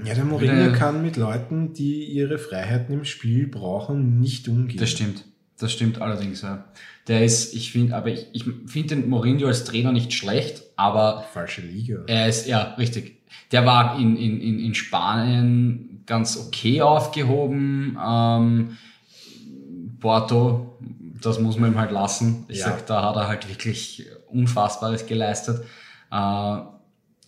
Ja, 0.03 0.13
der 0.13 0.25
Mourinho 0.25 0.71
kann 0.73 1.01
mit 1.01 1.17
Leuten, 1.17 1.73
die 1.73 2.05
ihre 2.05 2.37
Freiheiten 2.37 2.93
im 2.93 3.05
Spiel 3.05 3.47
brauchen, 3.47 4.19
nicht 4.19 4.47
umgehen. 4.47 4.79
Das 4.79 4.89
stimmt. 4.89 5.25
Das 5.59 5.71
stimmt 5.71 6.01
allerdings, 6.01 6.43
ja. 6.43 6.65
Der 7.07 7.25
ist, 7.25 7.53
ich 7.53 7.71
finde, 7.71 7.95
aber 7.95 8.09
ich, 8.09 8.27
ich 8.33 8.43
finde 8.65 8.95
den 8.95 9.09
Mourinho 9.09 9.47
als 9.47 9.63
Trainer 9.63 9.91
nicht 9.91 10.13
schlecht, 10.13 10.61
aber 10.75 11.25
Falsche 11.33 11.61
Liga. 11.61 12.03
Er 12.07 12.27
ist, 12.27 12.47
ja, 12.47 12.75
richtig. 12.75 13.17
Der 13.51 13.65
war 13.65 13.99
in, 13.99 14.17
in, 14.17 14.39
in, 14.39 14.59
in 14.59 14.75
Spanien 14.75 16.03
ganz 16.05 16.37
okay 16.37 16.81
aufgehoben. 16.81 17.97
Ähm, 18.03 18.77
Porto, 19.99 20.77
das 21.21 21.39
muss 21.39 21.57
man 21.57 21.71
ihm 21.73 21.79
halt 21.79 21.91
lassen. 21.91 22.45
Ich 22.47 22.59
Ja. 22.59 22.65
sag, 22.67 22.85
da 22.87 23.03
hat 23.03 23.15
er 23.15 23.27
halt 23.27 23.47
wirklich 23.49 24.05
Unfassbares 24.27 25.05
geleistet. 25.05 25.61
Äh, 26.11 26.57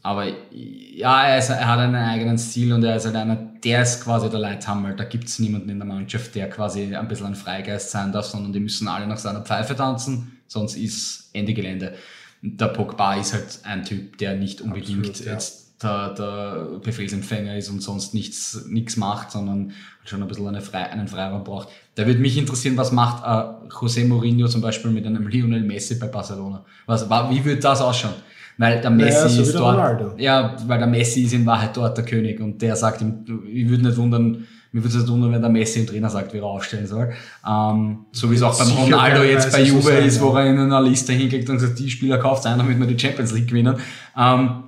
aber 0.02 0.28
ja, 0.52 1.24
er, 1.28 1.38
ist, 1.40 1.50
er 1.50 1.68
hat 1.68 1.80
einen 1.80 1.96
eigenen 1.96 2.38
Stil 2.38 2.72
und 2.72 2.84
er 2.84 2.96
ist 2.96 3.06
halt 3.06 3.16
einer, 3.18 3.36
der 3.36 3.82
ist 3.82 4.04
quasi 4.04 4.30
der 4.30 4.40
Leithammel. 4.40 4.96
Da 4.96 5.04
gibt 5.04 5.26
es 5.28 5.40
niemanden 5.40 5.70
in 5.70 5.78
der 5.78 5.88
Mannschaft, 5.88 6.36
der 6.36 6.50
quasi 6.50 6.96
ein 6.96 7.08
bisschen 7.10 7.28
ein 7.28 7.36
Freigeist 7.36 7.92
sein 7.92 8.12
darf, 8.14 8.26
sondern 8.26 8.54
die 8.54 8.62
müssen 8.62 8.88
alle 8.88 9.08
nach 9.08 9.18
seiner 9.18 9.42
Pfeife 9.42 9.76
tanzen, 9.76 10.40
sonst 10.48 10.76
ist 10.78 11.30
Ende 11.34 11.54
Gelände. 11.54 11.96
Und 12.42 12.60
Der 12.62 12.68
Pogba 12.68 13.16
ist 13.16 13.34
halt 13.34 13.60
ein 13.64 13.84
Typ, 13.84 14.18
der 14.20 14.36
nicht 14.36 14.62
unbedingt 14.62 15.10
Absolut, 15.10 15.26
ja. 15.26 15.34
jetzt 15.34 15.84
der, 15.84 16.14
der 16.14 16.80
Befehlsempfänger 16.82 17.58
ist 17.58 17.70
und 17.70 17.82
sonst 17.82 18.14
nichts, 18.14 18.66
nichts 18.70 18.96
macht, 18.96 19.32
sondern 19.32 19.74
schon 20.06 20.22
ein 20.22 20.28
bisschen 20.30 20.48
eine 20.48 20.62
Frei, 20.62 20.90
einen 20.90 21.10
Freiraum 21.10 21.44
braucht. 21.44 21.68
Da 22.00 22.08
würde 22.08 22.20
mich 22.22 22.38
interessieren, 22.38 22.78
was 22.78 22.92
macht 22.94 23.24
äh, 23.26 23.68
José 23.74 24.08
Mourinho 24.08 24.48
zum 24.48 24.62
Beispiel 24.62 24.90
mit 24.90 25.06
einem 25.06 25.28
Lionel 25.28 25.62
Messi 25.64 25.96
bei 26.00 26.08
Barcelona? 26.08 26.64
Was, 26.86 27.10
wa- 27.10 27.30
wie 27.30 27.44
würde 27.44 27.60
das 27.60 27.82
ausschauen? 27.82 28.14
Weil 28.58 28.80
der 28.80 28.90
Messi 28.90 29.18
Naja, 29.18 29.30
so 29.30 29.42
ist 29.42 29.54
dort. 29.56 29.76
Ronaldo. 29.78 30.14
Ja, 30.18 30.56
weil 30.66 30.78
der 30.78 30.88
Messi 30.88 31.24
ist 31.24 31.34
in 31.34 31.46
Wahrheit 31.46 31.76
dort 31.76 31.98
der 31.98 32.06
König 32.06 32.40
und 32.40 32.62
der 32.62 32.76
sagt 32.78 33.02
ihm, 33.02 33.26
ich 33.52 33.68
würde 33.70 33.84
nicht 33.84 33.98
wundern, 33.98 34.48
mir 34.72 34.84
würde 34.84 34.88
es 34.90 34.96
nicht 35.04 35.10
wundern, 35.12 35.32
wenn 35.34 35.42
der 35.42 35.50
Messi 35.50 35.80
im 35.82 35.88
Trainer 35.88 36.10
sagt, 36.10 36.34
wie 36.34 36.38
er 36.38 36.44
aufstellen 36.46 36.88
soll. 36.88 37.12
Ähm, 37.46 38.06
so 38.14 38.32
wie 38.32 38.36
es 38.36 38.42
auch 38.44 38.58
beim 38.58 38.70
Ronaldo 38.70 39.24
jetzt 39.24 39.52
bei 39.52 39.66
so 39.66 39.76
Juve 39.76 39.82
sein, 39.84 40.06
ist, 40.06 40.22
wo 40.22 40.34
er 40.36 40.46
in 40.46 40.58
einer 40.60 40.82
Liste 40.82 41.12
hinkriegt 41.12 41.50
und 41.50 41.60
sagt, 41.60 41.80
die 41.80 41.90
Spieler 41.90 42.18
kauft 42.18 42.46
ein, 42.46 42.58
damit 42.58 42.80
wir 42.80 42.88
die 42.88 42.98
Champions 43.00 43.34
League 43.34 43.48
gewinnen. 43.50 43.76
Ähm, 44.18 44.64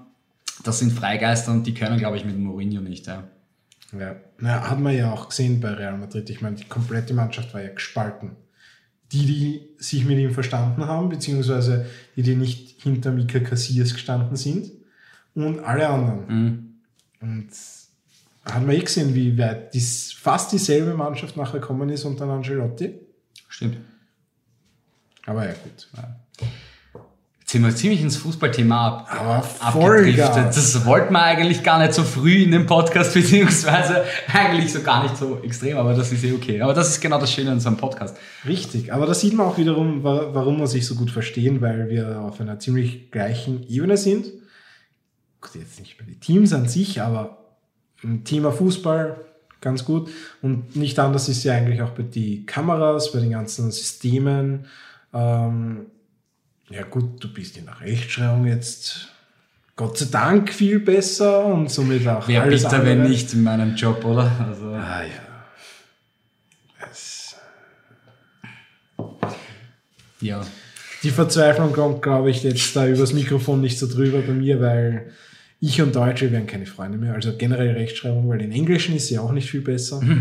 das 0.66 0.80
sind 0.80 0.92
Freigeister 0.92 1.52
und 1.52 1.66
die 1.66 1.74
können, 1.74 1.98
glaube 1.98 2.18
ich, 2.18 2.26
mit 2.26 2.38
Mourinho 2.38 2.82
nicht. 2.82 3.08
Ja. 3.08 3.24
Ja. 3.98 4.16
Na, 4.40 4.70
hat 4.70 4.80
man 4.80 4.96
ja 4.96 5.12
auch 5.12 5.30
gesehen 5.30 5.60
bei 5.60 5.74
Real 5.74 5.98
Madrid. 5.98 6.30
Ich 6.30 6.42
meine, 6.42 6.56
die 6.56 6.66
komplette 6.66 7.14
Mannschaft 7.14 7.54
war 7.54 7.62
ja 7.62 7.70
gespalten. 7.70 8.38
Die, 9.12 9.26
die 9.26 9.70
sich 9.78 10.06
mit 10.06 10.18
ihm 10.18 10.32
verstanden 10.32 10.86
haben, 10.86 11.10
beziehungsweise 11.10 11.86
die, 12.16 12.24
die 12.24 12.36
nicht 12.36 12.82
hinter 12.82 13.12
Mika 13.12 13.40
Casillas 13.40 13.94
gestanden 13.94 14.38
sind 14.38 14.72
und 15.36 15.60
alle 15.60 15.90
anderen. 15.90 16.28
Mhm. 16.28 16.74
Und 17.20 17.50
hat 18.46 18.66
man 18.66 18.76
eh 18.76 18.80
gesehen, 18.80 19.14
wie 19.14 19.38
weit 19.38 19.74
dies, 19.74 20.14
fast 20.14 20.52
dieselbe 20.52 20.94
Mannschaft 20.94 21.36
nachher 21.36 21.60
gekommen 21.60 21.90
ist 21.90 22.06
unter 22.06 22.26
Ancelotti. 22.26 23.00
Stimmt. 23.50 23.78
Aber 25.26 25.46
ja, 25.46 25.54
gut. 25.54 25.90
Sind 27.52 27.64
wir 27.64 27.76
ziemlich 27.76 28.02
ins 28.02 28.18
Fußballthema 28.18 28.88
ab, 28.88 29.08
Aber 29.10 29.44
Vollgas. 29.72 30.36
Das 30.56 30.86
wollten 30.86 31.14
wir 31.14 31.22
eigentlich 31.22 31.64
gar 31.64 31.80
nicht 31.80 31.94
so 31.94 32.04
früh 32.04 32.44
in 32.44 32.52
dem 32.52 32.66
Podcast, 32.66 33.14
beziehungsweise 33.16 34.04
eigentlich 34.32 34.72
so 34.72 34.82
gar 34.82 35.04
nicht 35.04 35.18
so 35.18 35.40
extrem, 35.44 35.78
aber 35.78 35.94
das 35.94 36.12
ist 36.12 36.24
eh 36.24 36.34
okay. 36.34 36.62
Aber 36.62 36.74
das 36.74 36.90
ist 36.90 37.02
genau 37.02 37.20
das 37.20 37.32
Schöne 37.32 37.52
an 37.52 37.60
so 37.60 37.68
einem 37.68 37.78
Podcast. 37.78 38.16
Richtig, 38.48 38.94
aber 38.94 39.06
da 39.06 39.14
sieht 39.14 39.34
man 39.34 39.48
auch 39.48 39.58
wiederum, 39.58 40.04
wa- 40.04 40.30
warum 40.34 40.60
wir 40.60 40.68
sich 40.68 40.86
so 40.88 40.96
gut 40.96 41.12
verstehen, 41.12 41.62
weil 41.62 41.90
wir 41.90 42.22
auf 42.22 42.40
einer 42.40 42.58
ziemlich 42.60 43.12
gleichen 43.12 43.68
Ebene 43.70 43.98
sind. 43.98 44.26
Gut, 45.42 45.56
jetzt 45.56 45.80
nicht 45.80 45.98
bei 45.98 46.06
den 46.06 46.20
Teams 46.20 46.54
an 46.54 46.68
sich, 46.68 47.02
aber 47.02 47.38
im 48.04 48.24
Thema 48.24 48.52
Fußball 48.52 49.18
ganz 49.60 49.86
gut. 49.86 50.10
Und 50.42 50.76
nicht 50.76 50.98
anders 51.00 51.28
ist 51.30 51.44
ja 51.44 51.54
eigentlich 51.54 51.82
auch 51.82 51.90
bei 51.92 52.04
den 52.04 52.46
Kameras, 52.46 53.12
bei 53.12 53.20
den 53.20 53.32
ganzen 53.32 53.72
Systemen. 53.72 54.66
Ähm, 55.14 55.88
ja 56.72 56.84
gut, 56.84 57.24
du 57.24 57.32
bist 57.34 57.58
in 57.58 57.66
der 57.66 57.80
Rechtschreibung 57.82 58.46
jetzt 58.48 59.08
Gott 59.76 59.98
sei 59.98 60.06
Dank 60.12 60.52
viel 60.54 60.80
besser 60.80 61.46
und 61.46 61.70
somit 61.72 62.08
auch 62.08 62.28
Wäre 62.28 62.44
alles 62.44 62.64
bitter, 62.64 62.78
andere. 62.78 62.90
wenn 63.00 63.10
nicht 63.10 63.34
in 63.34 63.44
meinem 63.44 63.76
Job, 63.76 64.04
oder? 64.06 64.32
Also, 64.48 64.68
Ah 64.74 65.02
ja. 65.04 66.88
Es, 66.92 67.36
ja. 70.20 70.46
Die 71.04 71.10
Verzweiflung 71.10 71.74
kommt, 71.74 72.02
glaube 72.04 72.30
ich, 72.30 72.44
jetzt 72.44 72.76
da 72.76 72.86
übers 72.88 73.14
Mikrofon 73.14 73.62
nicht 73.62 73.80
so 73.80 73.88
drüber 73.88 74.22
bei 74.22 74.34
mir, 74.34 74.62
weil 74.62 75.12
ich 75.60 75.82
und 75.82 75.96
Deutsche 75.96 76.32
werden 76.32 76.46
keine 76.48 76.66
Freunde 76.68 76.98
mehr. 76.98 77.14
Also 77.14 77.36
generell 77.38 77.72
Rechtschreibung, 77.74 78.30
weil 78.30 78.42
in 78.42 78.52
Englischen 78.52 78.96
ist 78.96 79.08
sie 79.08 79.18
auch 79.20 79.32
nicht 79.32 79.50
viel 79.50 79.62
besser. 79.62 80.02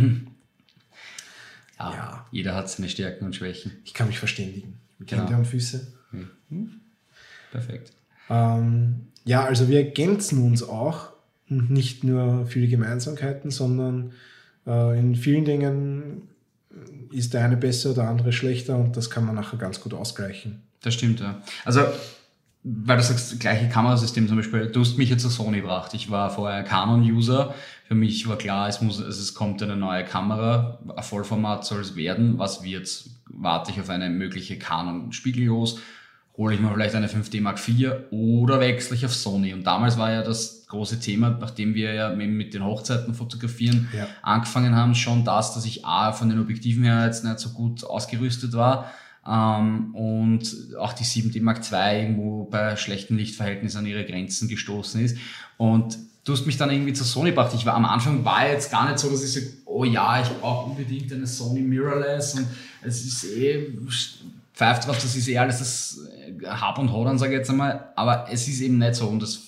Ja, 1.79 1.93
Ja. 1.95 2.27
jeder 2.31 2.55
hat 2.55 2.69
seine 2.69 2.91
Stärken 2.91 3.25
und 3.25 3.35
Schwächen. 3.37 3.73
Ich 3.87 3.95
kann 3.95 4.07
mich 4.07 4.19
verständigen. 4.19 4.79
Mit 4.99 5.09
Genau. 5.09 5.23
Hände 5.23 5.37
und 5.39 5.47
Füße. 5.47 5.91
Perfekt. 7.51 7.93
Ähm, 8.29 9.09
ja, 9.25 9.45
also 9.45 9.69
wir 9.69 9.79
ergänzen 9.79 10.43
uns 10.45 10.63
auch. 10.63 11.11
Und 11.49 11.69
nicht 11.69 12.05
nur 12.05 12.47
viele 12.47 12.69
Gemeinsamkeiten, 12.69 13.51
sondern 13.51 14.13
äh, 14.67 14.99
in 14.99 15.17
vielen 15.17 15.45
Dingen 15.45 16.29
ist 17.13 17.35
der 17.35 17.45
eine 17.45 17.57
besser, 17.57 17.95
der 17.95 18.09
andere 18.09 18.33
schlechter 18.33 18.77
und 18.77 18.97
das 18.97 19.11
kann 19.11 19.27
man 19.27 19.35
nachher 19.35 19.59
ganz 19.59 19.81
gut 19.81 19.93
ausgleichen. 19.95 20.63
Das 20.83 20.95
stimmt, 20.95 21.21
ja. 21.21 21.43
Also, 21.65 21.83
weil 22.63 22.97
du 22.97 23.03
sagst, 23.03 23.33
das 23.33 23.39
gleiche 23.39 23.69
Kamerasystem 23.69 24.29
zum 24.29 24.37
Beispiel, 24.37 24.67
du 24.67 24.81
hast 24.81 24.97
mich 24.97 25.11
jetzt 25.11 25.23
zu 25.23 25.29
Sony 25.29 25.61
gebracht. 25.61 25.93
Ich 25.95 26.11
war 26.11 26.31
vorher 26.31 26.63
Canon-User. 26.63 27.55
Für 27.89 27.95
mich 27.95 28.29
war 28.29 28.39
klar, 28.39 28.69
es, 28.69 28.81
muss, 28.81 29.01
es 29.01 29.35
kommt 29.35 29.63
eine 29.63 29.77
neue 29.77 30.05
Kamera. 30.05 30.79
Ein 30.95 31.03
Vollformat 31.03 31.65
soll 31.65 31.81
es 31.81 31.97
werden. 31.97 32.39
Was 32.39 32.63
wird's? 32.63 33.11
Warte 33.27 33.73
ich 33.73 33.81
auf 33.81 33.89
eine 33.89 34.11
mögliche 34.11 34.59
Canon 34.59 35.13
spiegellos? 35.13 35.81
Hole 36.41 36.55
ich 36.55 36.61
mir 36.61 36.73
vielleicht 36.73 36.95
eine 36.95 37.07
5D 37.07 37.43
Mark 37.43 37.59
IV 37.69 37.93
oder 38.11 38.61
wechsle 38.61 38.97
ich 38.97 39.05
auf 39.05 39.15
Sony? 39.15 39.53
Und 39.53 39.65
damals 39.65 39.99
war 39.99 40.11
ja 40.11 40.23
das 40.23 40.65
große 40.69 40.99
Thema, 40.99 41.37
nachdem 41.39 41.75
wir 41.75 41.93
ja 41.93 42.09
mit 42.15 42.55
den 42.55 42.65
Hochzeiten 42.65 43.13
fotografieren 43.13 43.89
Ja. 43.95 44.07
angefangen 44.23 44.75
haben, 44.75 44.95
schon 44.95 45.23
das, 45.23 45.53
dass 45.53 45.67
ich 45.67 45.85
A, 45.85 46.13
von 46.13 46.31
den 46.31 46.41
Objektiven 46.41 46.83
her 46.83 47.05
jetzt 47.05 47.25
nicht 47.25 47.39
so 47.41 47.51
gut 47.51 47.85
ausgerüstet 47.85 48.55
war 48.55 48.91
ähm, 49.29 49.95
und 49.95 50.57
auch 50.79 50.95
die 50.95 51.05
7D 51.05 51.43
Mark 51.43 51.61
II 51.71 52.01
irgendwo 52.05 52.45
bei 52.45 52.75
schlechten 52.77 53.19
Lichtverhältnissen 53.19 53.81
an 53.81 53.87
ihre 53.87 54.07
Grenzen 54.07 54.49
gestoßen 54.49 54.99
ist. 55.05 55.19
Und 55.59 55.99
du 56.25 56.33
hast 56.33 56.47
mich 56.47 56.57
dann 56.57 56.71
irgendwie 56.71 56.95
zu 56.95 57.05
Sony 57.05 57.31
gebracht. 57.33 57.53
Ich 57.55 57.67
war 57.67 57.75
am 57.75 57.85
Anfang 57.85 58.25
war 58.25 58.49
jetzt 58.49 58.71
gar 58.71 58.87
nicht 58.89 58.99
so, 58.99 59.11
dass 59.11 59.23
ich 59.23 59.33
so, 59.35 59.41
oh 59.67 59.85
ja, 59.85 60.23
ich 60.23 60.29
brauche 60.41 60.71
unbedingt 60.71 61.13
eine 61.13 61.27
Sony 61.27 61.61
Mirrorless 61.61 62.37
und 62.39 62.47
es 62.83 63.05
ist 63.05 63.25
eh 63.37 63.77
pfeift 64.61 64.87
drauf, 64.87 64.97
das 65.01 65.17
ist 65.17 65.27
eh 65.29 65.39
alles 65.39 65.59
das 65.59 65.99
äh, 66.43 66.47
Hab 66.47 66.79
und 66.79 66.93
Hodern, 66.93 67.19
sage 67.19 67.33
ich 67.33 67.39
jetzt 67.39 67.49
einmal. 67.51 67.89
Aber 67.97 68.27
es 68.31 68.47
ist 68.47 68.61
eben 68.61 68.77
nicht 68.79 68.95
so 68.95 69.07
und 69.09 69.23
das, 69.23 69.41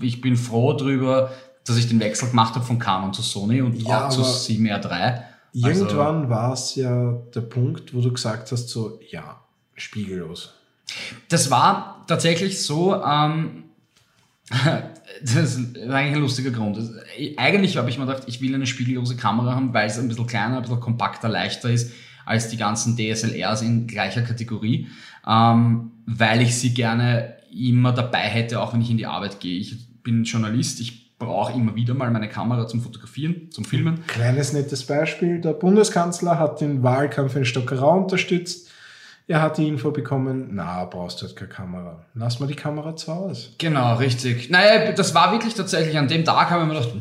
ich 0.00 0.20
bin 0.20 0.36
froh 0.36 0.72
drüber, 0.72 1.30
dass 1.64 1.76
ich 1.76 1.88
den 1.88 2.00
Wechsel 2.00 2.28
gemacht 2.30 2.54
habe 2.56 2.64
von 2.64 2.78
Canon 2.80 3.12
zu 3.12 3.22
Sony 3.22 3.62
und 3.62 3.80
Ja, 3.80 4.06
auch 4.06 4.10
zu 4.10 4.20
aber 4.22 4.28
7R3. 4.30 5.22
Irgendwann 5.52 6.28
war 6.28 6.52
es 6.54 6.74
ja 6.74 7.12
der 7.34 7.40
Punkt, 7.42 7.94
wo 7.94 8.00
du 8.00 8.12
gesagt 8.12 8.50
hast, 8.50 8.68
so, 8.68 8.98
ja, 9.10 9.40
spiegellos. 9.76 10.54
Das 11.28 11.50
war 11.50 12.04
tatsächlich 12.08 12.60
so, 12.62 12.94
ähm, 13.02 13.64
das 15.22 15.58
war 15.86 15.96
eigentlich 15.96 16.16
ein 16.16 16.20
lustiger 16.22 16.50
Grund. 16.50 16.76
Das- 16.76 16.90
Eigentlich 17.36 17.76
habe 17.76 17.90
ich 17.90 17.98
mir 17.98 18.06
gedacht, 18.06 18.24
ich 18.26 18.40
will 18.40 18.54
eine 18.54 18.66
spiegellose 18.66 19.16
Kamera 19.16 19.54
haben, 19.54 19.72
weil 19.74 19.86
es 19.88 19.98
ein 19.98 20.08
bisschen 20.08 20.26
kleiner, 20.26 20.56
ein 20.56 20.62
bisschen 20.62 20.80
kompakter, 20.80 21.28
leichter 21.28 21.70
ist 21.70 21.92
als 22.28 22.48
die 22.48 22.58
ganzen 22.58 22.96
DSLRs 22.96 23.62
in 23.62 23.86
gleicher 23.86 24.20
Kategorie, 24.20 24.88
ähm, 25.26 25.92
weil 26.04 26.42
ich 26.42 26.56
sie 26.56 26.74
gerne 26.74 27.36
immer 27.50 27.92
dabei 27.92 28.18
hätte, 28.18 28.60
auch 28.60 28.74
wenn 28.74 28.82
ich 28.82 28.90
in 28.90 28.98
die 28.98 29.06
Arbeit 29.06 29.40
gehe. 29.40 29.58
Ich 29.58 30.02
bin 30.02 30.24
Journalist, 30.24 30.80
ich 30.80 31.16
brauche 31.18 31.54
immer 31.54 31.74
wieder 31.74 31.94
mal 31.94 32.10
meine 32.10 32.28
Kamera 32.28 32.68
zum 32.68 32.82
Fotografieren, 32.82 33.50
zum 33.50 33.64
Filmen. 33.64 34.06
Kleines 34.06 34.52
nettes 34.52 34.84
Beispiel. 34.84 35.40
Der 35.40 35.54
Bundeskanzler 35.54 36.38
hat 36.38 36.60
den 36.60 36.82
Wahlkampf 36.82 37.34
in 37.34 37.46
Stockerau 37.46 37.96
unterstützt. 37.96 38.70
Er 39.26 39.40
hat 39.40 39.56
die 39.56 39.66
Info 39.66 39.90
bekommen, 39.90 40.50
na, 40.52 40.84
brauchst 40.84 41.20
du 41.20 41.26
halt 41.26 41.36
keine 41.36 41.50
Kamera. 41.50 42.04
Lass 42.14 42.40
mal 42.40 42.46
die 42.46 42.54
Kamera 42.54 42.94
zu 42.94 43.14
Hause. 43.14 43.48
Genau, 43.58 43.96
richtig. 43.96 44.50
Naja, 44.50 44.92
das 44.92 45.14
war 45.14 45.32
wirklich 45.32 45.54
tatsächlich 45.54 45.98
an 45.98 46.08
dem 46.08 46.24
Tag, 46.24 46.50
habe 46.50 46.62
ich 46.62 46.68
mir 46.68 46.74
gedacht, 46.74 46.94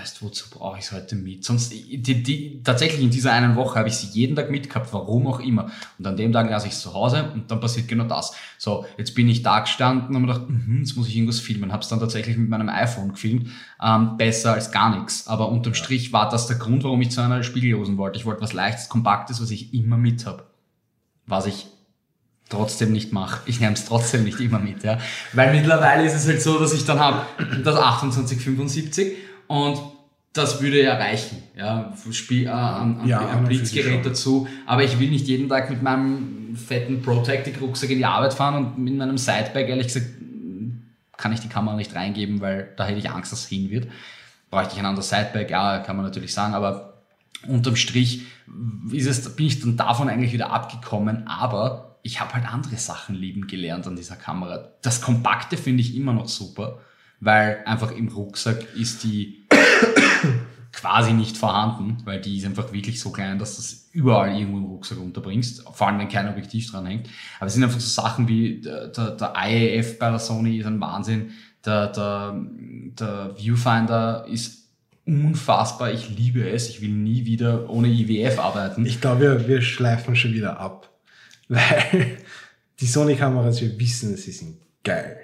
na, 0.00 0.02
weißt, 0.02 0.22
wozu 0.22 0.50
brauche 0.50 0.78
ich 0.78 0.84
es 0.84 0.92
heute 0.92 1.16
mit? 1.16 1.44
Sonst, 1.44 1.72
die, 1.72 2.22
die, 2.22 2.62
tatsächlich 2.62 3.02
in 3.02 3.10
dieser 3.10 3.32
einen 3.32 3.56
Woche 3.56 3.78
habe 3.78 3.88
ich 3.88 3.96
sie 3.96 4.06
jeden 4.08 4.36
Tag 4.36 4.50
mitgehabt, 4.50 4.92
warum 4.92 5.26
auch 5.26 5.40
immer. 5.40 5.70
Und 5.98 6.06
an 6.06 6.16
dem 6.16 6.32
Tag 6.32 6.48
lasse 6.50 6.66
ich 6.66 6.72
es 6.72 6.80
zu 6.80 6.94
Hause 6.94 7.30
und 7.34 7.50
dann 7.50 7.60
passiert 7.60 7.88
genau 7.88 8.04
das. 8.04 8.32
So, 8.58 8.84
jetzt 8.96 9.14
bin 9.14 9.28
ich 9.28 9.42
da 9.42 9.60
gestanden 9.60 10.08
und 10.08 10.14
habe 10.16 10.26
mir 10.26 10.32
gedacht, 10.32 10.50
mhm, 10.50 10.78
jetzt 10.80 10.96
muss 10.96 11.08
ich 11.08 11.16
irgendwas 11.16 11.40
filmen. 11.40 11.72
Habe 11.72 11.82
es 11.82 11.88
dann 11.88 12.00
tatsächlich 12.00 12.36
mit 12.36 12.48
meinem 12.48 12.68
iPhone 12.68 13.12
gefilmt. 13.12 13.48
Ähm, 13.82 14.16
besser 14.16 14.54
als 14.54 14.72
gar 14.72 14.96
nichts. 14.96 15.26
Aber 15.26 15.48
unterm 15.48 15.74
Strich 15.74 16.12
war 16.12 16.28
das 16.28 16.46
der 16.46 16.56
Grund, 16.56 16.84
warum 16.84 17.00
ich 17.02 17.10
zu 17.10 17.20
einer 17.20 17.42
Spiegellosen 17.42 17.98
wollte. 17.98 18.18
Ich 18.18 18.26
wollte 18.26 18.42
was 18.42 18.52
Leichtes, 18.52 18.88
Kompaktes, 18.88 19.40
was 19.40 19.50
ich 19.50 19.74
immer 19.74 19.96
mit 19.96 20.26
habe 20.26 20.50
was 21.30 21.46
ich 21.46 21.68
trotzdem 22.48 22.92
nicht 22.92 23.12
mache. 23.12 23.40
Ich 23.46 23.60
nehme 23.60 23.72
es 23.72 23.86
trotzdem 23.86 24.24
nicht 24.24 24.40
immer 24.40 24.58
mit, 24.58 24.82
ja. 24.82 24.98
Weil 25.32 25.54
mittlerweile 25.54 26.04
ist 26.04 26.14
es 26.14 26.26
halt 26.26 26.42
so, 26.42 26.58
dass 26.58 26.74
ich 26.74 26.84
dann 26.84 26.98
habe 26.98 27.24
das 27.64 27.76
2875 27.76 29.16
und 29.50 29.80
das 30.32 30.62
würde 30.62 30.80
ja 30.80 30.94
reichen, 30.94 31.42
ja, 31.56 31.92
Spiel, 32.12 32.46
äh, 32.46 32.50
an, 32.50 33.00
an, 33.00 33.08
Ja, 33.08 33.36
sich 33.36 33.48
Blitzgerät 33.48 34.06
dazu. 34.06 34.46
Aber 34.64 34.84
ich 34.84 35.00
will 35.00 35.10
nicht 35.10 35.26
jeden 35.26 35.48
Tag 35.48 35.70
mit 35.70 35.82
meinem 35.82 36.54
fetten 36.54 37.02
Protectic-Rucksack 37.02 37.90
in 37.90 37.98
die 37.98 38.04
Arbeit 38.04 38.32
fahren 38.32 38.54
und 38.54 38.78
mit 38.78 38.94
meinem 38.94 39.18
Sidebag, 39.18 39.68
ehrlich 39.68 39.88
gesagt, 39.88 40.06
kann 41.16 41.32
ich 41.32 41.40
die 41.40 41.48
Kamera 41.48 41.74
nicht 41.74 41.96
reingeben, 41.96 42.40
weil 42.40 42.68
da 42.76 42.86
hätte 42.86 43.00
ich 43.00 43.10
Angst, 43.10 43.32
dass 43.32 43.40
es 43.40 43.48
hin 43.48 43.70
wird. 43.70 43.88
Bräuchte 44.50 44.74
ich 44.74 44.78
ein 44.78 44.86
anderes 44.86 45.08
Sidebag, 45.08 45.50
ja, 45.50 45.80
kann 45.80 45.96
man 45.96 46.04
natürlich 46.04 46.32
sagen, 46.32 46.54
aber 46.54 47.02
unterm 47.48 47.74
Strich 47.74 48.22
ist 48.92 49.06
es, 49.06 49.34
bin 49.34 49.46
ich 49.46 49.58
dann 49.58 49.76
davon 49.76 50.08
eigentlich 50.08 50.32
wieder 50.32 50.52
abgekommen, 50.52 51.26
aber 51.26 51.98
ich 52.04 52.20
habe 52.20 52.34
halt 52.34 52.46
andere 52.46 52.76
Sachen 52.76 53.16
lieben 53.16 53.48
gelernt 53.48 53.84
an 53.88 53.96
dieser 53.96 54.14
Kamera. 54.14 54.68
Das 54.80 55.00
Kompakte 55.00 55.56
finde 55.56 55.80
ich 55.80 55.96
immer 55.96 56.12
noch 56.12 56.28
super, 56.28 56.78
weil 57.20 57.62
einfach 57.66 57.92
im 57.92 58.08
Rucksack 58.08 58.74
ist 58.74 59.04
die 59.04 59.46
quasi 60.72 61.12
nicht 61.12 61.36
vorhanden, 61.36 61.98
weil 62.04 62.20
die 62.20 62.38
ist 62.38 62.46
einfach 62.46 62.72
wirklich 62.72 63.00
so 63.00 63.10
klein, 63.10 63.38
dass 63.38 63.56
du 63.56 63.62
das 63.62 63.88
überall 63.92 64.36
irgendwo 64.36 64.58
im 64.58 64.64
Rucksack 64.64 64.98
unterbringst, 64.98 65.64
vor 65.72 65.86
allem 65.86 65.98
wenn 65.98 66.08
kein 66.08 66.28
Objektiv 66.28 66.70
dran 66.70 66.86
hängt. 66.86 67.08
Aber 67.38 67.46
es 67.46 67.54
sind 67.54 67.64
einfach 67.64 67.80
so 67.80 68.02
Sachen 68.02 68.28
wie 68.28 68.60
der, 68.60 68.88
der, 68.88 69.10
der 69.12 69.34
IAF 69.36 69.98
bei 69.98 70.10
der 70.10 70.18
Sony 70.18 70.58
ist 70.58 70.66
ein 70.66 70.80
Wahnsinn, 70.80 71.30
der, 71.64 71.88
der, 71.88 72.40
der 72.98 73.34
Viewfinder 73.36 74.26
ist 74.28 74.60
unfassbar, 75.06 75.92
ich 75.92 76.08
liebe 76.16 76.48
es, 76.48 76.68
ich 76.68 76.80
will 76.80 76.90
nie 76.90 77.24
wieder 77.24 77.68
ohne 77.68 77.88
IWF 77.88 78.38
arbeiten. 78.38 78.86
Ich 78.86 79.00
glaube, 79.00 79.20
wir, 79.20 79.48
wir 79.48 79.62
schleifen 79.62 80.14
schon 80.14 80.32
wieder 80.32 80.60
ab. 80.60 80.88
Weil 81.48 82.18
die 82.80 82.86
Sony-Kameras, 82.86 83.60
wir 83.60 83.78
wissen, 83.78 84.16
sie 84.16 84.32
sind 84.32 84.58
geil. 84.84 85.18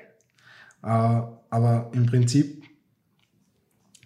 Äh, 0.83 1.21
aber 1.51 1.91
im 1.93 2.07
Prinzip, 2.07 2.65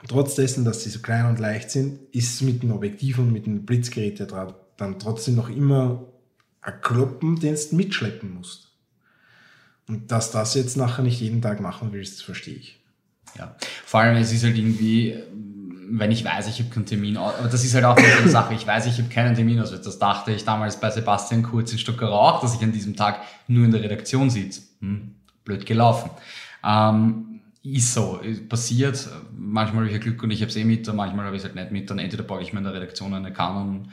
trotz 0.09 0.35
dessen, 0.35 0.65
dass 0.65 0.85
sie 0.85 0.91
so 0.91 1.01
klein 1.01 1.27
und 1.27 1.39
leicht 1.39 1.71
sind, 1.71 2.01
ist 2.13 2.43
mit 2.43 2.63
dem 2.63 2.73
Objektiv 2.73 3.19
und 3.19 3.33
mit 3.33 3.47
dem 3.47 3.67
Blitzgerät 3.67 4.19
ja 4.19 4.55
dann 4.77 4.99
trotzdem 4.99 5.37
noch 5.37 5.49
immer 5.49 6.07
ein 6.63 6.81
Kloppen, 6.81 7.39
den 7.39 7.55
du 7.55 7.77
mitschleppen 7.77 8.35
musst. 8.35 8.69
Und 9.89 10.13
dass 10.13 10.31
das 10.31 10.55
jetzt 10.55 10.77
nachher 10.77 11.03
nicht 11.03 11.21
jeden 11.21 11.43
Tag 11.43 11.61
machen 11.61 11.89
willst, 11.93 12.23
verstehe 12.23 12.55
ich. 12.55 12.81
Ja. 13.37 13.57
Vor 13.85 14.01
allem, 14.01 14.17
es 14.17 14.33
ist 14.33 14.45
halt 14.45 14.57
irgendwie, 14.57 15.17
wenn 15.91 16.11
ich 16.11 16.25
weiß, 16.25 16.49
ich 16.49 16.61
habe 16.61 16.71
keinen 16.71 16.87
Termin, 16.87 17.17
aber 17.17 17.49
das 17.49 17.65
ist 17.65 17.75
halt 17.75 17.85
auch 17.85 17.97
eine 17.97 18.29
Sache, 18.29 18.55
ich 18.55 18.67
weiß, 18.67 18.87
ich 18.87 18.99
habe 18.99 19.09
keinen 19.09 19.35
Termin, 19.35 19.59
also 19.59 19.77
das 19.77 19.99
dachte 19.99 20.33
ich 20.33 20.45
damals 20.45 20.79
bei 20.79 20.91
Sebastian 20.91 21.43
Kurz 21.43 21.73
in 21.73 21.79
Stuttgart 21.79 22.11
auch, 22.11 22.41
dass 22.41 22.55
ich 22.55 22.63
an 22.63 22.73
diesem 22.73 22.97
Tag 22.97 23.21
nur 23.49 23.65
in 23.65 23.73
der 23.73 23.83
Redaktion 23.83 24.31
sitze. 24.31 24.63
Hm, 24.81 25.15
blöd 25.45 25.67
gelaufen. 25.67 26.11
Ähm, 26.65 27.30
ist 27.63 27.93
so, 27.93 28.21
passiert, 28.49 29.09
manchmal 29.37 29.85
habe 29.85 29.89
ich 29.89 29.93
ja 29.93 29.99
Glück 29.99 30.23
und 30.23 30.31
ich 30.31 30.41
habe 30.41 30.51
es 30.51 30.57
eh 30.57 30.65
mit, 30.65 30.87
manchmal 30.95 31.27
habe 31.27 31.37
ich 31.37 31.43
es 31.43 31.45
halt 31.45 31.57
nicht 31.57 31.71
mit, 31.71 31.91
dann 31.91 31.99
entweder 31.99 32.23
packe 32.23 32.43
ich 32.43 32.53
mir 32.53 32.59
in 32.59 32.65
der 32.65 32.75
Redaktion 32.75 33.13
eine 33.13 33.33
Canon 33.33 33.91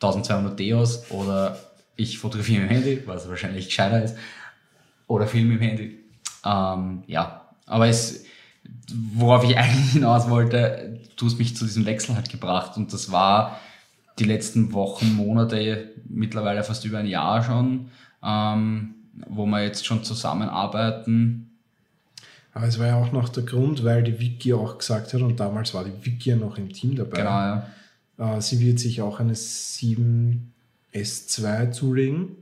1200D 0.00 0.76
aus 0.76 1.10
oder 1.10 1.58
ich 1.96 2.18
fotografiere 2.18 2.62
mit 2.62 2.70
dem 2.70 2.74
Handy, 2.74 3.02
was 3.06 3.28
wahrscheinlich 3.28 3.66
gescheiter 3.66 4.02
ist. 4.02 4.16
oder 5.06 5.26
Film 5.26 5.50
im 5.50 5.60
Handy. 5.60 5.98
Ähm, 6.44 7.02
ja, 7.06 7.48
aber 7.66 7.88
es, 7.88 8.24
worauf 9.14 9.42
ich 9.44 9.56
eigentlich 9.58 9.92
hinaus 9.92 10.28
wollte, 10.28 11.00
du 11.16 11.26
hast 11.26 11.38
mich 11.38 11.56
zu 11.56 11.64
diesem 11.64 11.86
Wechsel 11.86 12.14
halt 12.14 12.28
gebracht 12.28 12.76
und 12.76 12.92
das 12.92 13.10
war 13.10 13.58
die 14.18 14.24
letzten 14.24 14.72
Wochen, 14.72 15.14
Monate, 15.14 15.94
mittlerweile 16.08 16.62
fast 16.62 16.84
über 16.84 16.98
ein 16.98 17.06
Jahr 17.06 17.42
schon, 17.42 17.90
ähm, 18.22 18.94
wo 19.28 19.46
wir 19.46 19.62
jetzt 19.62 19.86
schon 19.86 20.04
zusammenarbeiten. 20.04 21.47
Aber 22.52 22.66
es 22.66 22.78
war 22.78 22.86
ja 22.86 22.96
auch 22.96 23.12
noch 23.12 23.28
der 23.28 23.42
Grund, 23.44 23.84
weil 23.84 24.02
die 24.02 24.18
Vicky 24.18 24.54
auch 24.54 24.78
gesagt 24.78 25.14
hat, 25.14 25.20
und 25.20 25.38
damals 25.38 25.74
war 25.74 25.84
die 25.84 25.92
Vicky 26.04 26.30
ja 26.30 26.36
noch 26.36 26.58
im 26.58 26.72
Team 26.72 26.96
dabei. 26.96 27.18
Genau, 27.18 27.30
ja. 27.30 27.68
Äh, 28.18 28.40
sie 28.40 28.58
wird 28.60 28.80
sich 28.80 29.00
auch 29.00 29.20
eine 29.20 29.34
7S2 29.34 31.70
zulegen. 31.70 32.36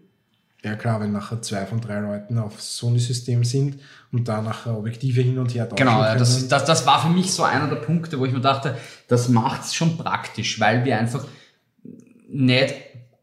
Ja 0.65 0.75
klar, 0.75 1.01
wenn 1.01 1.13
nachher 1.13 1.43
zwei 1.43 1.67
von 1.67 1.81
drei 1.81 2.01
Leuten 2.01 2.39
auf 2.39 2.61
Sony-System 2.61 3.45
sind 3.45 3.79
und 4.11 4.27
da 4.27 4.43
nachher 4.43 4.77
Objektive 4.77 5.21
hin 5.21 5.39
und 5.39 5.55
her 5.55 5.69
tauschen 5.69 5.87
Genau, 5.87 6.03
ja, 6.03 6.17
das, 6.17 6.49
das, 6.49 6.65
das 6.65 6.85
war 6.87 7.03
für 7.03 7.11
mich 7.11 7.33
so 7.33 7.45
einer 7.45 7.69
der 7.69 7.77
Punkte, 7.77 8.19
wo 8.19 8.25
ich 8.25 8.33
mir 8.33 8.41
dachte, 8.41 8.77
das 9.07 9.29
macht 9.29 9.63
es 9.65 9.75
schon 9.75 9.97
praktisch, 9.97 10.59
weil 10.59 10.85
wir 10.85 10.99
einfach 10.99 11.25
nicht 12.29 12.75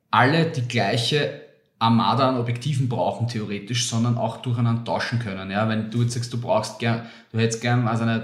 alle 0.10 0.46
die 0.46 0.65
gleiche 0.67 1.42
Armada 1.84 2.30
an 2.30 2.38
Objektiven 2.38 2.88
brauchen, 2.88 3.28
theoretisch, 3.28 3.89
sondern 3.89 4.17
auch 4.17 4.38
durcheinander 4.38 4.86
tauschen 4.86 5.19
können. 5.19 5.52
Ja, 5.52 5.67
wenn 5.67 5.91
du 5.91 6.02
jetzt 6.02 6.13
sagst, 6.13 6.32
du 6.32 6.39
brauchst 6.39 6.80
gern, 6.80 7.02
du 7.34 7.39
hättest 7.39 7.62
gern, 7.62 7.89
also 7.89 8.06
nicht, 8.06 8.24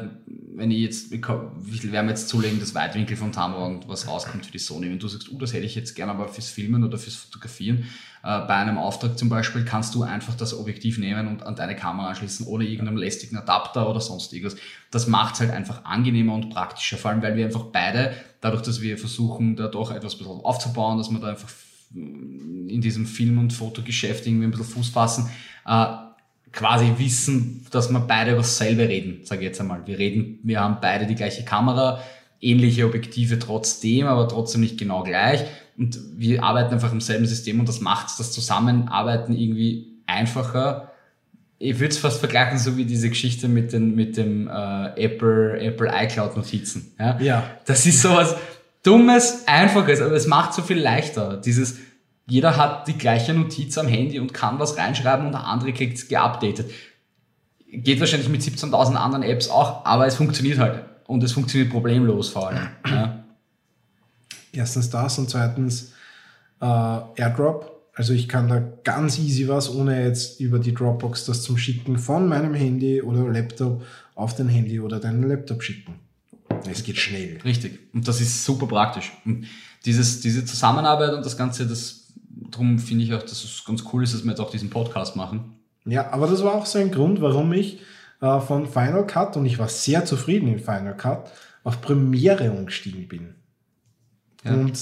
wenn 0.56 0.72
ich 0.72 0.80
jetzt, 0.80 1.12
wie 1.12 1.78
viel 1.78 1.91
wir 1.91 2.04
jetzt 2.06 2.30
zulegen, 2.30 2.62
das 2.62 2.74
Weitwinkel 2.74 3.17
von 3.17 3.34
Tamara 3.34 3.65
und 3.65 3.89
was 3.89 4.08
rauskommt 4.08 4.45
für 4.45 4.52
die 4.54 4.60
Sony. 4.60 4.89
Wenn 4.89 5.00
du 5.00 5.10
sagst, 5.10 5.30
uh, 5.30 5.38
das 5.38 5.52
hätte 5.52 5.65
ich 5.65 5.76
jetzt 5.76 5.93
gern 5.93 6.10
aber 6.10 6.30
fürs 6.30 6.48
Filmen 6.48 6.86
oder 6.86 6.98
fürs 6.98 7.15
Fotografieren, 7.15 7.80
äh, 8.24 8.39
bei 8.48 8.56
einem 8.56 8.78
Auftrag 8.78 9.19
zum 9.19 9.28
Beispiel, 9.28 9.65
kannst 9.65 9.93
du 9.93 10.04
einfach 10.04 10.36
das 10.36 10.58
Objektiv 10.58 10.98
nehmen 10.98 11.28
und 11.28 11.43
an 11.43 11.58
deine 11.58 11.76
Kamera 11.76 12.08
anschließen, 12.08 12.48
ohne 12.48 12.63
irgendeinen 12.63 12.98
lästigen 12.98 13.36
Adapter 13.36 13.89
oder 13.89 14.00
sonst 14.00 14.32
irgendwas. 14.32 14.58
Das 14.89 15.08
macht 15.08 15.34
es 15.34 15.41
halt 15.41 15.52
einfach 15.52 15.84
angenehmer 15.84 16.34
und 16.34 16.50
praktischer, 16.50 16.95
vor 16.95 17.12
allem 17.12 17.22
weil 17.22 17.36
wir 17.36 17.45
einfach 17.45 17.65
beide, 17.74 18.13
dadurch, 18.39 18.62
dass 18.62 18.80
wir 18.80 18.98
versuchen, 18.98 19.58
da 19.58 19.67
doch 19.67 19.91
etwas 19.91 20.17
aufzubauen, 20.22 20.98
dass 20.98 21.10
wir 21.10 21.19
da 21.19 21.28
einfach 21.28 21.50
in 21.93 22.82
diesem 22.82 23.06
Film- 23.06 23.39
und 23.39 23.54
Fotogeschäft 23.54 24.28
irgendwie 24.28 24.45
ein 24.45 24.52
bisschen 24.52 24.65
Fuß 24.65 24.89
fassen, 24.89 25.30
äh, 25.65 25.86
quasi 26.52 26.93
wissen, 26.97 27.65
dass 27.71 27.89
wir 27.89 27.99
beide 27.99 28.32
über 28.32 28.41
dasselbe 28.41 28.88
reden, 28.88 29.21
sage 29.23 29.41
ich 29.41 29.47
jetzt 29.47 29.62
einmal. 29.62 29.86
Wir 29.86 29.99
reden, 29.99 30.39
wir 30.43 30.60
haben 30.60 30.78
beide 30.82 31.06
die 31.06 31.15
gleiche 31.15 31.43
Kamera, 31.43 32.02
ähnliche 32.41 32.86
Objektive 32.86 33.39
trotzdem, 33.39 34.08
aber 34.08 34.28
trotzdem 34.28 34.62
nicht 34.62 34.78
genau 34.78 35.04
gleich. 35.04 35.45
Und 35.78 35.99
wir 36.17 36.43
arbeiten 36.43 36.73
einfach 36.73 36.91
im 36.91 37.02
selben 37.02 37.25
System 37.25 37.60
und 37.60 37.69
das 37.69 37.82
macht 37.82 38.19
das 38.19 38.32
Zusammenarbeiten 38.32 39.36
irgendwie 39.36 39.99
einfacher. 40.08 40.91
Ich 41.58 41.80
würde 41.80 41.89
es 41.89 41.97
fast 41.97 42.19
vergleichen, 42.19 42.58
so 42.58 42.78
wie 42.78 42.86
diese 42.86 43.10
Geschichte 43.10 43.47
mit, 43.47 43.73
den, 43.73 43.95
mit 43.95 44.17
dem 44.17 44.47
äh, 44.47 45.04
Apple, 45.04 45.60
Apple 45.60 45.91
iCloud 45.93 46.36
Notizen. 46.36 46.93
Ja? 46.97 47.19
ja. 47.19 47.43
Das 47.65 47.86
ist 47.86 48.02
sowas 48.02 48.36
Dummes, 48.84 49.44
Einfaches, 49.46 50.02
aber 50.02 50.13
es 50.15 50.28
macht 50.28 50.54
so 50.54 50.62
viel 50.62 50.80
leichter. 50.80 51.38
Dieses, 51.38 51.78
jeder 52.28 52.56
hat 52.58 52.88
die 52.88 52.98
gleiche 52.98 53.34
Notiz 53.34 53.78
am 53.78 53.88
Handy 53.88 54.20
und 54.20 54.34
kann 54.34 54.60
was 54.60 54.78
reinschreiben 54.78 55.26
und 55.26 55.32
der 55.34 55.46
andere 55.46 55.74
kriegt 55.74 55.98
es 55.98 56.08
geupdatet. 56.08 56.72
Geht 57.72 58.00
wahrscheinlich 58.00 58.30
mit 58.30 58.42
17.000 58.42 58.96
anderen 58.96 59.24
Apps 59.24 59.50
auch, 59.50 59.86
aber 59.86 60.08
es 60.08 60.15
funktioniert 60.15 60.60
halt. 60.60 60.86
Und 61.08 61.24
es 61.24 61.32
funktioniert 61.32 61.72
problemlos 61.72 62.30
vor 62.30 62.50
allem. 62.50 62.70
Ja. 62.86 63.24
Erstens 64.52 64.89
das 64.89 65.18
und 65.18 65.30
zweitens 65.30 65.94
äh, 66.62 66.65
AirDrop. 66.65 67.80
Also 67.94 68.13
ich 68.13 68.30
kann 68.30 68.48
da 68.48 68.63
ganz 68.84 69.20
easy 69.20 69.48
was, 69.48 69.74
ohne 69.74 70.06
jetzt 70.06 70.39
über 70.39 70.58
die 70.60 70.74
Dropbox 70.74 71.26
das 71.26 71.42
zum 71.42 71.58
Schicken 71.58 71.98
von 71.98 72.28
meinem 72.28 72.54
Handy 72.54 73.02
oder 73.02 73.28
Laptop 73.28 73.84
auf 74.15 74.36
dein 74.36 74.48
Handy 74.48 74.80
oder 74.80 75.00
deinen 75.00 75.28
Laptop 75.28 75.63
schicken. 75.63 75.96
Es 76.67 76.84
geht 76.84 76.98
schnell. 76.98 77.39
Richtig. 77.43 77.80
Und 77.93 78.08
das 78.08 78.22
ist 78.22 78.43
super 78.43 78.67
praktisch. 78.67 79.12
Und 79.26 79.48
dieses, 79.86 80.22
diese 80.22 80.45
Zusammenarbeit 80.45 81.13
und 81.13 81.26
das 81.26 81.38
Ganze, 81.38 81.67
das 81.67 82.08
darum 82.30 82.80
finde 82.80 83.04
ich 83.04 83.13
auch, 83.13 83.22
dass 83.22 83.43
es 83.43 83.63
ganz 83.65 83.84
cool 83.91 84.04
ist, 84.04 84.13
dass 84.13 84.24
wir 84.24 84.32
jetzt 84.32 84.39
auch 84.39 84.52
diesen 84.52 84.69
Podcast 84.69 85.15
machen. 85.15 85.56
Ja, 85.86 86.12
aber 86.12 86.28
das 86.28 86.43
war 86.43 86.54
auch 86.54 86.65
so 86.65 86.80
ein 86.80 86.91
Grund, 86.91 87.22
warum 87.22 87.54
ich 87.54 87.80
äh, 88.22 88.39
von 88.39 88.67
Final 88.67 89.06
Cut, 89.06 89.38
und 89.38 89.45
ich 89.45 89.60
war 89.60 89.69
sehr 89.69 90.06
zufrieden 90.06 90.48
in 90.48 90.60
Final 90.60 90.95
Cut, 90.95 91.32
auf 91.63 91.82
Premiere 91.82 92.52
umgestiegen 92.52 93.08
bin. 93.08 93.36
Ja. 94.43 94.54
Und 94.54 94.80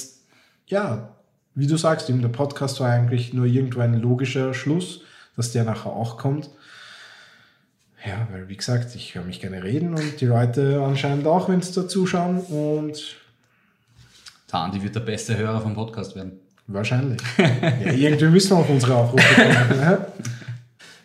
ja, 0.67 1.15
wie 1.55 1.67
du 1.67 1.77
sagst, 1.77 2.09
eben 2.09 2.21
der 2.21 2.29
Podcast 2.29 2.79
war 2.79 2.89
eigentlich 2.89 3.33
nur 3.33 3.45
irgendwo 3.45 3.79
ein 3.79 3.95
logischer 3.95 4.53
Schluss, 4.53 5.01
dass 5.35 5.51
der 5.51 5.63
nachher 5.63 5.91
auch 5.91 6.17
kommt. 6.17 6.49
Ja, 8.07 8.25
weil 8.31 8.47
wie 8.47 8.55
gesagt, 8.55 8.95
ich 8.95 9.15
höre 9.15 9.23
mich 9.23 9.41
gerne 9.41 9.63
reden 9.63 9.93
und 9.93 10.21
die 10.21 10.25
Leute 10.25 10.81
anscheinend 10.81 11.27
auch, 11.27 11.49
wenn 11.49 11.61
sie 11.61 11.73
da 11.73 11.87
zuschauen. 11.87 12.39
Und 12.39 13.17
der 14.51 14.59
Andi 14.59 14.81
wird 14.81 14.95
der 14.95 15.01
beste 15.01 15.37
Hörer 15.37 15.59
vom 15.59 15.73
Podcast 15.73 16.15
werden. 16.15 16.39
Wahrscheinlich. 16.67 17.21
ja, 17.37 17.91
irgendwie 17.91 18.27
müssen 18.27 18.51
wir 18.51 18.57
auf 18.57 18.69
unsere 18.69 18.95
Aufrufe 18.95 19.35
kommen. 19.35 19.79
Ne? 19.79 20.05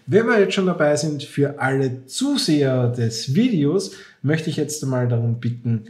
Wenn 0.06 0.26
wir 0.26 0.40
jetzt 0.40 0.54
schon 0.54 0.66
dabei 0.66 0.94
sind, 0.96 1.24
für 1.24 1.60
alle 1.60 2.06
Zuseher 2.06 2.88
des 2.88 3.34
Videos, 3.34 3.92
möchte 4.22 4.50
ich 4.50 4.56
jetzt 4.56 4.82
einmal 4.82 5.08
darum 5.08 5.40
bitten, 5.40 5.86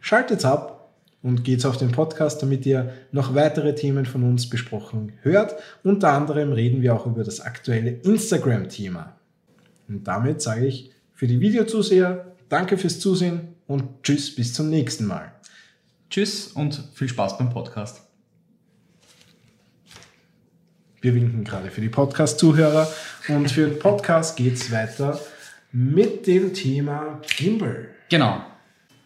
schaltet 0.00 0.44
ab 0.44 0.92
und 1.22 1.44
geht 1.44 1.64
auf 1.66 1.76
den 1.76 1.92
Podcast, 1.92 2.42
damit 2.42 2.64
ihr 2.64 2.92
noch 3.12 3.34
weitere 3.34 3.74
Themen 3.74 4.06
von 4.06 4.22
uns 4.24 4.48
besprochen 4.48 5.12
hört. 5.22 5.54
Unter 5.82 6.12
anderem 6.12 6.52
reden 6.52 6.80
wir 6.80 6.94
auch 6.94 7.06
über 7.06 7.24
das 7.24 7.40
aktuelle 7.40 7.90
Instagram-Thema. 7.90 9.19
Und 9.90 10.04
damit 10.04 10.40
sage 10.40 10.66
ich 10.66 10.92
für 11.12 11.26
die 11.26 11.40
Videozuseher, 11.40 12.36
danke 12.48 12.78
fürs 12.78 13.00
Zusehen 13.00 13.56
und 13.66 14.04
tschüss 14.04 14.32
bis 14.34 14.54
zum 14.54 14.70
nächsten 14.70 15.04
Mal. 15.04 15.32
Tschüss 16.08 16.46
und 16.46 16.80
viel 16.94 17.08
Spaß 17.08 17.36
beim 17.38 17.50
Podcast. 17.50 18.02
Wir 21.00 21.14
winken 21.14 21.42
gerade 21.42 21.70
für 21.70 21.80
die 21.80 21.88
Podcast-Zuhörer. 21.88 22.86
Und 23.28 23.50
für 23.50 23.68
den 23.68 23.78
Podcast 23.78 24.36
geht 24.36 24.54
es 24.54 24.70
weiter 24.70 25.18
mit 25.72 26.26
dem 26.26 26.54
Thema 26.54 27.20
Gimbal. 27.36 27.88
Genau. 28.10 28.44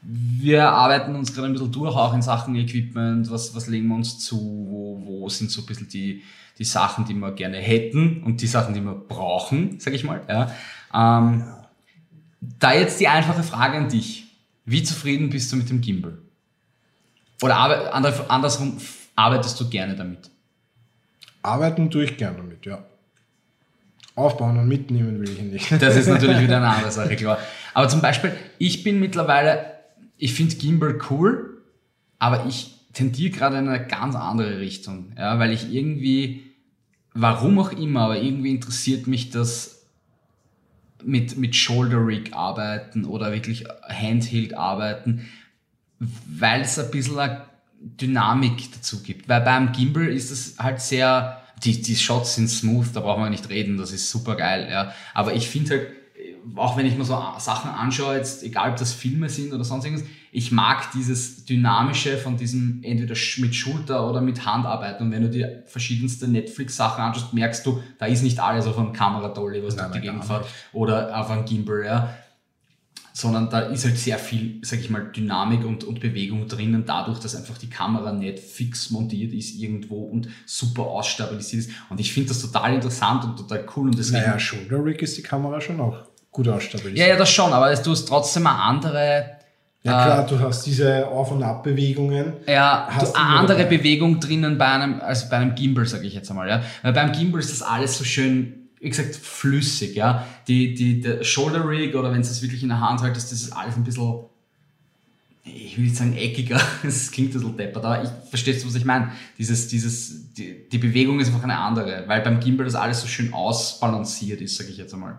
Wir 0.03 0.69
arbeiten 0.69 1.15
uns 1.15 1.33
gerade 1.33 1.47
ein 1.47 1.53
bisschen 1.55 1.73
durch, 1.73 1.97
auch 1.97 2.13
in 2.13 2.21
Sachen 2.21 2.57
Equipment. 2.57 3.31
Was, 3.31 3.55
was 3.55 3.69
legen 3.69 3.89
wir 3.89 3.95
uns 3.95 4.19
zu? 4.19 4.37
Wo, 4.37 5.03
wo 5.03 5.29
sind 5.31 5.51
so 5.51 5.63
ein 5.63 5.67
bisschen 5.67 5.89
die, 5.89 6.23
die 6.59 6.65
Sachen, 6.65 7.05
die 7.05 7.15
wir 7.15 7.33
gerne 7.33 7.57
hätten 7.57 8.23
und 8.23 8.43
die 8.43 8.47
Sachen, 8.47 8.75
die 8.75 8.81
wir 8.81 8.95
brauchen, 8.95 9.81
sag 9.81 9.95
ich 9.95 10.05
mal. 10.05 10.21
Ja. 10.29 10.53
Ähm. 10.95 11.45
Da 12.59 12.75
jetzt 12.75 13.01
die 13.01 13.09
einfache 13.09 13.43
Frage 13.43 13.79
an 13.79 13.89
dich. 13.89 14.25
Wie 14.65 14.83
zufrieden 14.83 15.31
bist 15.31 15.53
du 15.53 15.57
mit 15.57 15.69
dem 15.71 15.81
Gimbal? 15.81 16.19
Oder 17.43 17.93
andersrum, 17.95 18.79
arbeitest 19.17 19.61
du 19.61 19.69
gerne 19.69 19.95
damit? 19.95 20.31
Arbeiten 21.43 21.91
tue 21.91 22.05
ich 22.05 22.17
gerne 22.17 22.39
damit, 22.39 22.65
ja. 22.65 22.85
Aufbauen 24.15 24.59
und 24.59 24.69
mitnehmen 24.69 25.21
will 25.21 25.29
ich 25.29 25.43
nicht. 25.43 25.71
Das 25.81 25.97
ist 25.97 26.09
natürlich 26.09 26.41
wieder 26.41 26.59
eine 26.59 26.69
andere 26.69 26.91
Sache, 26.91 27.17
klar. 27.17 27.39
Aber 27.75 27.89
zum 27.89 28.01
Beispiel, 28.01 28.33
ich 28.59 28.85
bin 28.85 29.01
mittlerweile, 29.01 29.73
ich 30.17 30.35
finde 30.35 30.55
Gimbal 30.55 30.99
cool, 31.11 31.63
aber 32.21 32.47
ich 32.47 32.79
tendiere 32.93 33.37
gerade 33.37 33.59
in 33.59 33.69
eine 33.69 33.85
ganz 33.87 34.15
andere 34.15 34.61
Richtung, 34.61 35.13
ja, 35.19 35.39
weil 35.41 35.51
ich 35.51 35.75
irgendwie, 35.75 36.45
warum 37.13 37.59
auch 37.59 37.73
immer, 37.73 38.03
aber 38.03 38.23
irgendwie 38.23 38.53
interessiert 38.53 39.09
mich 39.09 39.31
das 39.31 39.74
mit, 41.07 41.37
mit 41.37 41.55
Shoulder 41.57 42.07
Rig 42.07 42.35
arbeiten 42.35 43.05
oder 43.05 43.33
wirklich 43.33 43.65
Handheld 43.89 44.55
arbeiten, 44.55 45.29
weil 45.99 46.63
es 46.63 46.79
ein 46.79 46.91
bisschen 46.91 47.19
eine 47.19 47.43
Dynamik 47.81 48.73
dazu 48.73 49.03
gibt. 49.03 49.29
Weil 49.29 49.43
beim 49.43 49.73
Gimbal 49.73 50.09
ist 50.09 50.31
es 50.31 50.59
halt 50.59 50.81
sehr, 50.81 51.43
die, 51.63 51.81
die 51.83 51.97
Shots 51.97 52.35
sind 52.37 52.49
smooth, 52.49 52.89
da 52.95 53.01
brauchen 53.01 53.23
wir 53.23 53.31
nicht 53.31 53.49
reden, 53.49 53.77
das 53.77 53.93
ist 53.93 54.11
super 54.11 54.37
geil, 54.37 54.69
ja. 54.71 54.93
Aber 55.13 55.35
ich 55.35 55.49
finde 55.49 55.71
halt, 55.71 55.89
auch 56.57 56.77
wenn 56.77 56.87
ich 56.87 56.97
mir 56.97 57.05
so 57.05 57.23
Sachen 57.39 57.71
anschaue, 57.71 58.17
jetzt 58.17 58.43
egal 58.43 58.71
ob 58.71 58.77
das 58.77 58.93
Filme 58.93 59.29
sind 59.29 59.53
oder 59.53 59.65
sonst 59.65 59.85
irgendwas, 59.85 60.07
ich 60.37 60.51
mag 60.51 60.91
dieses 60.91 61.45
Dynamische 61.45 62.19
von 62.19 62.37
diesem 62.37 62.81
entweder 62.83 63.15
mit 63.37 63.55
Schulter 63.55 64.11
oder 64.11 64.21
mit 64.21 64.45
Handarbeit. 64.45 65.01
Und 65.01 65.13
wenn 65.13 65.23
du 65.23 65.31
dir 65.31 65.63
verschiedenste 65.67 66.27
Netflix-Sachen 66.27 67.05
anschaust, 67.05 67.33
merkst 67.33 67.65
du, 67.65 67.81
da 68.01 68.07
ist 68.07 68.25
nicht 68.25 68.41
alles 68.41 68.67
auf 68.67 68.77
einem 68.77 68.93
Kameradolly, 68.93 69.63
was 69.63 69.77
durch 69.77 69.93
die 69.93 70.01
Gegend 70.01 70.25
fährt, 70.25 70.45
oder 70.73 71.17
auf 71.17 71.31
einem 71.31 71.45
Gimbal, 71.45 71.85
ja 71.85 72.15
sondern 73.17 73.49
da 73.49 73.61
ist 73.61 73.85
halt 73.85 73.97
sehr 73.97 74.19
viel, 74.19 74.59
sag 74.63 74.81
ich 74.81 74.91
mal, 74.91 75.13
Dynamik 75.13 75.65
und, 75.65 75.85
und 75.85 76.01
Bewegung 76.01 76.49
drinnen, 76.49 76.85
dadurch, 76.85 77.21
dass 77.21 77.37
einfach 77.37 77.57
die 77.57 77.71
Kamera 77.71 78.13
nicht 78.13 78.41
fix 78.41 78.91
montiert 78.91 79.33
ist 79.33 79.55
irgendwo 79.55 80.03
und 80.07 80.29
super 80.47 80.83
ausstabilisiert 80.83 81.67
ist. 81.67 81.71
Und 81.91 82.01
ich 82.01 82.13
finde 82.13 82.31
das 82.31 82.41
total 82.41 82.75
interessant 82.75 83.23
und 83.23 83.37
total 83.37 83.65
cool. 83.77 83.87
Und 83.87 83.97
deswegen, 83.97 84.25
naja, 84.25 84.37
Shoulder 84.41 84.85
Rig 84.85 85.01
ist 85.01 85.17
die 85.17 85.23
Kamera 85.23 85.61
schon 85.61 85.81
auch 85.81 86.09
gut 86.33 86.49
ausstabilisiert. 86.49 86.99
Ja, 86.99 87.07
ja, 87.07 87.17
das 87.17 87.31
schon, 87.31 87.53
aber 87.53 87.73
du 87.73 87.93
hast 87.93 88.07
trotzdem 88.07 88.49
eine 88.49 88.59
andere. 88.59 89.44
Ja 89.85 90.05
klar, 90.05 90.25
äh, 90.25 90.29
du 90.29 90.41
hast 90.41 90.65
diese 90.65 91.07
Auf- 91.07 91.31
und 91.31 91.43
Abbewegungen. 91.43 92.33
Ja, 92.47 92.89
du 92.99 93.15
eine 93.15 93.39
andere 93.39 93.59
dabei. 93.59 93.77
Bewegung 93.77 94.19
drinnen 94.19 94.57
bei 94.57 94.67
einem, 94.67 95.01
als 95.01 95.29
bei 95.29 95.37
einem 95.37 95.55
Gimbal, 95.55 95.87
sage 95.87 96.07
ich 96.07 96.15
jetzt 96.15 96.31
einmal. 96.31 96.49
Ja. 96.49 96.63
Weil 96.83 96.95
beim 96.95 97.13
Gimbal 97.13 97.41
ist 97.41 97.53
das 97.53 97.63
alles 97.63 97.99
so 97.99 98.05
schön 98.05 98.65
wie 98.85 98.91
gesagt, 98.91 99.17
flüssig, 99.17 99.97
ja. 99.97 100.27
Die, 100.47 100.75
die, 100.75 101.01
der 101.01 101.25
Shoulder 101.25 101.67
Rig 101.67 101.95
oder 101.95 102.13
wenn 102.13 102.21
du 102.21 102.29
es 102.29 102.43
wirklich 102.43 102.63
in 102.63 102.69
der 102.69 102.81
Hand 102.81 103.01
haltest, 103.01 103.33
das 103.33 103.41
ist 103.41 103.53
alles 103.53 103.77
ein 103.77 103.85
bisschen, 103.85 104.25
ich 105.43 105.79
will 105.79 105.85
nicht 105.85 105.97
sagen 105.97 106.15
eckiger, 106.15 106.61
es 106.83 107.11
klingt 107.11 107.31
ein 107.31 107.33
bisschen 107.33 107.57
deppert, 107.57 107.83
aber 107.83 108.03
ich 108.05 108.11
verstehst 108.29 108.63
du, 108.63 108.69
was 108.69 108.75
ich 108.75 108.85
meine? 108.85 109.11
Dieses, 109.39 109.69
dieses, 109.69 110.35
die, 110.35 110.69
die 110.71 110.79
Bewegung 110.79 111.19
ist 111.19 111.29
einfach 111.29 111.45
eine 111.45 111.57
andere, 111.57 112.05
weil 112.07 112.21
beim 112.21 112.41
Gimbal 112.41 112.67
das 112.67 112.75
alles 112.75 113.01
so 113.01 113.07
schön 113.07 113.33
ausbalanciert 113.33 114.43
ist, 114.43 114.59
sage 114.59 114.69
ich 114.69 114.77
jetzt 114.77 114.93
einmal. 114.93 115.19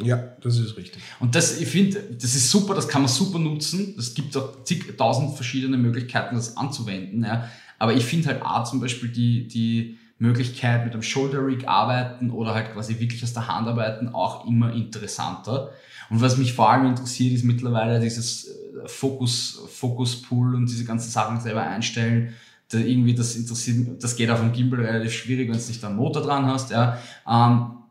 Ja, 0.00 0.16
das 0.40 0.58
ist 0.58 0.76
richtig. 0.76 1.02
Und 1.20 1.34
das, 1.34 1.60
ich 1.60 1.68
finde, 1.68 2.00
das 2.00 2.34
ist 2.34 2.50
super, 2.50 2.74
das 2.74 2.88
kann 2.88 3.02
man 3.02 3.08
super 3.08 3.38
nutzen. 3.38 3.94
Es 3.96 4.14
gibt 4.14 4.36
auch 4.36 4.64
zigtausend 4.64 5.36
verschiedene 5.36 5.76
Möglichkeiten, 5.76 6.34
das 6.34 6.56
anzuwenden. 6.56 7.22
Ja. 7.24 7.48
Aber 7.78 7.94
ich 7.94 8.04
finde 8.04 8.28
halt 8.28 8.42
auch 8.42 8.64
zum 8.64 8.80
Beispiel 8.80 9.08
die, 9.10 9.46
die 9.46 9.98
Möglichkeit 10.18 10.84
mit 10.84 10.94
einem 10.94 11.02
Shoulder 11.02 11.46
Rig 11.46 11.68
arbeiten 11.68 12.30
oder 12.30 12.54
halt 12.54 12.72
quasi 12.72 12.98
wirklich 12.98 13.22
aus 13.22 13.34
der 13.34 13.46
Hand 13.46 13.68
arbeiten 13.68 14.08
auch 14.08 14.46
immer 14.46 14.72
interessanter. 14.72 15.70
Und 16.10 16.20
was 16.20 16.36
mich 16.36 16.52
vor 16.52 16.70
allem 16.70 16.86
interessiert, 16.86 17.32
ist 17.32 17.44
mittlerweile 17.44 18.00
dieses 18.00 18.48
äh, 18.48 18.86
Fokus, 18.86 19.62
Focus 19.68 20.22
Pool 20.22 20.54
und 20.54 20.68
diese 20.68 20.84
ganzen 20.84 21.10
Sachen 21.10 21.40
selber 21.40 21.62
einstellen. 21.62 22.34
Da 22.70 22.78
irgendwie 22.78 23.14
das 23.14 23.36
interessiert, 23.36 24.02
das 24.02 24.16
geht 24.16 24.30
auf 24.30 24.40
dem 24.40 24.52
Gimbal 24.52 24.80
relativ 24.80 25.12
schwierig, 25.12 25.48
wenn 25.48 25.58
du 25.58 25.64
nicht 25.64 25.82
da 25.82 25.88
einen 25.88 25.96
Motor 25.96 26.22
dran 26.22 26.46
hast. 26.46 26.70
Ja. 26.70 26.98
Ähm, 27.28 27.83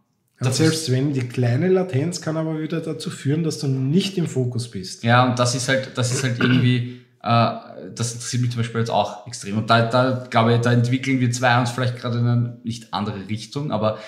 und 0.46 0.54
selbst 0.54 0.92
wenn, 0.92 1.14
die 1.14 1.22
kleine 1.22 1.68
Latenz 1.68 2.22
kann 2.22 2.38
aber 2.38 2.60
wieder 2.60 2.82
dazu 2.82 3.10
führen, 3.10 3.44
dass 3.44 3.60
du 3.60 3.68
nicht 3.68 4.18
im 4.18 4.28
Fokus 4.28 4.70
bist. 4.70 5.04
Ja, 5.04 5.26
und 5.26 5.40
das 5.40 5.56
ist 5.56 5.68
halt, 5.68 5.98
das 5.98 6.12
ist 6.12 6.24
halt 6.24 6.40
irgendwie, 6.40 7.02
äh, 7.22 7.50
das 7.96 8.14
interessiert 8.14 8.42
mich 8.42 8.52
zum 8.52 8.62
Beispiel 8.62 8.80
jetzt 8.80 8.90
auch 8.90 9.26
extrem. 9.28 9.58
Und 9.58 9.70
da, 9.70 9.88
da 9.88 10.28
glaube 10.30 10.56
ich, 10.56 10.62
da 10.62 10.72
entwickeln 10.72 11.20
wir 11.20 11.32
zwei 11.32 11.60
uns 11.60 11.72
vielleicht 11.72 11.98
gerade 11.98 12.20
in 12.20 12.28
eine 12.28 12.58
nicht 12.64 12.94
andere 12.94 13.28
Richtung, 13.30 13.72
aber 13.72 14.00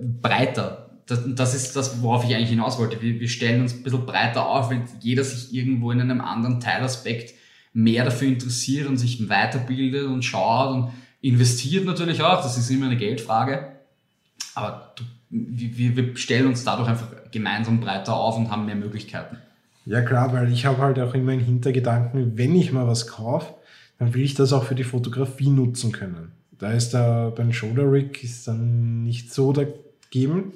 breiter. 0.00 0.90
Das, 1.06 1.20
das 1.26 1.54
ist 1.54 1.74
das, 1.74 2.02
worauf 2.02 2.24
ich 2.24 2.34
eigentlich 2.34 2.50
hinaus 2.50 2.78
wollte. 2.78 3.00
Wir, 3.00 3.18
wir 3.18 3.28
stellen 3.28 3.62
uns 3.62 3.74
ein 3.74 3.82
bisschen 3.82 4.04
breiter 4.04 4.46
auf, 4.46 4.70
wenn 4.70 4.82
jeder 5.00 5.24
sich 5.24 5.54
irgendwo 5.54 5.90
in 5.90 6.00
einem 6.00 6.20
anderen 6.20 6.60
Teilaspekt 6.60 7.34
mehr 7.72 8.04
dafür 8.04 8.28
interessiert 8.28 8.86
und 8.88 8.96
sich 8.96 9.28
weiterbildet 9.28 10.06
und 10.06 10.22
schaut 10.22 10.74
und 10.74 10.92
investiert 11.20 11.84
natürlich 11.86 12.22
auch. 12.22 12.42
Das 12.42 12.58
ist 12.58 12.70
immer 12.70 12.86
eine 12.86 12.96
Geldfrage. 12.96 13.72
Aber 14.54 14.92
du 14.96 15.04
wir, 15.30 15.96
wir 15.96 16.16
stellen 16.16 16.46
uns 16.46 16.64
dadurch 16.64 16.88
einfach 16.88 17.08
gemeinsam 17.30 17.80
breiter 17.80 18.14
auf 18.14 18.36
und 18.36 18.50
haben 18.50 18.66
mehr 18.66 18.76
Möglichkeiten. 18.76 19.36
Ja 19.84 20.02
klar, 20.02 20.32
weil 20.32 20.52
ich 20.52 20.66
habe 20.66 20.78
halt 20.78 20.98
auch 20.98 21.14
immer 21.14 21.32
einen 21.32 21.40
Hintergedanken, 21.40 22.36
wenn 22.36 22.54
ich 22.54 22.72
mal 22.72 22.86
was 22.86 23.06
kaufe, 23.06 23.54
dann 23.98 24.14
will 24.14 24.22
ich 24.22 24.34
das 24.34 24.52
auch 24.52 24.64
für 24.64 24.74
die 24.74 24.84
Fotografie 24.84 25.50
nutzen 25.50 25.92
können. 25.92 26.32
Da 26.58 26.72
ist 26.72 26.92
da 26.92 27.30
beim 27.30 27.52
Shoulder 27.52 27.90
Rig 27.90 28.22
ist 28.22 28.48
dann 28.48 29.04
nicht 29.04 29.32
so 29.32 29.52
dagegen. 29.52 30.52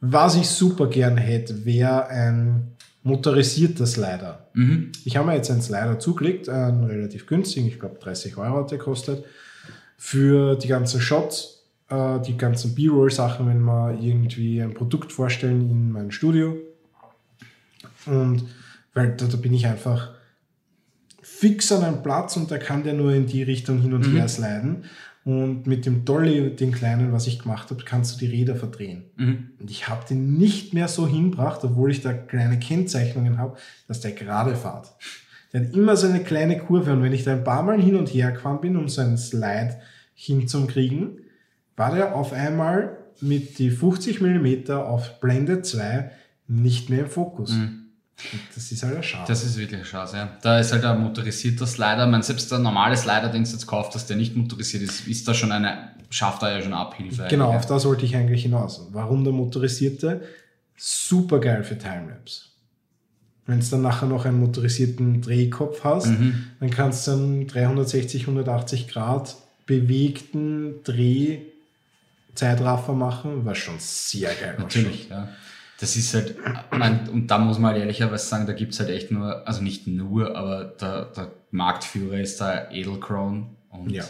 Was 0.00 0.36
ich 0.36 0.48
super 0.48 0.88
gern 0.88 1.16
hätte, 1.16 1.64
wäre 1.64 2.08
ein 2.08 2.72
motorisierter 3.02 3.86
Slider. 3.86 4.46
Mhm. 4.54 4.92
Ich 5.04 5.16
habe 5.16 5.26
mir 5.26 5.36
jetzt 5.36 5.50
einen 5.50 5.62
Slider 5.62 5.98
zugelegt, 5.98 6.48
einen 6.48 6.84
relativ 6.84 7.26
günstigen, 7.26 7.66
ich 7.66 7.80
glaube 7.80 7.98
30 8.00 8.36
Euro 8.36 8.58
hat 8.58 8.70
der 8.70 8.78
kostet, 8.78 9.24
für 9.96 10.56
die 10.56 10.68
ganzen 10.68 11.00
Shots 11.00 11.61
äh, 11.92 12.22
die 12.22 12.36
ganzen 12.36 12.74
B-Roll-Sachen, 12.74 13.46
wenn 13.46 13.62
wir 13.62 13.98
irgendwie 14.00 14.62
ein 14.62 14.74
Produkt 14.74 15.12
vorstellen 15.12 15.70
in 15.70 15.92
meinem 15.92 16.10
Studio. 16.10 16.56
Und 18.06 18.44
weil 18.94 19.14
da, 19.16 19.26
da 19.26 19.36
bin 19.36 19.52
ich 19.54 19.66
einfach 19.66 20.10
fix 21.22 21.70
an 21.72 21.82
einem 21.82 22.02
Platz 22.02 22.36
und 22.36 22.50
da 22.50 22.58
kann 22.58 22.82
der 22.82 22.94
nur 22.94 23.12
in 23.12 23.26
die 23.26 23.42
Richtung 23.42 23.80
hin 23.80 23.94
und 23.94 24.06
mhm. 24.08 24.16
her 24.16 24.28
sliden. 24.28 24.84
Und 25.24 25.68
mit 25.68 25.86
dem 25.86 26.04
Dolly, 26.04 26.56
den 26.56 26.72
kleinen, 26.72 27.12
was 27.12 27.28
ich 27.28 27.38
gemacht 27.38 27.70
habe, 27.70 27.84
kannst 27.84 28.14
du 28.14 28.18
die 28.26 28.32
Räder 28.32 28.56
verdrehen. 28.56 29.04
Mhm. 29.16 29.50
Und 29.60 29.70
ich 29.70 29.88
habe 29.88 30.04
den 30.08 30.36
nicht 30.36 30.74
mehr 30.74 30.88
so 30.88 31.06
hinbracht, 31.06 31.62
obwohl 31.62 31.92
ich 31.92 32.00
da 32.00 32.12
kleine 32.12 32.58
Kennzeichnungen 32.58 33.38
habe, 33.38 33.56
dass 33.86 34.00
der 34.00 34.12
gerade 34.12 34.56
fährt. 34.56 34.92
Der 35.52 35.60
hat 35.60 35.74
immer 35.74 35.96
so 35.96 36.08
eine 36.08 36.24
kleine 36.24 36.58
Kurve 36.58 36.92
und 36.92 37.02
wenn 37.02 37.12
ich 37.12 37.24
da 37.24 37.32
ein 37.32 37.44
paar 37.44 37.62
Mal 37.62 37.80
hin 37.80 37.94
und 37.94 38.08
her 38.08 38.32
gefahren 38.32 38.60
bin, 38.60 38.76
um 38.76 38.88
so 38.88 39.02
einen 39.02 39.18
Slide 39.18 39.78
hinzukriegen, 40.14 41.18
war 41.82 41.92
der 41.92 42.14
auf 42.14 42.32
einmal 42.32 42.96
mit 43.20 43.58
die 43.58 43.70
50 43.70 44.20
mm 44.20 44.70
auf 44.70 45.18
Blende 45.20 45.62
2 45.62 46.12
nicht 46.46 46.90
mehr 46.90 47.00
im 47.00 47.10
Fokus. 47.10 47.50
Mhm. 47.50 47.86
Das 48.54 48.70
ist 48.70 48.84
halt 48.84 48.96
ein 48.96 49.02
Schade. 49.02 49.24
Das 49.26 49.42
ist 49.42 49.56
wirklich 49.58 49.80
ein 49.80 49.84
Schade, 49.84 50.16
ja. 50.16 50.38
Da 50.42 50.60
ist 50.60 50.72
halt 50.72 50.84
ein 50.84 51.00
motorisierter 51.00 51.66
Slider. 51.66 52.06
Man 52.06 52.22
selbst 52.22 52.52
der 52.52 52.60
normale 52.60 52.96
Slider, 52.96 53.30
den 53.30 53.42
du 53.42 53.50
jetzt 53.50 53.66
kaufst, 53.66 53.96
dass 53.96 54.06
der 54.06 54.16
nicht 54.16 54.36
motorisiert 54.36 54.84
ist, 54.84 55.08
ist 55.08 55.26
da 55.26 55.34
schon 55.34 55.50
eine, 55.50 55.90
schafft 56.08 56.42
da 56.42 56.54
ja 56.54 56.62
schon 56.62 56.72
Abhilfe. 56.72 57.26
Genau, 57.28 57.52
auf 57.52 57.66
das 57.66 57.84
wollte 57.84 58.04
ich 58.04 58.14
eigentlich 58.14 58.42
hinaus. 58.42 58.86
Warum 58.92 59.24
der 59.24 59.32
motorisierte? 59.32 60.22
Super 60.76 61.40
geil 61.40 61.64
für 61.64 61.76
Timelapse. 61.76 62.42
Wenn 63.46 63.58
du 63.58 63.66
dann 63.66 63.82
nachher 63.82 64.06
noch 64.06 64.24
einen 64.24 64.38
motorisierten 64.38 65.20
Drehkopf 65.20 65.82
hast, 65.82 66.06
mhm. 66.06 66.44
dann 66.60 66.70
kannst 66.70 67.08
du 67.08 67.12
einen 67.12 67.48
360, 67.48 68.22
180 68.22 68.86
Grad 68.86 69.34
bewegten 69.66 70.84
Dreh 70.84 71.51
Zeitraffer 72.34 72.94
machen, 72.94 73.44
war 73.44 73.54
schon 73.54 73.76
sehr 73.78 74.34
geil. 74.34 74.56
Natürlich, 74.58 75.08
ja. 75.08 75.28
Das 75.78 75.96
ist 75.96 76.14
halt, 76.14 76.36
mein, 76.70 77.08
und 77.08 77.26
da 77.26 77.38
muss 77.38 77.58
man 77.58 77.72
halt 77.72 77.80
ehrlicherweise 77.80 78.24
sagen, 78.24 78.46
da 78.46 78.52
gibt 78.52 78.72
es 78.72 78.78
halt 78.78 78.90
echt 78.90 79.10
nur, 79.10 79.46
also 79.48 79.62
nicht 79.62 79.88
nur, 79.88 80.36
aber 80.36 80.64
der, 80.64 81.06
der 81.06 81.32
Marktführer 81.50 82.20
ist 82.20 82.40
da 82.40 82.70
Edelkrone. 82.70 83.46
Und 83.68 83.90
ja. 83.90 84.04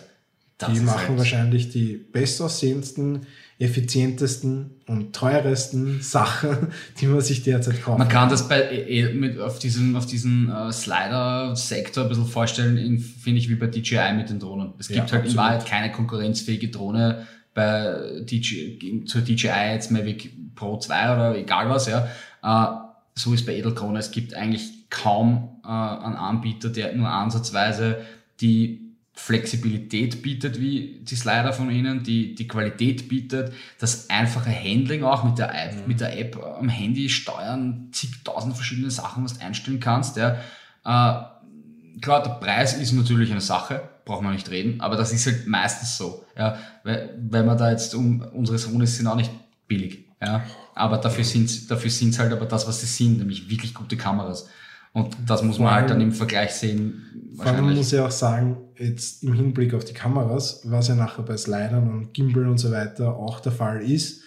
Die 0.68 0.80
machen 0.80 1.08
halt 1.08 1.18
wahrscheinlich 1.18 1.70
die 1.70 1.96
bestaussehendsten, 1.96 3.26
effizientesten 3.58 4.82
und 4.86 5.14
teuersten 5.14 6.02
Sachen, 6.02 6.68
die 7.00 7.06
man 7.06 7.20
sich 7.20 7.42
derzeit 7.42 7.82
kauft. 7.82 7.98
Man 7.98 8.08
kann 8.08 8.28
das 8.28 8.48
bei, 8.48 8.70
e, 8.70 9.12
mit, 9.12 9.40
auf 9.40 9.58
diesen, 9.58 9.96
auf 9.96 10.06
diesen 10.06 10.50
uh, 10.50 10.70
Slider-Sektor 10.70 12.04
ein 12.04 12.08
bisschen 12.08 12.26
vorstellen, 12.26 12.98
finde 12.98 13.38
ich, 13.38 13.48
wie 13.48 13.54
bei 13.54 13.66
DJI 13.66 14.12
mit 14.14 14.30
den 14.30 14.38
Drohnen. 14.38 14.74
Es 14.78 14.88
gibt 14.88 14.96
ja, 14.96 15.02
halt 15.02 15.12
absolut. 15.12 15.30
in 15.30 15.36
Wahrheit 15.36 15.66
keine 15.66 15.92
konkurrenzfähige 15.92 16.68
Drohne, 16.68 17.26
bei 17.54 18.20
DJ, 18.22 19.04
zur 19.06 19.22
DJI 19.22 19.72
jetzt 19.72 19.90
Mavic 19.90 20.54
Pro 20.54 20.78
2 20.78 21.14
oder 21.14 21.36
egal 21.36 21.68
was, 21.68 21.86
ja. 21.86 22.08
Äh, 22.42 22.82
so 23.14 23.34
ist 23.34 23.44
bei 23.46 23.56
Edelkrone. 23.56 23.98
Es 23.98 24.10
gibt 24.10 24.34
eigentlich 24.34 24.88
kaum 24.90 25.60
äh, 25.64 25.68
einen 25.68 26.16
Anbieter, 26.16 26.70
der 26.70 26.94
nur 26.94 27.08
ansatzweise 27.08 27.98
die 28.40 28.82
Flexibilität 29.14 30.22
bietet 30.22 30.58
wie 30.58 31.00
die 31.02 31.16
Slider 31.16 31.52
von 31.52 31.70
ihnen, 31.70 32.02
die, 32.02 32.34
die 32.34 32.48
Qualität 32.48 33.08
bietet, 33.08 33.52
das 33.78 34.08
einfache 34.08 34.50
Handling 34.50 35.04
auch 35.04 35.22
mit 35.22 35.38
der 35.38 35.54
App, 35.54 35.74
mhm. 35.74 35.86
mit 35.86 36.00
der 36.00 36.18
App 36.18 36.42
am 36.42 36.68
Handy 36.70 37.10
steuern, 37.10 37.88
zigtausend 37.92 38.54
verschiedene 38.54 38.90
Sachen, 38.90 39.24
was 39.24 39.38
du 39.38 39.44
einstellen 39.44 39.80
kannst. 39.80 40.16
Ja. 40.16 40.36
Äh, 40.84 42.00
klar, 42.00 42.22
der 42.22 42.38
Preis 42.40 42.72
ist 42.72 42.92
natürlich 42.92 43.30
eine 43.30 43.42
Sache, 43.42 43.82
braucht 44.04 44.22
man 44.22 44.32
nicht 44.32 44.50
reden, 44.50 44.80
aber 44.80 44.96
das 44.96 45.12
ist 45.12 45.26
halt 45.26 45.46
meistens 45.46 45.96
so. 45.96 46.24
Ja, 46.36 46.58
weil, 46.84 47.18
weil 47.30 47.44
man 47.44 47.58
da 47.58 47.70
jetzt 47.70 47.94
um 47.94 48.22
unsere 48.32 48.58
Sonys 48.58 48.96
sind 48.96 49.06
auch 49.06 49.16
nicht 49.16 49.30
billig. 49.66 50.06
Ja, 50.20 50.44
aber 50.74 50.98
dafür 50.98 51.24
sind 51.24 51.70
dafür 51.70 51.90
sind's 51.90 52.18
halt 52.18 52.32
aber 52.32 52.46
das, 52.46 52.66
was 52.66 52.80
sie 52.80 52.86
sind, 52.86 53.18
nämlich 53.18 53.50
wirklich 53.50 53.74
gute 53.74 53.96
Kameras. 53.96 54.48
Und 54.92 55.16
das 55.26 55.42
muss 55.42 55.58
man 55.58 55.72
halt 55.72 55.90
dann 55.90 56.00
im 56.00 56.12
Vergleich 56.12 56.52
sehen. 56.52 57.32
Vor 57.36 57.46
allem 57.46 57.74
muss 57.74 57.92
ich 57.92 57.98
auch 57.98 58.10
sagen, 58.10 58.58
jetzt 58.76 59.22
im 59.22 59.32
Hinblick 59.32 59.72
auf 59.72 59.84
die 59.84 59.94
Kameras, 59.94 60.60
was 60.64 60.88
ja 60.88 60.94
nachher 60.94 61.22
bei 61.22 61.36
Slidern 61.36 61.88
und 61.90 62.12
Gimbal 62.12 62.46
und 62.46 62.58
so 62.58 62.70
weiter 62.70 63.16
auch 63.16 63.40
der 63.40 63.52
Fall 63.52 63.82
ist, 63.82 64.22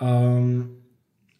ähm, 0.00 0.70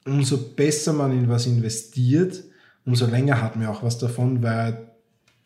umso 0.07 0.38
besser 0.55 0.95
man 0.95 1.12
in 1.12 1.29
was 1.29 1.47
investiert, 1.47 2.42
umso 2.87 3.07
länger 3.07 3.42
hat 3.42 3.57
man 3.57 3.66
auch 3.66 3.83
was 3.83 3.99
davon, 3.99 4.42
weil 4.42 4.91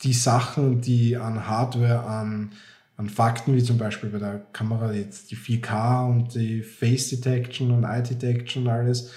die 0.03 0.13
Sachen, 0.13 0.81
die 0.81 1.17
an 1.17 1.47
Hardware, 1.47 2.05
an, 2.05 2.53
an 2.97 3.09
Fakten, 3.09 3.55
wie 3.55 3.63
zum 3.63 3.79
Beispiel 3.79 4.11
bei 4.11 4.19
der 4.19 4.47
Kamera 4.53 4.93
jetzt 4.93 5.31
die 5.31 5.37
4K 5.37 6.09
und 6.09 6.35
die 6.35 6.63
Face 6.63 7.11
Detection 7.11 7.71
und 7.71 7.85
Eye 7.85 8.03
Detection 8.03 8.65
und 8.65 8.69
alles, 8.69 9.11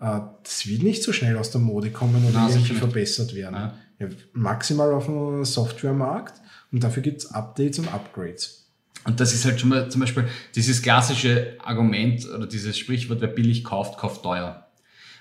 äh, 0.00 0.20
das 0.42 0.66
wird 0.66 0.82
nicht 0.82 1.02
so 1.02 1.12
schnell 1.12 1.36
aus 1.36 1.50
der 1.50 1.60
Mode 1.60 1.90
kommen 1.90 2.24
oder 2.28 2.48
irgendwie 2.48 2.74
verbessert 2.74 3.34
werden. 3.34 3.54
Ja. 3.54 3.74
Ja, 3.98 4.08
maximal 4.32 4.94
auf 4.94 5.04
dem 5.06 5.44
Softwaremarkt 5.44 6.40
und 6.72 6.82
dafür 6.82 7.02
gibt 7.02 7.18
es 7.18 7.30
Updates 7.32 7.78
und 7.78 7.92
Upgrades. 7.92 8.60
Und 9.04 9.20
das 9.20 9.34
ist 9.34 9.44
halt 9.44 9.60
schon 9.60 9.68
mal 9.68 9.90
zum 9.90 10.00
Beispiel 10.00 10.26
dieses 10.54 10.80
klassische 10.80 11.56
Argument 11.58 12.26
oder 12.28 12.46
dieses 12.46 12.78
Sprichwort, 12.78 13.20
wer 13.20 13.28
billig 13.28 13.62
kauft, 13.64 13.98
kauft 13.98 14.22
teuer. 14.22 14.66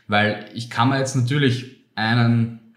Weil 0.07 0.49
ich 0.53 0.69
kann 0.69 0.89
mir 0.89 0.99
jetzt 0.99 1.15
natürlich 1.15 1.85
einen 1.95 2.68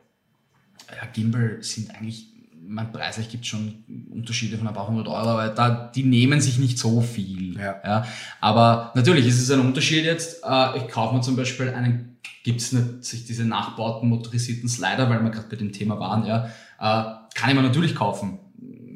ja, 0.96 1.06
Gimbal 1.12 1.58
sind 1.60 1.94
eigentlich, 1.94 2.26
mein 2.66 2.92
preislich 2.92 3.28
gibt 3.28 3.46
schon 3.46 3.84
Unterschiede 4.10 4.56
von 4.56 4.68
ein 4.68 4.74
paar 4.74 4.88
hundert 4.88 5.08
Euro, 5.08 5.30
aber 5.30 5.48
da, 5.48 5.90
die 5.94 6.04
nehmen 6.04 6.40
sich 6.40 6.58
nicht 6.58 6.78
so 6.78 7.00
viel. 7.00 7.58
Ja. 7.58 7.80
ja. 7.84 8.06
Aber 8.40 8.92
natürlich 8.94 9.26
ist 9.26 9.40
es 9.40 9.50
ein 9.50 9.60
Unterschied 9.60 10.04
jetzt. 10.04 10.42
Äh, 10.44 10.78
ich 10.78 10.88
kaufe 10.88 11.14
mir 11.14 11.20
zum 11.20 11.36
Beispiel 11.36 11.70
einen, 11.70 12.16
gibt 12.44 12.60
es 12.60 12.72
nicht 12.72 13.28
diese 13.28 13.44
nachbauten 13.44 14.08
motorisierten 14.08 14.68
Slider, 14.68 15.10
weil 15.10 15.22
wir 15.22 15.30
gerade 15.30 15.48
bei 15.48 15.56
dem 15.56 15.72
Thema 15.72 15.98
waren, 15.98 16.24
ja, 16.24 16.46
äh, 16.78 17.04
kann 17.34 17.50
ich 17.50 17.54
mir 17.54 17.62
natürlich 17.62 17.94
kaufen 17.94 18.38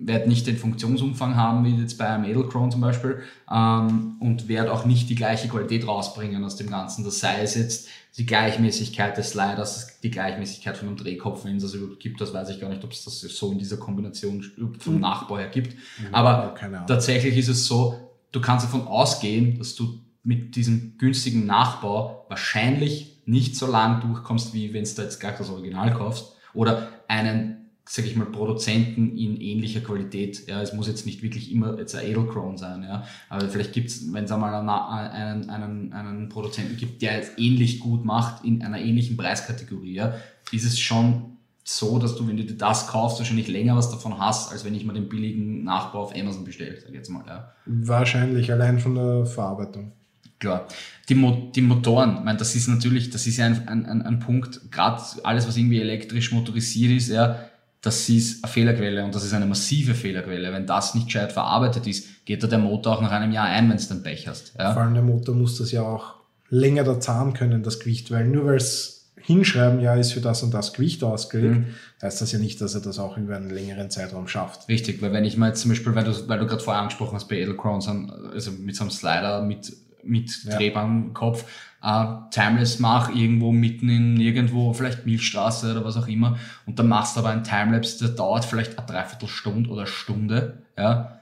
werde 0.07 0.29
nicht 0.29 0.47
den 0.47 0.57
Funktionsumfang 0.57 1.37
haben 1.37 1.65
wie 1.65 1.81
jetzt 1.81 1.99
bei 1.99 2.09
einem 2.09 2.25
Edelchrome 2.25 2.71
zum 2.71 2.81
Beispiel 2.81 3.23
ähm, 3.51 4.17
und 4.21 4.49
werde 4.49 4.73
auch 4.73 4.85
nicht 4.85 5.09
die 5.09 5.17
gleiche 5.17 5.49
Qualität 5.49 5.87
rausbringen 5.87 6.45
aus 6.45 6.57
dem 6.57 6.71
Ganzen. 6.71 7.05
Das 7.05 7.19
sei 7.19 7.41
es 7.43 7.55
jetzt 7.55 7.89
die 8.19 8.25
Gleichmäßigkeit 8.25 9.17
des 9.17 9.31
Sliders, 9.31 10.01
die 10.01 10.11
Gleichmäßigkeit 10.11 10.77
von 10.77 10.89
einem 10.89 10.97
Drehkopf, 10.97 11.45
wenn 11.45 11.57
es 11.57 11.65
das 11.65 11.75
überhaupt 11.75 12.01
gibt, 12.01 12.21
das 12.21 12.33
weiß 12.33 12.49
ich 12.49 12.61
gar 12.61 12.71
nicht, 12.71 12.83
ob 12.83 12.93
es 12.93 13.05
das 13.05 13.21
so 13.21 13.53
in 13.53 13.59
dieser 13.59 13.77
Kombination 13.77 14.43
vom 14.79 14.95
mhm. 14.95 15.01
Nachbau 15.01 15.39
her 15.39 15.49
gibt. 15.49 15.75
Mhm, 15.75 16.15
Aber 16.15 16.55
tatsächlich 16.87 17.37
ist 17.37 17.49
es 17.49 17.67
so, 17.67 18.17
du 18.33 18.41
kannst 18.41 18.65
davon 18.65 18.87
ausgehen, 18.87 19.59
dass 19.59 19.75
du 19.75 20.01
mit 20.23 20.57
diesem 20.57 20.97
günstigen 20.99 21.47
Nachbau 21.47 22.25
wahrscheinlich 22.29 23.23
nicht 23.27 23.55
so 23.55 23.67
lang 23.67 24.01
durchkommst, 24.01 24.55
wie 24.55 24.73
wenn 24.73 24.85
du 24.85 25.03
jetzt 25.03 25.21
gleich 25.21 25.37
das 25.37 25.51
Original 25.51 25.93
kaufst 25.93 26.37
oder 26.55 26.89
einen 27.09 27.66
sag 27.89 28.05
ich 28.05 28.17
mal, 28.17 28.27
Produzenten 28.27 29.17
in 29.17 29.41
ähnlicher 29.41 29.81
Qualität. 29.81 30.49
Ja, 30.49 30.61
es 30.61 30.73
muss 30.73 30.89
jetzt 30.89 31.07
nicht 31.07 31.23
wirklich 31.23 31.53
immer 31.53 31.79
jetzt 31.79 31.95
ein 31.95 32.07
Edelchrome 32.07 32.59
sein, 32.59 32.83
ja. 32.83 33.05
Aber 33.29 33.49
vielleicht 33.49 33.73
gibt 33.73 33.89
es, 33.91 34.13
wenn 34.13 34.25
es 34.25 34.33
einmal 34.33 34.55
einen, 34.55 35.49
einen, 35.49 35.93
einen 35.93 36.29
Produzenten 36.29 36.77
gibt, 36.77 37.01
der 37.03 37.21
es 37.21 37.31
ähnlich 37.39 37.79
gut 37.79 38.05
macht 38.05 38.45
in 38.45 38.63
einer 38.63 38.81
ähnlichen 38.81 39.17
Preiskategorie, 39.17 39.95
ja, 39.95 40.15
ist 40.51 40.65
es 40.65 40.79
schon 40.79 41.37
so, 41.63 41.99
dass 41.99 42.17
du, 42.17 42.27
wenn 42.29 42.37
du 42.37 42.45
dir 42.45 42.57
das 42.57 42.89
kaufst, 42.89 43.19
wahrscheinlich 43.19 43.49
länger 43.49 43.77
was 43.77 43.91
davon 43.91 44.19
hast, 44.19 44.53
als 44.53 44.65
wenn 44.65 44.75
ich 44.75 44.85
mir 44.85 44.93
den 44.93 45.09
billigen 45.09 45.65
Nachbau 45.65 46.03
auf 46.03 46.15
Amazon 46.15 46.45
bestelle, 46.45 46.79
sag 46.81 46.89
ich 46.89 46.95
jetzt 46.95 47.09
mal, 47.09 47.25
ja. 47.27 47.53
Wahrscheinlich, 47.67 48.53
allein 48.53 48.79
von 48.79 48.95
der 48.95 49.27
Verarbeitung. 49.27 49.93
Klar. 50.39 50.67
Die, 51.09 51.15
Mo 51.15 51.51
die 51.55 51.63
Motoren, 51.63 52.19
ich 52.19 52.25
meine, 52.25 52.39
das 52.39 52.55
ist 52.55 52.69
natürlich, 52.69 53.11
das 53.11 53.27
ist 53.27 53.37
ja 53.37 53.47
ein, 53.47 53.69
ein, 53.69 54.03
ein 54.03 54.19
Punkt, 54.19 54.71
gerade 54.71 55.03
alles, 55.23 55.47
was 55.47 55.57
irgendwie 55.57 55.81
elektrisch 55.81 56.33
motorisiert 56.33 56.93
ist, 56.93 57.09
ja, 57.09 57.49
das 57.87 58.09
ist 58.09 58.43
eine 58.43 58.53
Fehlerquelle 58.53 59.05
und 59.05 59.15
das 59.15 59.25
ist 59.25 59.33
eine 59.33 59.47
massive 59.47 59.95
Fehlerquelle. 59.95 60.53
Wenn 60.53 60.67
das 60.67 60.95
nicht 60.95 61.07
gescheit 61.07 61.33
verarbeitet 61.33 61.87
ist, 61.87 62.25
geht 62.25 62.43
da 62.43 62.49
der 62.49 62.59
Motor 62.59 62.97
auch 62.97 63.01
nach 63.01 63.13
einem 63.13 63.31
Jahr 63.33 63.47
ein, 63.47 63.71
wenn 63.71 63.77
du 63.77 63.85
dann 63.85 64.03
Pech 64.03 64.27
hast. 64.27 64.55
Ja? 64.59 64.73
Vor 64.73 64.83
allem 64.83 64.95
der 64.95 65.05
Motor 65.05 65.35
muss 65.35 65.59
das 65.59 65.71
ja 65.71 65.83
auch 65.83 66.15
länger 66.49 66.83
da 66.83 66.99
zahlen 66.99 67.33
können, 67.33 67.63
das 67.63 67.79
Gewicht, 67.79 68.11
weil 68.11 68.27
nur 68.27 68.47
weil 68.47 68.57
es 68.57 69.13
hinschreiben, 69.21 69.81
ja, 69.81 69.95
ist 69.95 70.13
für 70.13 70.21
das 70.21 70.43
und 70.43 70.53
das 70.55 70.73
Gewicht 70.73 71.03
ausgelegt, 71.03 71.59
mhm. 71.59 71.75
heißt 72.03 72.21
das 72.21 72.31
ja 72.33 72.39
nicht, 72.39 72.61
dass 72.61 72.75
er 72.75 72.81
das 72.81 72.99
auch 72.99 73.17
über 73.17 73.37
einen 73.37 73.51
längeren 73.51 73.91
Zeitraum 73.91 74.29
schafft. 74.29 74.69
Richtig, 74.69 75.03
weil 75.03 75.13
wenn 75.13 75.25
ich 75.25 75.37
mal 75.37 75.55
zum 75.55 75.71
Beispiel, 75.71 75.95
weil 75.95 76.05
du, 76.05 76.29
weil 76.29 76.39
du 76.39 76.47
gerade 76.47 76.63
vorher 76.63 76.83
angesprochen 76.83 77.15
hast 77.15 77.29
bei 77.29 77.37
Edelcrowns, 77.37 77.89
also 77.89 78.53
mit 78.53 78.77
so 78.77 78.85
einem 78.85 78.91
Slider 78.91 79.43
mit, 79.43 79.73
mit 80.05 80.31
ja. 80.45 80.57
drehbarem 80.57 81.13
Kopf, 81.13 81.45
äh, 81.87 82.07
Timeless 82.31 82.81
mach, 82.81 83.15
irgendwo 83.15 83.53
mitten 83.53 83.89
in 83.89 84.21
irgendwo, 84.21 84.73
vielleicht 84.73 85.07
Milchstraße 85.07 85.71
oder 85.71 85.85
was 85.85 85.97
auch 85.97 86.09
immer, 86.09 86.37
und 86.67 86.79
dann 86.79 86.89
machst 86.89 87.17
du 87.17 87.21
aber 87.21 87.31
einen 87.31 87.45
Timelapse, 87.45 88.05
der 88.05 88.17
dauert 88.17 88.45
vielleicht 88.45 88.77
eine 88.77 88.87
Dreiviertelstunde 88.87 89.71
oder 89.71 89.87
Stunde, 89.87 90.63
ja, 90.77 91.13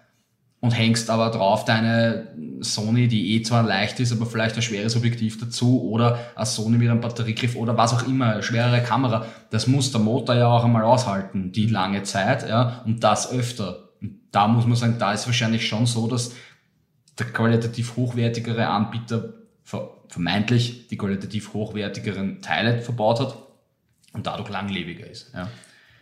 und 0.61 0.71
hängst 0.71 1.11
aber 1.11 1.29
drauf 1.29 1.67
deine 1.67 2.29
Sony, 2.61 3.07
die 3.07 3.35
eh 3.35 3.43
zwar 3.43 3.63
leicht 3.63 4.01
ist, 4.01 4.13
aber 4.13 4.25
vielleicht 4.25 4.57
ein 4.57 4.63
schweres 4.63 4.97
Objektiv 4.97 5.39
dazu 5.39 5.83
oder 5.83 6.19
eine 6.35 6.47
Sony 6.47 6.79
mit 6.79 6.89
einem 6.89 7.03
Batteriegriff 7.03 7.55
oder 7.55 7.77
was 7.77 7.93
auch 7.93 8.09
immer, 8.09 8.33
eine 8.33 8.43
schwerere 8.43 8.83
Kamera. 8.83 9.27
Das 9.51 9.67
muss 9.67 9.93
der 9.93 10.01
Motor 10.01 10.37
ja 10.37 10.47
auch 10.47 10.65
einmal 10.65 10.85
aushalten, 10.85 11.53
die 11.53 11.67
lange 11.67 12.03
Zeit, 12.05 12.49
ja, 12.49 12.81
und 12.87 13.05
das 13.05 13.31
öfter. 13.31 13.91
Und 14.01 14.21
da 14.33 14.49
muss 14.49 14.65
man 14.65 14.77
sagen, 14.77 14.97
da 14.99 15.13
ist 15.13 15.27
wahrscheinlich 15.27 15.69
schon 15.69 15.85
so, 15.85 16.07
dass 16.07 16.33
der 17.19 17.27
qualitativ 17.27 17.97
hochwertigere 17.97 18.67
Anbieter 18.67 19.35
vermeintlich 20.15 20.87
die 20.87 20.97
qualitativ 20.97 21.55
hochwertigeren 21.55 22.41
Teile 22.41 22.81
verbaut 22.81 23.19
hat 23.19 23.37
und 24.13 24.29
dadurch 24.29 24.49
langlebiger 24.49 25.11
ist. 25.11 25.33
Ja, 25.35 25.51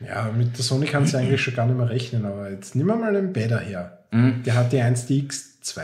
ja 0.07 0.31
mit 0.31 0.59
der 0.59 0.63
Sony 0.63 0.85
kannst 0.85 1.15
du 1.15 1.19
eigentlich 1.19 1.41
schon 1.41 1.55
gar 1.55 1.65
nicht 1.65 1.79
mehr 1.79 1.89
rechnen, 1.89 2.27
aber 2.27 2.51
jetzt 2.51 2.77
nehmen 2.77 2.91
wir 2.91 2.97
mal 2.97 3.15
den 3.15 3.33
Bäder 3.33 3.59
her. 3.59 4.05
Mhm. 4.11 4.43
Der 4.43 4.55
hat 4.55 4.71
die 4.71 4.83
1DX2. 4.83 5.81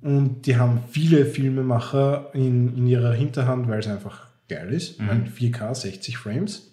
Und 0.00 0.46
die 0.46 0.56
haben 0.56 0.80
viele 0.90 1.26
Filmemacher 1.26 2.30
in, 2.32 2.74
in 2.74 2.86
ihrer 2.86 3.12
Hinterhand, 3.12 3.68
weil 3.68 3.80
es 3.80 3.86
einfach 3.86 4.28
geil 4.48 4.72
ist. 4.72 4.98
Mhm. 4.98 5.26
4K, 5.38 5.74
60 5.74 6.16
Frames. 6.16 6.70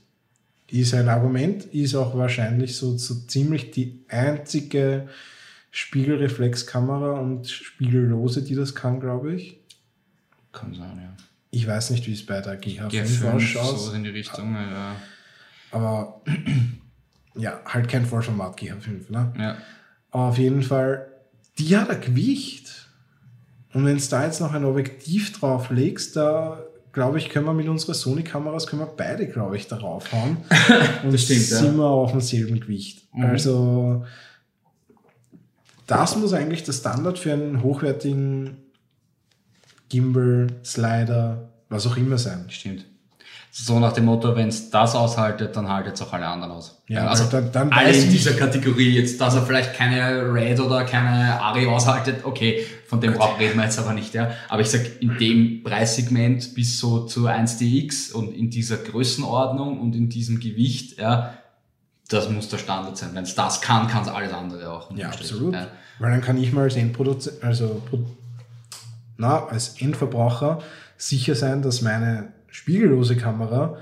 Ist 0.71 0.93
ein 0.93 1.09
Argument, 1.09 1.65
ist 1.65 1.93
auch 1.95 2.15
wahrscheinlich 2.15 2.77
so, 2.77 2.97
so 2.97 3.15
ziemlich 3.15 3.71
die 3.71 4.05
einzige 4.07 5.09
Spiegelreflexkamera 5.71 7.19
und 7.19 7.49
Spiegellose, 7.49 8.43
die 8.43 8.55
das 8.55 8.75
kann, 8.75 9.01
glaube 9.01 9.33
ich. 9.33 9.58
Kann 10.51 10.73
sein, 10.73 10.99
ja. 11.01 11.15
Ich 11.51 11.67
weiß 11.67 11.91
nicht, 11.91 12.05
wie 12.07 12.13
es 12.13 12.25
bei 12.25 12.41
der 12.41 12.61
GH5, 12.61 12.89
GH5 12.89 13.31
ausschaut. 13.31 13.79
So 13.79 13.93
in 13.93 14.03
die 14.03 14.09
Richtung, 14.09 14.53
ja. 14.53 14.95
Aber 15.71 16.21
ja, 17.35 17.59
halt 17.65 17.87
kein 17.87 18.05
Vollformat 18.05 18.59
GH5, 18.59 19.11
ne? 19.11 19.33
Ja. 19.37 19.57
Aber 20.11 20.23
auf 20.25 20.37
jeden 20.37 20.63
Fall, 20.63 21.07
die 21.57 21.75
hat 21.75 21.89
ein 21.89 22.01
Gewicht. 22.01 22.87
Und 23.73 23.85
wenn 23.85 23.97
du 23.97 24.03
da 24.03 24.25
jetzt 24.25 24.41
noch 24.41 24.53
ein 24.53 24.65
Objektiv 24.65 25.39
drauf 25.39 25.69
legst, 25.69 26.15
da 26.15 26.63
glaube 26.91 27.19
ich, 27.19 27.29
können 27.29 27.45
wir 27.45 27.53
mit 27.53 27.67
unseren 27.67 27.93
Sony-Kameras 27.93 28.67
können 28.67 28.81
wir 28.81 28.87
beide, 28.87 29.27
glaube 29.27 29.57
ich, 29.57 29.67
darauf 29.67 30.11
hauen. 30.11 30.37
Und 31.03 31.13
das 31.13 31.23
stimmt, 31.23 31.41
sind 31.41 31.65
ja. 31.73 31.77
wir 31.77 31.85
auf 31.85 32.11
demselben 32.11 32.59
Gewicht. 32.59 33.07
Mhm. 33.13 33.25
Also 33.25 34.05
das 35.87 36.15
muss 36.15 36.33
eigentlich 36.33 36.63
der 36.63 36.73
Standard 36.73 37.17
für 37.19 37.33
einen 37.33 37.63
hochwertigen 37.63 38.57
Gimbal, 39.89 40.47
Slider, 40.63 41.49
was 41.69 41.87
auch 41.87 41.97
immer 41.97 42.17
sein. 42.17 42.45
Stimmt. 42.49 42.85
So 43.51 43.79
nach 43.79 43.93
dem 43.93 44.05
Motto, 44.05 44.35
wenn 44.35 44.47
es 44.47 44.69
das 44.69 44.95
aushaltet, 44.95 45.55
dann 45.55 45.67
haltet 45.67 45.95
es 45.95 46.01
auch 46.03 46.13
alle 46.13 46.27
anderen 46.27 46.53
aus. 46.53 46.83
Ja, 46.87 47.07
also 47.07 47.25
dann, 47.25 47.51
dann 47.51 47.71
alles 47.71 48.03
in 48.03 48.11
dieser 48.11 48.33
Kategorie 48.33 48.91
jetzt, 48.91 49.19
dass 49.19 49.33
er 49.33 49.41
vielleicht 49.41 49.73
keine 49.73 50.31
Red 50.31 50.59
oder 50.59 50.83
keine 50.83 51.41
Ari 51.41 51.65
aushaltet, 51.65 52.23
okay, 52.25 52.63
von 52.85 53.01
dem 53.01 53.13
Gut. 53.13 53.39
reden 53.39 53.57
wir 53.57 53.63
jetzt 53.63 53.79
aber 53.79 53.93
nicht, 53.93 54.13
ja. 54.13 54.31
Aber 54.49 54.61
ich 54.61 54.69
sag, 54.69 55.01
in 55.01 55.17
dem 55.17 55.63
Preissegment 55.63 56.53
bis 56.53 56.79
so 56.79 57.05
zu 57.05 57.27
1DX 57.27 58.13
und 58.13 58.33
in 58.33 58.51
dieser 58.51 58.77
Größenordnung 58.77 59.79
und 59.79 59.95
in 59.95 60.09
diesem 60.09 60.39
Gewicht, 60.39 60.99
ja, 60.99 61.33
das 62.07 62.29
muss 62.29 62.49
der 62.49 62.59
Standard 62.59 62.97
sein. 62.97 63.09
Wenn 63.13 63.23
es 63.23 63.33
das 63.33 63.61
kann, 63.61 63.87
kann 63.87 64.03
es 64.03 64.09
alles 64.09 64.31
andere 64.31 64.71
auch. 64.71 64.95
Ja, 64.95 65.07
absolut. 65.07 65.55
Ja. 65.55 65.67
Weil 65.97 66.11
dann 66.11 66.21
kann 66.21 66.37
ich 66.41 66.53
mal 66.53 66.63
als 66.63 66.75
Endproduzent, 66.75 67.43
also 67.43 67.81
na, 69.19 69.45
als 69.45 69.79
Endverbraucher 69.81 70.59
sicher 70.97 71.35
sein, 71.35 71.61
dass 71.61 71.81
meine 71.81 72.33
spiegellose 72.47 73.15
Kamera 73.15 73.77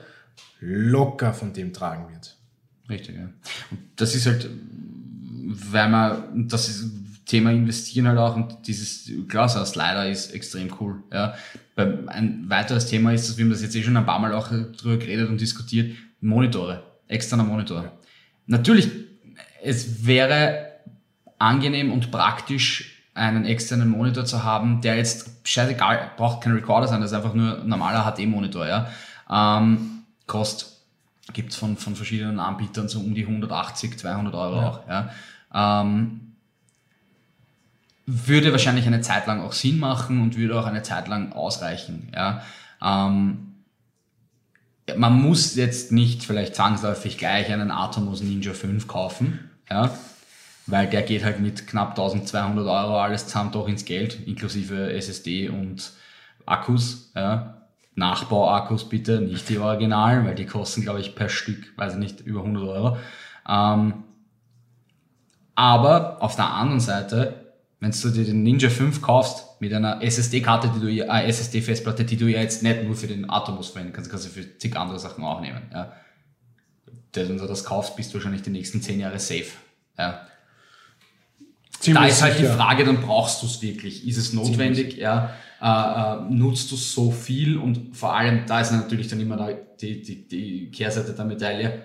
locker 0.59 1.33
von 1.33 1.53
dem 1.53 1.71
tragen 1.71 2.11
wird. 2.11 2.35
Richtig, 2.89 3.15
ja. 3.15 3.29
Und 3.71 3.79
das 3.95 4.15
ist 4.15 4.25
halt, 4.25 4.49
weil 5.71 5.89
man, 5.89 6.47
das 6.47 6.69
ist 6.69 6.89
Thema 7.25 7.51
investieren 7.51 8.07
halt 8.07 8.17
auch 8.17 8.35
und 8.35 8.67
dieses 8.67 9.11
Glashaus 9.27 9.75
leider 9.75 10.09
ist 10.09 10.33
extrem 10.33 10.73
cool. 10.79 11.03
Ja. 11.11 11.35
Ein 11.75 12.49
weiteres 12.49 12.88
Thema 12.88 13.13
ist, 13.13 13.27
dass 13.27 13.38
wir 13.38 13.43
haben 13.43 13.51
das 13.51 13.61
jetzt 13.61 13.75
eh 13.75 13.83
schon 13.83 13.97
ein 13.97 14.05
paar 14.05 14.19
Mal 14.19 14.33
auch 14.33 14.47
drüber 14.47 14.97
geredet 14.97 15.29
und 15.29 15.39
diskutiert, 15.39 15.95
Monitore, 16.21 16.83
externer 17.07 17.43
Monitor. 17.43 17.91
Natürlich, 18.47 18.89
es 19.61 20.07
wäre 20.07 20.71
angenehm 21.38 21.91
und 21.91 22.11
praktisch, 22.11 22.96
einen 23.18 23.45
externen 23.45 23.89
Monitor 23.89 24.26
zu 24.26 24.43
haben, 24.43 24.82
der 24.82 24.95
jetzt 24.95 25.32
scheißegal, 25.43 26.11
braucht 26.15 26.41
kein 26.41 26.53
Recorder 26.53 26.88
sein, 26.88 27.01
das 27.01 27.11
ist 27.11 27.18
einfach 27.18 27.34
nur 27.34 27.61
ein 27.61 27.68
normaler 27.68 28.11
HD-Monitor, 28.11 28.68
ja. 28.68 28.88
Ähm, 29.30 30.03
kostet, 30.28 30.70
gibt's 31.34 31.55
von, 31.55 31.78
von 31.78 31.95
verschiedenen 31.95 32.39
Anbietern 32.39 32.88
so 32.88 32.99
um 32.99 33.13
die 33.13 33.24
180, 33.24 33.97
200 33.97 34.34
Euro 34.34 34.55
ja. 34.61 34.68
auch, 34.68 34.88
ja. 34.88 35.82
Ähm, 35.82 36.22
würde 38.05 38.51
wahrscheinlich 38.51 38.88
eine 38.88 39.01
Zeit 39.01 39.28
lang 39.28 39.41
auch 39.41 39.51
Sinn 39.51 39.80
machen 39.80 40.22
und 40.22 40.38
würde 40.38 40.57
auch 40.57 40.65
eine 40.65 40.84
Zeit 40.84 41.07
lang 41.07 41.34
ausreichen, 41.34 42.09
ja. 42.13 42.41
Ähm, 42.82 43.43
man 44.95 45.22
muss 45.22 45.55
jetzt 45.55 45.91
nicht 45.91 46.24
vielleicht 46.24 46.55
zwangsläufig 46.55 47.18
gleich 47.18 47.51
einen 47.51 47.72
Atomos 47.72 48.22
Ninja 48.22 48.53
5 48.53 48.88
kaufen, 48.88 49.49
ja, 49.70 49.91
weil 50.68 50.88
der 50.88 51.01
geht 51.01 51.24
halt 51.24 51.39
mit 51.39 51.68
knapp 51.68 51.91
1200 51.91 52.68
Euro 52.68 52.99
alles 52.99 53.26
zusammen 53.28 53.51
doch 53.51 53.68
ins 53.68 53.86
Geld, 53.86 54.28
inklusive 54.28 54.91
SSD 54.93 55.49
und 55.49 55.91
Akkus, 56.45 57.11
ja. 57.15 57.53
Nachbauakkus 57.95 58.88
bitte, 58.88 59.22
nicht 59.22 59.49
die 59.49 59.57
Originalen, 59.57 60.24
weil 60.26 60.36
die 60.36 60.45
kosten, 60.45 60.84
glaube 60.84 60.99
ich, 60.99 61.15
per 61.15 61.30
Stück, 61.30 61.76
weiß 61.78 61.93
ich 61.93 61.99
nicht, 61.99 62.22
über 62.22 62.41
100 62.41 62.63
Euro. 62.63 62.97
Ähm, 63.49 64.03
aber 65.55 66.22
auf 66.22 66.36
der 66.36 66.53
anderen 66.53 66.80
Seite, 66.80 67.53
wenn 67.80 67.89
du 67.89 68.09
dir 68.09 68.24
den 68.24 68.43
Ninja 68.43 68.70
5 68.70 69.01
kaufst, 69.01 69.47
mit 69.59 69.74
einer 69.74 70.01
SSD-Karte, 70.03 70.72
die 70.76 70.80
du 70.80 70.88
äh, 70.88 71.28
SSD-Festplatte, 71.28 72.05
die 72.05 72.18
du 72.18 72.28
ja 72.28 72.41
jetzt 72.41 72.63
nicht 72.63 72.84
nur 72.84 72.95
für 72.95 73.07
den 73.07 73.30
Atomos 73.30 73.70
verwenden 73.70 73.93
kannst, 73.93 74.11
kannst 74.11 74.26
du 74.26 74.30
für 74.30 74.57
zig 74.57 74.76
andere 74.76 74.99
Sachen 74.99 75.24
auch 75.24 75.41
nehmen. 75.41 75.63
Ja. 75.74 75.93
Wenn 77.13 77.38
du 77.38 77.47
das 77.47 77.63
kaufst, 77.63 77.95
bist 77.95 78.11
du 78.11 78.15
wahrscheinlich 78.15 78.43
die 78.43 78.51
nächsten 78.51 78.82
zehn 78.82 78.99
Jahre 78.99 79.18
safe. 79.18 79.47
Ja. 79.97 80.28
Da 81.93 82.05
ist 82.05 82.21
halt 82.21 82.38
sicher. 82.38 82.49
die 82.49 82.55
Frage, 82.55 82.83
dann 82.85 83.01
brauchst 83.01 83.41
du 83.41 83.47
es 83.47 83.61
wirklich. 83.61 84.07
Ist 84.07 84.17
es 84.17 84.33
notwendig? 84.33 84.97
Ja. 84.97 85.31
Äh, 85.61 85.65
äh, 85.65 86.33
nutzt 86.33 86.71
du 86.71 86.75
so 86.75 87.11
viel 87.11 87.57
und 87.57 87.95
vor 87.95 88.15
allem, 88.15 88.41
da 88.47 88.61
ist 88.61 88.71
natürlich 88.71 89.07
dann 89.07 89.19
immer 89.19 89.38
da 89.38 89.49
die, 89.81 90.01
die, 90.01 90.27
die 90.27 90.71
Kehrseite 90.71 91.13
der 91.13 91.25
Medaille. 91.25 91.81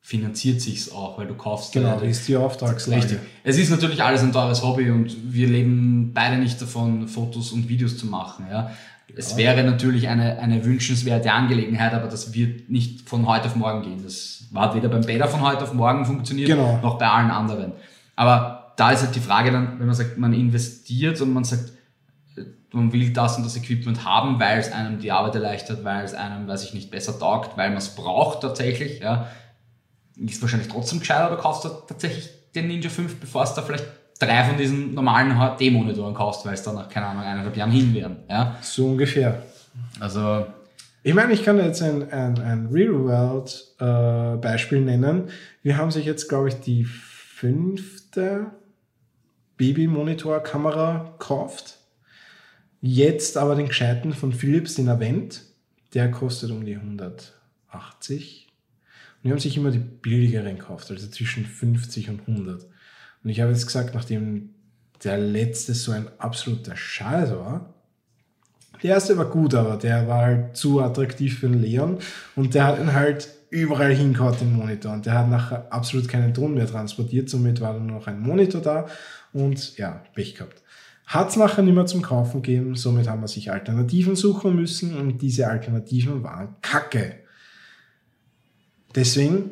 finanziert 0.00 0.60
sich's 0.60 0.90
auch, 0.90 1.16
weil 1.18 1.26
du 1.28 1.34
kaufst 1.34 1.72
Genau, 1.72 2.00
äh, 2.00 2.10
ist 2.10 2.26
die 2.28 2.36
Auftragslage. 2.36 3.02
Richtig. 3.02 3.18
Es 3.44 3.56
ist 3.58 3.70
natürlich 3.70 4.02
alles 4.02 4.22
ein 4.22 4.32
teures 4.32 4.62
Hobby 4.62 4.90
und 4.90 5.16
wir 5.32 5.46
leben 5.48 6.10
beide 6.14 6.36
nicht 6.38 6.60
davon, 6.60 7.06
Fotos 7.08 7.52
und 7.52 7.68
Videos 7.68 7.96
zu 7.98 8.06
machen. 8.06 8.46
Ja. 8.50 8.70
Es 9.14 9.36
wäre 9.36 9.62
natürlich 9.62 10.08
eine, 10.08 10.38
eine 10.38 10.64
wünschenswerte 10.64 11.30
Angelegenheit, 11.32 11.92
aber 11.94 12.08
das 12.08 12.32
wird 12.34 12.70
nicht 12.70 13.08
von 13.08 13.26
heute 13.26 13.46
auf 13.46 13.56
morgen 13.56 13.82
gehen. 13.82 14.00
Das 14.02 14.44
hat 14.54 14.74
weder 14.74 14.88
beim 14.88 15.02
Bäder 15.02 15.28
von 15.28 15.40
heute 15.42 15.62
auf 15.64 15.72
morgen 15.74 16.04
funktioniert, 16.06 16.48
Genau. 16.48 16.78
noch 16.82 16.98
bei 16.98 17.08
allen 17.08 17.30
anderen. 17.30 17.72
Aber 18.16 18.61
da 18.76 18.92
ist 18.92 19.02
halt 19.02 19.14
die 19.14 19.20
Frage 19.20 19.50
dann, 19.50 19.78
wenn 19.78 19.86
man 19.86 19.94
sagt, 19.94 20.18
man 20.18 20.32
investiert 20.32 21.20
und 21.20 21.32
man 21.32 21.44
sagt, 21.44 21.72
äh, 22.36 22.42
man 22.72 22.92
will 22.92 23.12
das 23.12 23.36
und 23.36 23.44
das 23.44 23.56
Equipment 23.56 24.04
haben, 24.04 24.40
weil 24.40 24.58
es 24.58 24.72
einem 24.72 24.98
die 24.98 25.12
Arbeit 25.12 25.34
erleichtert, 25.34 25.84
weil 25.84 26.04
es 26.04 26.14
einem, 26.14 26.48
weiß 26.48 26.64
ich 26.64 26.74
nicht, 26.74 26.90
besser 26.90 27.18
taugt, 27.18 27.56
weil 27.56 27.70
man 27.70 27.78
es 27.78 27.94
braucht 27.94 28.40
tatsächlich, 28.40 29.00
ja, 29.00 29.28
ist 30.16 30.42
wahrscheinlich 30.42 30.68
trotzdem 30.68 31.00
gescheiter 31.00 31.32
oder 31.32 31.40
kaufst 31.40 31.64
du 31.64 31.68
tatsächlich 31.88 32.30
den 32.54 32.68
Ninja 32.68 32.90
5, 32.90 33.16
bevor 33.16 33.44
es 33.44 33.54
da 33.54 33.62
vielleicht 33.62 33.84
drei 34.18 34.44
von 34.44 34.56
diesen 34.56 34.94
normalen 34.94 35.36
HD-Monitoren 35.36 36.14
kaufst, 36.14 36.46
weil 36.46 36.54
es 36.54 36.62
dann 36.62 36.76
nach, 36.76 36.88
keine 36.88 37.06
Ahnung, 37.06 37.22
eineinhalb 37.22 37.56
Jahren 37.56 37.70
hin 37.70 37.92
wären. 37.94 38.18
Ja? 38.28 38.56
So 38.60 38.86
ungefähr. 38.86 39.42
Also, 40.00 40.46
Ich 41.02 41.14
meine, 41.14 41.32
ich 41.32 41.44
kann 41.44 41.58
jetzt 41.58 41.82
ein, 41.82 42.12
ein, 42.12 42.38
ein 42.38 42.68
Real-World-Beispiel 42.70 44.80
nennen. 44.82 45.30
Wir 45.62 45.76
haben 45.76 45.90
sich 45.90 46.04
jetzt, 46.04 46.28
glaube 46.28 46.48
ich, 46.48 46.60
die 46.60 46.84
fünfte 46.84 48.46
Baby-Monitor-Kamera 49.62 51.14
gekauft. 51.18 51.78
Jetzt 52.80 53.36
aber 53.36 53.54
den 53.54 53.68
gescheiten 53.68 54.12
von 54.12 54.32
Philips, 54.32 54.74
den 54.74 54.88
Avent. 54.88 55.42
Der 55.94 56.10
kostet 56.10 56.50
um 56.50 56.64
die 56.64 56.74
180. 56.74 58.48
Und 58.48 59.24
die 59.24 59.30
haben 59.30 59.38
sich 59.38 59.56
immer 59.56 59.70
die 59.70 59.78
billigeren 59.78 60.58
gekauft, 60.58 60.90
also 60.90 61.06
zwischen 61.06 61.46
50 61.46 62.10
und 62.10 62.20
100. 62.26 62.66
Und 63.22 63.30
ich 63.30 63.40
habe 63.40 63.52
jetzt 63.52 63.66
gesagt, 63.66 63.94
nachdem 63.94 64.50
der 65.04 65.16
letzte 65.16 65.74
so 65.74 65.92
ein 65.92 66.08
absoluter 66.18 66.74
Scheiß 66.74 67.30
war, 67.30 67.72
der 68.82 68.94
erste 68.94 69.16
war 69.16 69.26
gut, 69.26 69.54
aber 69.54 69.76
der 69.76 70.08
war 70.08 70.22
halt 70.22 70.56
zu 70.56 70.80
attraktiv 70.80 71.38
für 71.38 71.48
den 71.48 71.62
Leon 71.62 71.98
und 72.34 72.54
der 72.54 72.64
hat 72.64 72.80
ihn 72.80 72.92
halt 72.92 73.28
überall 73.50 73.94
hingehauen, 73.94 74.36
den 74.40 74.56
Monitor. 74.56 74.92
Und 74.92 75.06
der 75.06 75.18
hat 75.18 75.28
nachher 75.28 75.72
absolut 75.72 76.08
keinen 76.08 76.34
Ton 76.34 76.54
mehr 76.54 76.66
transportiert, 76.66 77.28
somit 77.28 77.60
war 77.60 77.74
nur 77.74 77.98
noch 77.98 78.08
ein 78.08 78.20
Monitor 78.20 78.60
da 78.60 78.88
und 79.32 79.76
ja, 79.78 80.02
Pech 80.14 80.34
gehabt. 80.34 80.62
Hat 81.06 81.30
es 81.30 81.36
nachher 81.36 81.62
nicht 81.62 81.74
mehr 81.74 81.86
zum 81.86 82.02
Kaufen 82.02 82.42
gegeben, 82.42 82.74
somit 82.74 83.08
haben 83.08 83.20
wir 83.20 83.28
sich 83.28 83.50
Alternativen 83.50 84.16
suchen 84.16 84.56
müssen 84.56 84.96
und 84.96 85.20
diese 85.20 85.48
Alternativen 85.48 86.22
waren 86.22 86.56
Kacke. 86.62 87.16
Deswegen 88.94 89.50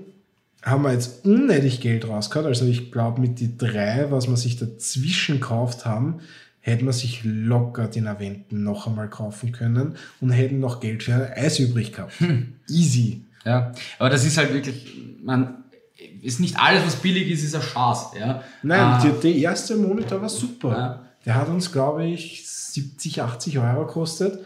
haben 0.62 0.83
wir 0.83 0.93
jetzt 0.93 1.24
unnötig 1.24 1.81
Geld 1.81 2.07
rausgehauen. 2.07 2.47
Also 2.47 2.66
ich 2.66 2.93
glaube, 2.93 3.20
mit 3.20 3.41
die 3.41 3.57
drei, 3.57 4.11
was 4.11 4.28
wir 4.28 4.37
sich 4.37 4.59
dazwischen 4.59 5.37
gekauft 5.37 5.87
haben, 5.87 6.20
hätten 6.61 6.85
wir 6.85 6.93
sich 6.93 7.22
locker 7.24 7.89
den 7.89 8.07
Aventen 8.07 8.62
noch 8.62 8.87
einmal 8.87 9.09
kaufen 9.09 9.53
können 9.53 9.97
und 10.20 10.31
hätten 10.31 10.61
noch 10.61 10.81
Geld 10.81 11.03
für 11.03 11.14
ein 11.14 11.33
Eis 11.33 11.59
übrig 11.59 11.93
gehabt. 11.93 12.14
Easy. 12.68 13.24
ja. 13.45 13.72
Aber 13.99 14.11
das 14.11 14.24
ist 14.24 14.37
halt 14.37 14.53
wirklich, 14.53 14.95
man, 15.22 15.60
ist 16.22 16.40
nicht 16.40 16.59
alles, 16.59 16.84
was 16.84 16.96
billig 16.96 17.30
ist, 17.30 17.44
ist 17.44 17.55
ein 17.55 17.62
Spaß. 17.62 18.12
Ja? 18.18 18.42
Nein, 18.62 18.80
Ah, 18.80 19.03
der, 19.03 19.12
der 19.12 19.34
erste 19.34 19.76
Monitor 19.76 20.20
war 20.20 20.28
super. 20.28 20.70
Ja. 20.70 21.05
Der 21.26 21.34
hat 21.34 21.48
uns, 21.48 21.70
glaube 21.72 22.07
ich, 22.07 22.46
70, 22.48 23.22
80 23.22 23.59
Euro 23.59 23.86
gekostet. 23.86 24.38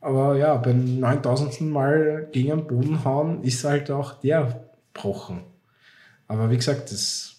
Aber 0.00 0.36
ja, 0.36 0.56
beim 0.56 1.00
9000. 1.00 1.60
Mal 1.62 2.28
gegen 2.32 2.48
den 2.48 2.66
Boden 2.66 3.04
hauen 3.04 3.42
ist 3.42 3.64
halt 3.64 3.90
auch 3.90 4.20
der 4.20 4.64
gebrochen. 4.92 5.42
Aber 6.28 6.50
wie 6.50 6.56
gesagt, 6.56 6.92
das, 6.92 7.36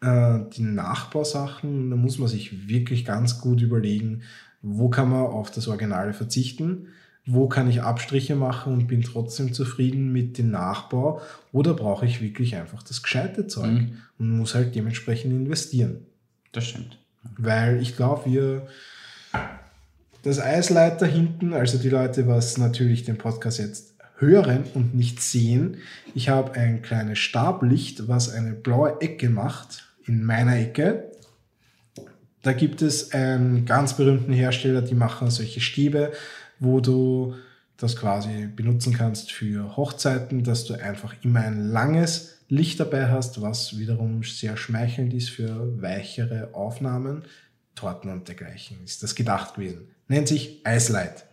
äh, 0.00 0.38
die 0.54 0.62
Nachbausachen, 0.62 1.90
da 1.90 1.96
muss 1.96 2.18
man 2.18 2.28
sich 2.28 2.68
wirklich 2.68 3.04
ganz 3.04 3.40
gut 3.40 3.60
überlegen, 3.60 4.22
wo 4.62 4.88
kann 4.88 5.10
man 5.10 5.26
auf 5.26 5.50
das 5.50 5.68
Originale 5.68 6.12
verzichten, 6.12 6.88
wo 7.24 7.46
kann 7.48 7.70
ich 7.70 7.82
Abstriche 7.82 8.34
machen 8.34 8.72
und 8.72 8.86
bin 8.88 9.02
trotzdem 9.02 9.52
zufrieden 9.52 10.12
mit 10.12 10.38
dem 10.38 10.50
Nachbau 10.50 11.20
oder 11.52 11.74
brauche 11.74 12.04
ich 12.04 12.20
wirklich 12.20 12.56
einfach 12.56 12.82
das 12.82 13.02
gescheite 13.02 13.46
Zeug 13.46 13.70
Mhm. 13.70 13.96
und 14.18 14.38
muss 14.38 14.54
halt 14.54 14.74
dementsprechend 14.74 15.32
investieren. 15.32 16.06
Das 16.50 16.64
stimmt. 16.66 16.98
Weil 17.38 17.80
ich 17.80 17.96
glaube, 17.96 18.30
wir 18.30 18.66
das 20.24 20.40
Eisleiter 20.40 21.06
hinten, 21.06 21.52
also 21.52 21.78
die 21.78 21.88
Leute, 21.88 22.26
was 22.26 22.58
natürlich 22.58 23.04
den 23.04 23.18
Podcast 23.18 23.58
jetzt 23.58 23.94
hören 24.18 24.64
und 24.74 24.94
nicht 24.94 25.20
sehen, 25.20 25.78
ich 26.14 26.28
habe 26.28 26.52
ein 26.54 26.82
kleines 26.82 27.18
Stablicht, 27.18 28.08
was 28.08 28.30
eine 28.30 28.52
blaue 28.52 29.00
Ecke 29.00 29.30
macht 29.30 29.84
in 30.06 30.24
meiner 30.24 30.56
Ecke. 30.58 31.10
Da 32.42 32.52
gibt 32.52 32.82
es 32.82 33.12
einen 33.12 33.66
ganz 33.66 33.96
berühmten 33.96 34.32
Hersteller, 34.32 34.82
die 34.82 34.94
machen 34.94 35.30
solche 35.30 35.60
Stäbe, 35.60 36.12
wo 36.62 36.80
du 36.80 37.34
das 37.76 37.96
quasi 37.96 38.46
benutzen 38.46 38.94
kannst 38.94 39.32
für 39.32 39.76
Hochzeiten, 39.76 40.44
dass 40.44 40.64
du 40.64 40.74
einfach 40.74 41.14
immer 41.22 41.40
ein 41.40 41.70
langes 41.70 42.38
Licht 42.48 42.78
dabei 42.78 43.08
hast, 43.08 43.42
was 43.42 43.76
wiederum 43.78 44.22
sehr 44.22 44.56
schmeichelnd 44.56 45.12
ist 45.12 45.30
für 45.30 45.82
weichere 45.82 46.50
Aufnahmen, 46.52 47.24
Torten 47.74 48.10
und 48.10 48.28
dergleichen. 48.28 48.76
Ist 48.84 49.02
das 49.02 49.14
gedacht 49.14 49.54
gewesen. 49.54 49.88
Nennt 50.06 50.28
sich 50.28 50.60
Eislight. 50.64 51.24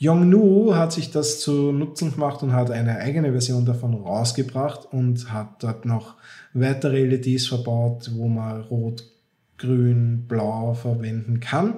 Yongnu 0.00 0.74
hat 0.74 0.92
sich 0.92 1.10
das 1.10 1.40
zu 1.40 1.72
Nutzen 1.72 2.12
gemacht 2.12 2.42
und 2.42 2.52
hat 2.52 2.70
eine 2.70 2.98
eigene 2.98 3.30
Version 3.30 3.64
davon 3.64 3.94
rausgebracht 3.94 4.92
und 4.92 5.32
hat 5.32 5.62
dort 5.62 5.84
noch 5.84 6.14
weitere 6.52 7.04
LEDs 7.04 7.46
verbaut, 7.46 8.10
wo 8.14 8.28
man 8.28 8.62
rot, 8.62 9.04
grün, 9.58 10.26
blau 10.26 10.74
verwenden 10.74 11.40
kann. 11.40 11.74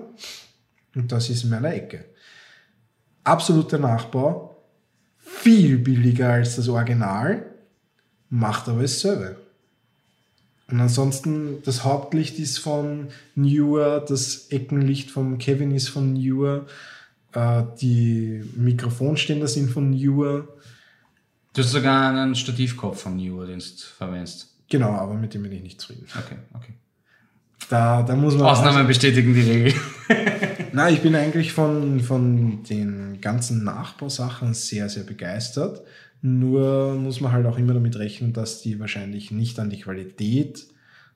Und 0.95 1.12
das 1.12 1.28
ist 1.28 1.45
in 1.45 1.51
meiner 1.51 1.72
Ecke. 1.74 2.10
Absoluter 3.25 3.79
Nachbau, 3.79 4.57
viel 5.18 5.79
billiger 5.79 6.31
als 6.31 6.57
das 6.57 6.68
Original, 6.68 7.47
macht 8.29 8.68
aber 8.68 8.83
dasselbe. 8.83 9.37
Und 10.71 10.81
ansonsten, 10.81 11.62
das 11.64 11.85
Hauptlicht 11.85 12.39
ist 12.39 12.59
von 12.59 13.09
Newer, 13.35 14.01
das 14.01 14.51
Eckenlicht 14.51 15.11
von 15.11 15.39
Kevin 15.39 15.73
ist 15.73 15.89
von 15.89 16.12
Newer, 16.12 16.66
äh, 17.33 17.62
die 17.81 18.45
Mikrofonständer 18.57 19.49
sind 19.49 19.71
von 19.71 19.91
Newer. 19.91 20.49
Du 21.53 21.62
hast 21.62 21.73
sogar 21.73 22.11
einen 22.11 22.37
Stativkopf 22.37 23.03
von 23.03 23.16
Newer, 23.16 23.47
den 23.47 23.59
du 23.59 23.64
verwendest. 23.97 24.55
Genau, 24.68 24.93
aber 24.93 25.14
mit 25.14 25.35
dem 25.35 25.43
bin 25.43 25.53
ich 25.53 25.62
nicht 25.62 25.81
zufrieden. 25.81 26.07
Okay, 26.16 26.37
okay. 26.55 26.75
Da, 27.68 28.03
da 28.03 28.14
muss 28.14 28.37
man. 28.37 28.47
Ausnahmen 28.47 28.87
bestätigen 28.87 29.35
die 29.35 29.41
Regel. 29.41 29.75
Nein, 30.73 30.95
ich 30.95 31.01
bin 31.03 31.14
eigentlich 31.14 31.53
von, 31.53 32.01
von 32.01 32.62
den 32.64 33.21
ganzen 33.21 33.64
Nachbausachen 33.64 34.55
sehr, 34.55 34.89
sehr 34.89 35.05
begeistert. 35.05 35.83
Nur 36.23 36.95
muss 36.97 37.21
man 37.21 37.33
halt 37.33 37.47
auch 37.47 37.59
immer 37.59 37.75
damit 37.75 37.97
rechnen, 37.97 38.33
dass 38.33 38.61
die 38.62 38.79
wahrscheinlich 38.79 39.31
nicht 39.31 39.59
an 39.59 39.71
die 39.71 39.81
Qualität 39.81 40.66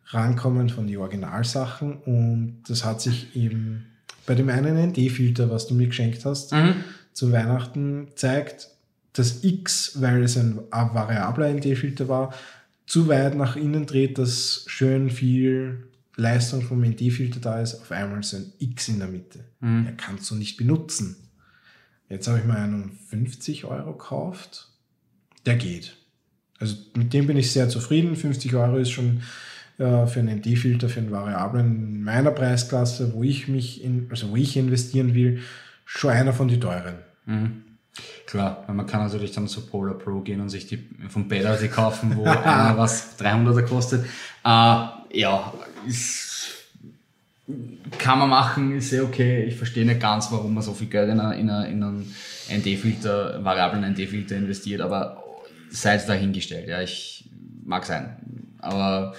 rankommen 0.07 0.69
von 0.71 0.87
den 0.87 0.97
Originalsachen. 0.99 1.97
Und 1.99 2.63
das 2.69 2.85
hat 2.85 3.01
sich 3.01 3.35
eben 3.37 3.87
bei 4.27 4.35
dem 4.35 4.49
einen 4.49 4.77
ND-Filter, 4.91 5.51
was 5.51 5.67
du 5.67 5.75
mir 5.75 5.87
geschenkt 5.89 6.25
hast, 6.25 6.53
Mhm. 6.53 6.75
zu 7.13 7.31
Weihnachten 7.33 8.09
zeigt, 8.17 8.69
dass 9.13 9.45
X, 9.45 10.01
weil 10.01 10.23
es 10.25 10.37
ein 10.37 10.59
variabler 10.71 11.49
ND-Filter 11.53 12.09
war, 12.09 12.35
zu 12.87 13.09
weit 13.09 13.35
nach 13.37 13.57
innen 13.57 13.87
dreht, 13.87 14.19
dass 14.19 14.65
schön 14.67 15.11
viel 15.11 15.85
Leistung 16.17 16.63
vom 16.63 16.83
ND-Filter 16.83 17.41
da 17.41 17.61
ist, 17.61 17.75
auf 17.81 17.91
einmal 17.91 18.23
so 18.23 18.37
ein 18.37 18.53
X 18.59 18.89
in 18.89 18.99
der 18.99 19.09
Mitte. 19.09 19.45
Mhm. 19.61 19.87
Ja, 19.87 19.93
kannst 19.93 20.31
du 20.31 20.37
nicht 20.37 20.57
benutzen. 20.57 21.17
Jetzt 22.09 22.29
habe 22.29 22.39
ich 22.39 22.45
mir 22.45 22.57
einen 22.57 22.85
um 22.85 22.93
50 23.09 23.65
Euro 23.65 23.93
gekauft. 23.93 24.69
Der 25.47 25.57
geht. 25.57 25.97
Also 26.59 26.77
mit 26.95 27.13
dem 27.13 27.27
bin 27.27 27.37
ich 27.37 27.51
sehr 27.51 27.69
zufrieden. 27.69 28.15
50 28.15 28.55
Euro 28.55 28.77
ist 28.77 28.91
schon 28.91 29.23
äh, 29.79 30.07
für 30.07 30.21
einen 30.21 30.39
ND-Filter, 30.39 30.89
für 30.89 31.01
einen 31.01 31.11
Variablen 31.11 31.95
in 31.97 32.05
meiner 32.05 32.31
Preisklasse, 32.31 33.13
wo 33.15 33.23
ich 33.23 33.49
mich 33.49 33.83
in, 33.83 34.07
also 34.11 34.31
wo 34.31 34.37
ich 34.37 34.57
investieren 34.57 35.15
will, 35.15 35.41
schon 35.85 36.11
einer 36.11 36.33
von 36.33 36.49
den 36.49 36.61
teuren. 36.61 36.97
Mhm. 37.27 37.64
Klar, 38.27 38.65
weil 38.67 38.75
man 38.75 38.87
kann 38.87 39.01
natürlich 39.01 39.33
dann 39.33 39.47
zu 39.47 39.67
Polar 39.67 39.95
Pro 39.95 40.21
gehen 40.21 40.41
und 40.41 40.49
sich 40.49 40.67
die 40.67 40.89
vom 41.09 41.29
Better 41.29 41.57
die 41.57 41.69
kaufen, 41.69 42.17
wo 42.17 42.25
einer 42.25 42.77
was 42.77 43.19
300er 43.19 43.63
kostet. 43.63 44.05
Äh, 44.45 44.87
ja, 45.13 45.53
ist, 45.87 46.49
kann 47.99 48.19
man 48.19 48.31
machen, 48.31 48.77
ist 48.77 48.91
sehr 48.91 49.05
okay. 49.05 49.45
Ich 49.45 49.57
verstehe 49.57 49.85
nicht 49.85 50.01
ganz, 50.01 50.33
warum 50.33 50.55
man 50.55 50.63
so 50.63 50.75
viel 50.75 50.89
Geld 50.89 51.11
in, 51.11 51.21
eine, 51.21 51.39
in, 51.39 51.51
eine, 51.51 51.69
in 51.69 51.83
einen 51.83 52.15
ND-Filter, 52.51 53.45
variablen 53.45 53.93
ND-Filter 53.93 54.37
investiert, 54.37 54.81
aber 54.81 55.23
seid 55.71 56.09
dahingestellt. 56.09 56.69
Ja, 56.69 56.81
ich 56.81 57.31
mag 57.65 57.85
sein. 57.85 58.17
Aber 58.59 59.15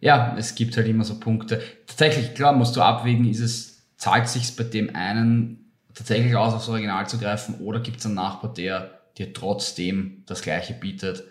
ja, 0.00 0.34
es 0.38 0.54
gibt 0.54 0.76
halt 0.76 0.88
immer 0.88 1.04
so 1.04 1.18
Punkte. 1.18 1.62
Tatsächlich, 1.86 2.34
klar, 2.34 2.52
musst 2.52 2.76
du 2.76 2.82
abwägen, 2.82 3.28
ist 3.28 3.40
es, 3.40 3.82
zahlt 3.96 4.28
sich 4.28 4.56
bei 4.56 4.64
dem 4.64 4.94
einen 4.94 5.59
tatsächlich 5.94 6.34
aus, 6.36 6.54
aufs 6.54 6.68
Original 6.68 7.08
zu 7.08 7.18
greifen, 7.18 7.56
oder 7.60 7.80
gibt 7.80 8.00
es 8.00 8.06
einen 8.06 8.14
Nachbar, 8.14 8.52
der 8.52 9.00
dir 9.18 9.32
trotzdem 9.32 10.22
das 10.26 10.42
gleiche 10.42 10.74
bietet? 10.74 11.24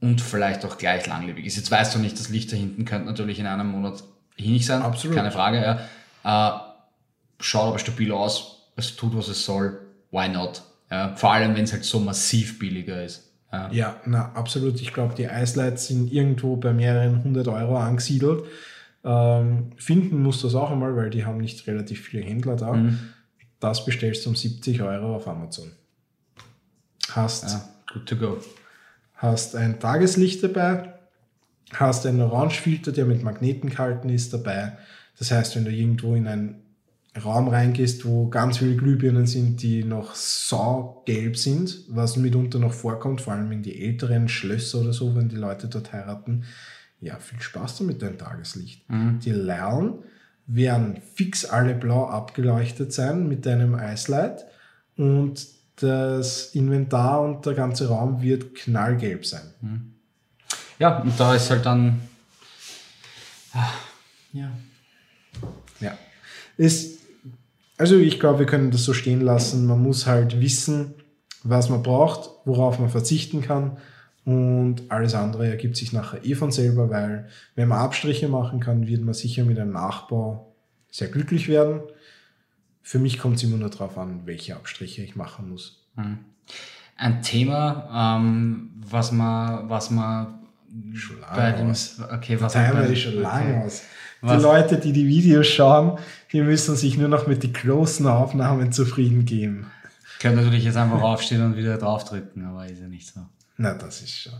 und 0.00 0.20
vielleicht 0.20 0.64
auch 0.64 0.78
gleich 0.78 1.06
langlebig 1.06 1.44
ist. 1.46 1.56
Jetzt 1.56 1.70
weißt 1.70 1.94
du 1.94 1.98
nicht, 1.98 2.18
das 2.18 2.28
Licht 2.28 2.52
da 2.52 2.56
hinten 2.56 2.84
könnte 2.84 3.06
natürlich 3.06 3.40
in 3.40 3.46
einem 3.46 3.68
Monat 3.68 4.04
hinig 4.36 4.64
sein. 4.64 4.82
Absolut. 4.82 5.16
Keine 5.16 5.30
Frage. 5.30 5.78
Ja. 6.24 6.56
Äh, 6.56 6.60
schaut 7.40 7.68
aber 7.68 7.78
stabil 7.78 8.12
aus. 8.12 8.70
Es 8.76 8.94
tut, 8.94 9.16
was 9.16 9.28
es 9.28 9.44
soll. 9.44 9.78
Why 10.10 10.28
not? 10.28 10.62
Ja. 10.90 11.14
Vor 11.16 11.32
allem, 11.32 11.56
wenn 11.56 11.64
es 11.64 11.72
halt 11.72 11.84
so 11.84 11.98
massiv 11.98 12.58
billiger 12.58 13.02
ist. 13.02 13.32
Ja, 13.52 13.70
Ja, 13.72 13.96
na, 14.06 14.32
absolut. 14.34 14.80
Ich 14.80 14.92
glaube, 14.92 15.14
die 15.14 15.28
Eislights 15.28 15.88
sind 15.88 16.12
irgendwo 16.12 16.56
bei 16.56 16.72
mehreren 16.72 17.24
hundert 17.24 17.48
Euro 17.48 17.76
angesiedelt. 17.76 18.44
Ähm, 19.04 19.72
finden 19.76 20.22
musst 20.22 20.42
du 20.42 20.46
das 20.46 20.54
auch 20.54 20.70
einmal, 20.70 20.96
weil 20.96 21.10
die 21.10 21.24
haben 21.24 21.38
nicht 21.38 21.66
relativ 21.66 22.02
viele 22.02 22.22
Händler 22.22 22.56
da. 22.56 22.72
Mhm. 22.72 22.98
Das 23.60 23.84
bestellst 23.84 24.24
du 24.24 24.30
um 24.30 24.36
70 24.36 24.82
Euro 24.82 25.16
auf 25.16 25.26
Amazon. 25.26 25.72
Hast, 27.10 27.44
ja. 27.44 27.68
Good 27.92 28.06
to 28.06 28.16
go. 28.16 28.38
hast 29.14 29.56
ein 29.56 29.80
Tageslicht 29.80 30.42
dabei, 30.44 30.94
hast 31.72 32.06
einen 32.06 32.20
Orangefilter, 32.20 32.92
der 32.92 33.06
mit 33.06 33.22
Magneten 33.22 33.70
gehalten 33.70 34.08
ist, 34.10 34.32
dabei. 34.32 34.76
Das 35.18 35.30
heißt, 35.30 35.56
wenn 35.56 35.64
du 35.64 35.72
irgendwo 35.72 36.14
in 36.14 36.26
einen 36.26 36.62
Raum 37.24 37.48
reingehst, 37.48 38.04
wo 38.04 38.28
ganz 38.28 38.58
viele 38.58 38.76
Glühbirnen 38.76 39.26
sind, 39.26 39.62
die 39.62 39.82
noch 39.82 40.14
saugelb 40.14 41.36
sind, 41.36 41.80
was 41.88 42.16
mitunter 42.16 42.58
noch 42.58 42.74
vorkommt, 42.74 43.22
vor 43.22 43.32
allem 43.32 43.50
in 43.50 43.62
die 43.62 43.84
älteren 43.84 44.28
Schlösser 44.28 44.80
oder 44.80 44.92
so, 44.92 45.16
wenn 45.16 45.28
die 45.28 45.36
Leute 45.36 45.66
dort 45.66 45.92
heiraten. 45.92 46.44
Ja, 47.00 47.16
viel 47.16 47.40
Spaß 47.40 47.78
damit 47.78 48.02
dein 48.02 48.18
Tageslicht. 48.18 48.84
Die 49.24 49.30
Lernen 49.30 50.04
werden 50.48 51.00
fix 51.14 51.44
alle 51.44 51.74
blau 51.74 52.06
abgeleuchtet 52.08 52.92
sein 52.92 53.28
mit 53.28 53.46
deinem 53.46 53.74
Eislight 53.74 54.46
und 54.96 55.46
das 55.76 56.54
Inventar 56.54 57.20
und 57.20 57.46
der 57.46 57.54
ganze 57.54 57.88
Raum 57.88 58.22
wird 58.22 58.54
knallgelb 58.56 59.24
sein. 59.24 59.94
Ja, 60.78 60.98
und 60.98 61.18
da 61.20 61.34
ist 61.34 61.50
halt 61.50 61.64
dann. 61.66 62.00
Ah, 63.52 63.70
Ja. 64.32 64.50
Ja. 65.80 65.96
Ist, 66.56 66.98
also 67.76 67.96
ich 67.96 68.18
glaube, 68.18 68.40
wir 68.40 68.46
können 68.46 68.70
das 68.70 68.84
so 68.84 68.92
stehen 68.92 69.20
lassen. 69.20 69.66
Man 69.66 69.82
muss 69.82 70.06
halt 70.06 70.40
wissen, 70.40 70.94
was 71.44 71.68
man 71.68 71.82
braucht, 71.82 72.30
worauf 72.44 72.78
man 72.78 72.90
verzichten 72.90 73.42
kann. 73.42 73.76
Und 74.28 74.90
alles 74.90 75.14
andere 75.14 75.48
ergibt 75.48 75.78
sich 75.78 75.94
nachher 75.94 76.22
eh 76.22 76.34
von 76.34 76.52
selber, 76.52 76.90
weil 76.90 77.28
wenn 77.54 77.66
man 77.66 77.78
Abstriche 77.78 78.28
machen 78.28 78.60
kann, 78.60 78.86
wird 78.86 79.00
man 79.02 79.14
sicher 79.14 79.42
mit 79.44 79.58
einem 79.58 79.72
Nachbau 79.72 80.54
sehr 80.90 81.08
glücklich 81.08 81.48
werden. 81.48 81.80
Für 82.82 82.98
mich 82.98 83.18
kommt 83.18 83.36
es 83.36 83.44
immer 83.44 83.56
nur 83.56 83.70
darauf 83.70 83.96
an, 83.96 84.20
welche 84.26 84.54
Abstriche 84.54 85.00
ich 85.02 85.16
machen 85.16 85.48
muss. 85.48 85.86
Ein 86.96 87.22
Thema, 87.22 88.18
ähm, 88.20 88.70
was 88.86 89.12
man, 89.12 89.70
was 89.70 89.90
man 89.90 90.34
Schon 90.92 91.20
lange 91.22 91.36
bei 91.36 91.52
dem, 91.52 91.70
aus. 91.70 91.98
okay, 92.12 92.38
was 92.38 92.54
man 92.54 92.66
Timer 92.70 92.84
ist 92.86 92.98
schon 93.00 93.22
lange 93.22 93.54
okay. 93.56 93.64
aus. 93.64 93.82
Die 94.20 94.26
Was- 94.26 94.42
Leute, 94.42 94.76
die 94.76 94.92
die 94.92 95.06
Videos 95.06 95.46
schauen, 95.46 95.98
die 96.34 96.42
müssen 96.42 96.76
sich 96.76 96.98
nur 96.98 97.08
noch 97.08 97.26
mit 97.26 97.42
den 97.42 97.54
großen 97.54 98.06
Aufnahmen 98.06 98.72
zufrieden 98.72 99.24
geben. 99.24 99.68
Könnte 100.20 100.42
natürlich 100.42 100.64
jetzt 100.64 100.76
einfach 100.76 101.00
aufstehen 101.00 101.42
und 101.42 101.56
wieder 101.56 101.78
draufdrücken, 101.78 102.44
aber 102.44 102.66
ist 102.66 102.80
ja 102.82 102.88
nicht 102.88 103.06
so. 103.06 103.20
Na, 103.58 103.74
das 103.74 104.02
ist 104.02 104.18
schon. 104.18 104.32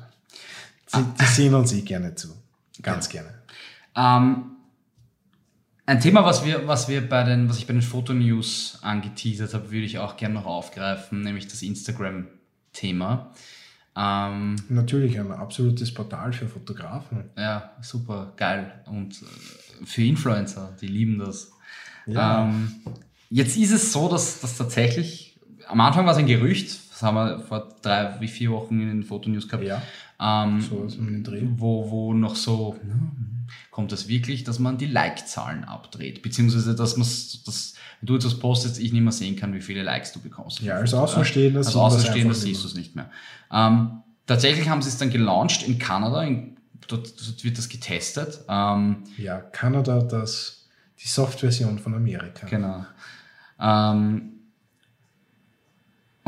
Sie, 0.87 1.05
die 1.21 1.25
sehen 1.27 1.55
uns 1.55 1.73
eh 1.73 1.83
gerne 1.83 2.15
zu. 2.15 2.29
Ganz 2.81 3.09
gerne. 3.09 3.35
Ähm, 3.95 4.53
ein 5.85 6.01
Thema, 6.01 6.25
was 6.25 6.45
wir, 6.45 6.67
was 6.67 6.89
wir 6.89 7.07
bei 7.07 7.25
den, 7.25 7.49
was 7.49 7.59
ich 7.59 7.67
bei 7.67 7.73
den 7.73 7.83
Fotonews 7.83 8.79
angeteasert 8.83 9.55
habe, 9.55 9.71
würde 9.71 9.87
ich 9.87 9.99
auch 9.99 10.17
gerne 10.17 10.35
noch 10.35 10.47
aufgreifen, 10.47 11.23
nämlich 11.23 11.49
das 11.49 11.63
Instagram-Thema. 11.63 13.33
Ähm, 13.97 14.57
Natürlich 14.69 15.19
ein 15.19 15.33
absolutes 15.33 15.93
Portal 15.93 16.33
für 16.33 16.47
Fotografen. 16.47 17.31
ja, 17.37 17.73
super, 17.81 18.33
geil. 18.37 18.85
Und 18.87 19.21
äh, 19.23 19.85
für 19.87 20.03
Influencer, 20.05 20.77
die 20.81 20.87
lieben 20.87 21.19
das. 21.19 21.51
Ja. 22.07 22.45
Ähm, 22.45 22.77
jetzt 23.29 23.57
ist 23.57 23.73
es 23.73 23.93
so, 23.93 24.09
dass 24.09 24.41
das 24.41 24.57
tatsächlich, 24.57 25.41
am 25.67 25.81
Anfang 25.81 26.07
war 26.07 26.13
es 26.13 26.19
ein 26.19 26.27
Gerücht, 26.27 26.79
das 26.99 27.03
haben 27.05 27.15
wir 27.15 27.39
vor 27.41 27.69
drei, 27.83 28.17
wie 28.21 28.27
vier 28.29 28.51
Wochen 28.51 28.81
in 28.81 28.89
den 28.89 29.03
Fotonews 29.05 29.47
gehabt. 29.47 29.65
Ja, 29.65 29.81
Ähm, 30.21 30.61
so 30.61 30.85
was 30.85 30.97
um 30.97 31.07
den 31.07 31.23
Dreh. 31.23 31.43
wo, 31.57 31.89
wo 31.91 32.13
noch 32.13 32.35
so, 32.35 32.77
kommt 33.71 33.93
das 33.93 34.09
wirklich, 34.09 34.43
dass 34.43 34.59
man 34.59 34.79
die 34.79 34.87
Like-Zahlen 34.87 35.63
abdreht, 35.65 36.23
beziehungsweise 36.23 36.75
dass 36.75 36.97
man 36.97 37.07
das, 37.07 37.75
wenn 38.01 38.07
du 38.07 38.17
etwas 38.17 38.39
postest, 38.41 38.81
ich 38.81 38.93
nicht 38.93 39.03
mehr 39.03 39.13
sehen 39.13 39.37
kann, 39.37 39.55
wie 39.55 39.61
viele 39.61 39.83
Likes 39.85 40.13
du 40.13 40.19
bekommst. 40.21 40.61
Ja, 40.61 40.75
als 40.75 40.93
Außenstehender 40.93 41.61
als 41.61 41.77
Außenstehender 41.77 42.35
siehst 42.35 42.65
du 42.65 42.69
es 42.69 42.75
nicht 42.75 42.97
mehr. 42.97 43.11
Ähm, 43.53 44.03
tatsächlich 44.27 44.69
haben 44.69 44.83
sie 44.83 44.89
es 44.89 44.99
dann 44.99 45.11
gelauncht 45.11 45.63
in 45.69 45.79
Kanada, 45.79 46.25
in, 46.25 46.57
dort, 46.89 47.07
dort 47.21 47.45
wird 47.45 47.59
das 47.59 47.69
getestet. 47.69 48.41
Ähm, 48.49 49.05
Ja, 49.17 49.39
Kanada, 49.41 50.01
das, 50.01 50.67
die 51.01 51.07
Soft-Version 51.07 51.79
von 51.79 51.95
Amerika. 51.95 52.49
Genau. 52.49 52.85
Ähm, 53.61 54.33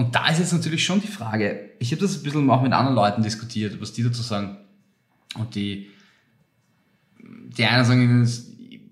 und 0.01 0.15
da 0.15 0.29
ist 0.29 0.39
jetzt 0.39 0.55
natürlich 0.55 0.83
schon 0.83 1.03
die 1.03 1.09
Frage, 1.09 1.73
ich 1.79 1.93
habe 1.93 2.01
das 2.01 2.17
ein 2.17 2.23
bisschen 2.23 2.49
auch 2.49 2.63
mit 2.63 2.73
anderen 2.73 2.97
Leuten 2.97 3.23
diskutiert, 3.23 3.79
was 3.83 3.93
die 3.93 4.03
dazu 4.03 4.23
sagen. 4.23 4.57
Und 5.35 5.55
die, 5.55 5.91
die 7.19 7.65
einen 7.67 7.85
sagen, 7.85 8.27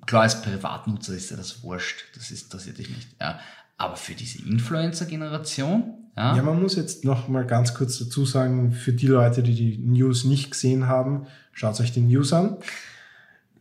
klar, 0.04 0.22
als 0.22 0.42
Privatnutzer 0.42 1.14
ist 1.14 1.30
dir 1.30 1.38
das 1.38 1.62
wurscht, 1.62 2.04
das 2.14 2.30
interessiert 2.30 2.76
dich 2.76 2.90
nicht. 2.90 3.08
Ja. 3.18 3.40
Aber 3.78 3.96
für 3.96 4.12
diese 4.12 4.46
Influencer-Generation, 4.46 5.94
ja, 6.14 6.36
Ja, 6.36 6.42
man 6.42 6.60
muss 6.60 6.76
jetzt 6.76 7.06
noch 7.06 7.28
mal 7.28 7.46
ganz 7.46 7.72
kurz 7.72 7.98
dazu 7.98 8.26
sagen, 8.26 8.72
für 8.72 8.92
die 8.92 9.06
Leute, 9.06 9.42
die 9.42 9.54
die 9.54 9.78
News 9.78 10.24
nicht 10.24 10.50
gesehen 10.50 10.88
haben, 10.88 11.26
schaut 11.52 11.80
euch 11.80 11.92
die 11.92 12.02
News 12.02 12.34
an. 12.34 12.58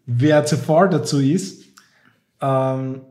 Wer 0.06 0.45
zu 0.45 0.58
faul 0.58 0.89
dazu 0.89 1.22
ist, 1.22 1.64
ähm, 2.41 3.04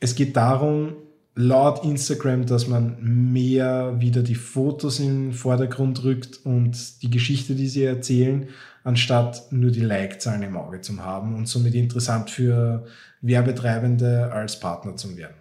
es 0.00 0.14
geht 0.14 0.34
darum, 0.36 0.94
laut 1.34 1.84
Instagram, 1.84 2.46
dass 2.46 2.68
man 2.68 2.96
mehr 3.32 3.96
wieder 3.98 4.22
die 4.22 4.34
Fotos 4.34 5.00
in 5.00 5.30
den 5.30 5.32
Vordergrund 5.32 6.04
rückt 6.04 6.40
und 6.44 7.02
die 7.02 7.10
Geschichte, 7.10 7.54
die 7.54 7.68
sie 7.68 7.84
erzählen, 7.84 8.48
anstatt 8.84 9.50
nur 9.50 9.70
die 9.70 9.80
Like-Zahlen 9.80 10.42
im 10.42 10.56
Auge 10.56 10.80
zu 10.80 10.96
haben 11.02 11.34
und 11.34 11.48
somit 11.48 11.74
interessant 11.74 12.30
für 12.30 12.86
Werbetreibende 13.22 14.30
als 14.32 14.60
Partner 14.60 14.96
zu 14.96 15.16
werden. 15.16 15.36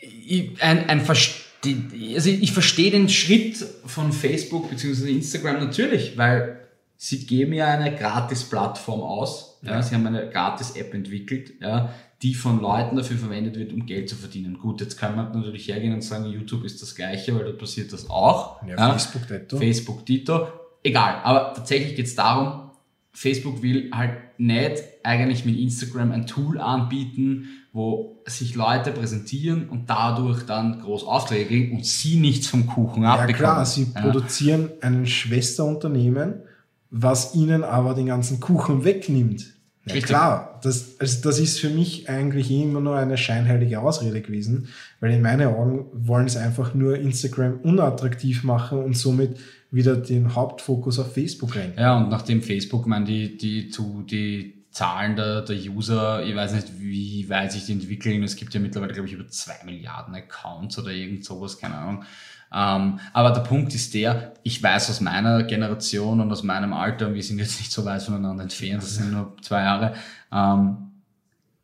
ich, 0.00 0.62
ein, 0.62 0.88
ein 0.88 1.00
also 1.00 2.30
ich 2.30 2.52
verstehe 2.52 2.90
den 2.90 3.08
Schritt 3.08 3.64
von 3.86 4.12
Facebook 4.12 4.70
bzw. 4.70 5.10
Instagram 5.10 5.58
natürlich, 5.58 6.16
weil 6.16 6.60
sie 6.96 7.26
geben 7.26 7.54
ja 7.54 7.66
eine 7.66 7.94
Gratis-Plattform 7.94 9.00
aus. 9.00 9.58
Ja. 9.62 9.82
Sie 9.82 9.94
haben 9.94 10.06
eine 10.06 10.28
Gratis-App 10.30 10.94
entwickelt, 10.94 11.54
ja, 11.60 11.92
die 12.22 12.34
von 12.34 12.60
Leuten 12.60 12.96
dafür 12.96 13.18
verwendet 13.18 13.56
wird, 13.56 13.72
um 13.72 13.84
Geld 13.86 14.08
zu 14.08 14.16
verdienen. 14.16 14.58
Gut, 14.58 14.80
jetzt 14.80 14.96
kann 14.98 15.16
man 15.16 15.32
natürlich 15.32 15.68
hergehen 15.68 15.92
und 15.92 16.02
sagen, 16.02 16.26
YouTube 16.26 16.64
ist 16.64 16.80
das 16.80 16.94
gleiche, 16.94 17.34
weil 17.34 17.44
dort 17.44 17.58
passiert 17.58 17.92
das 17.92 18.08
auch. 18.08 18.62
Ja, 18.66 18.90
Facebook, 18.92 19.26
Detto. 19.28 19.56
Facebook, 19.58 20.06
Dito. 20.06 20.48
Egal, 20.82 21.16
aber 21.24 21.52
tatsächlich 21.54 21.94
geht 21.96 22.06
es 22.06 22.14
darum, 22.14 22.70
Facebook 23.12 23.62
will 23.62 23.90
halt 23.92 24.12
nicht 24.38 24.82
eigentlich 25.02 25.44
mit 25.44 25.58
Instagram 25.58 26.12
ein 26.12 26.26
Tool 26.26 26.60
anbieten, 26.60 27.48
wo 27.72 28.22
sich 28.26 28.54
Leute 28.54 28.92
präsentieren 28.92 29.68
und 29.68 29.88
dadurch 29.90 30.44
dann 30.44 30.80
groß 30.80 31.04
Aufträge 31.04 31.46
kriegen 31.46 31.76
und 31.76 31.84
sie 31.86 32.16
nichts 32.16 32.46
vom 32.46 32.66
Kuchen 32.66 33.02
Ja 33.02 33.14
abbekommen. 33.14 33.36
klar, 33.36 33.66
sie 33.66 33.88
Ja. 33.94 34.00
produzieren 34.02 34.70
ein 34.80 35.06
Schwesterunternehmen, 35.06 36.42
was 36.90 37.34
ihnen 37.34 37.64
aber 37.64 37.94
den 37.94 38.06
ganzen 38.06 38.40
Kuchen 38.40 38.84
wegnimmt. 38.84 39.54
Ja, 39.86 40.00
klar, 40.00 40.60
das, 40.64 40.96
also 40.98 41.22
das 41.22 41.38
ist 41.38 41.60
für 41.60 41.70
mich 41.70 42.08
eigentlich 42.08 42.50
immer 42.50 42.80
nur 42.80 42.96
eine 42.96 43.16
scheinheilige 43.16 43.80
Ausrede 43.80 44.20
gewesen, 44.20 44.68
weil 44.98 45.12
in 45.12 45.22
meinen 45.22 45.46
Augen 45.46 45.86
wollen 45.92 46.28
sie 46.28 46.40
einfach 46.40 46.74
nur 46.74 46.98
Instagram 46.98 47.60
unattraktiv 47.60 48.42
machen 48.42 48.82
und 48.82 48.96
somit 48.96 49.38
wieder 49.70 49.96
den 49.96 50.34
Hauptfokus 50.34 50.98
auf 50.98 51.14
Facebook 51.14 51.54
lenken. 51.54 51.78
Ja, 51.78 51.96
und 51.98 52.08
nachdem 52.08 52.42
Facebook, 52.42 52.86
man 52.86 53.04
die, 53.04 53.36
die, 53.36 53.68
zu, 53.68 54.04
die 54.08 54.64
Zahlen 54.76 55.16
der, 55.16 55.42
der 55.42 55.56
User, 55.56 56.22
ich 56.24 56.34
weiß 56.34 56.54
nicht, 56.54 56.80
wie 56.80 57.28
weit 57.28 57.52
sich 57.52 57.66
die 57.66 57.72
entwickeln. 57.72 58.22
Es 58.22 58.36
gibt 58.36 58.52
ja 58.54 58.60
mittlerweile, 58.60 58.92
glaube 58.92 59.08
ich, 59.08 59.14
über 59.14 59.28
zwei 59.28 59.54
Milliarden 59.64 60.14
Accounts 60.14 60.78
oder 60.78 60.90
irgend 60.90 61.24
sowas, 61.24 61.58
keine 61.58 61.76
Ahnung. 61.76 62.04
Ähm, 62.52 63.00
aber 63.12 63.32
der 63.32 63.40
Punkt 63.40 63.74
ist 63.74 63.94
der, 63.94 64.34
ich 64.42 64.62
weiß 64.62 64.90
aus 64.90 65.00
meiner 65.00 65.42
Generation 65.42 66.20
und 66.20 66.30
aus 66.30 66.42
meinem 66.42 66.72
Alter, 66.72 67.08
und 67.08 67.14
wir 67.14 67.22
sind 67.22 67.38
jetzt 67.38 67.58
nicht 67.58 67.72
so 67.72 67.84
weit 67.84 68.02
voneinander 68.02 68.44
entfernt, 68.44 68.82
das 68.82 68.94
sind 68.96 69.12
nur 69.12 69.36
zwei 69.42 69.62
Jahre, 69.62 69.94
ähm, 70.32 70.76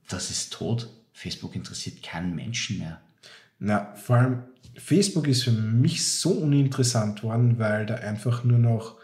das 0.09 0.30
ist 0.30 0.53
tot. 0.53 0.89
Facebook 1.12 1.55
interessiert 1.55 2.03
keinen 2.03 2.35
Menschen 2.35 2.78
mehr. 2.78 3.01
Na, 3.59 3.95
vor 3.95 4.16
allem 4.16 4.43
Facebook 4.76 5.28
ist 5.28 5.45
für 5.45 5.53
mich 5.53 6.05
so 6.07 6.30
uninteressant 6.30 7.22
worden, 7.22 7.59
weil 7.59 7.87
da 7.87 7.97
einfach 7.97 8.43
nur 8.43 8.59
noch, 8.59 8.97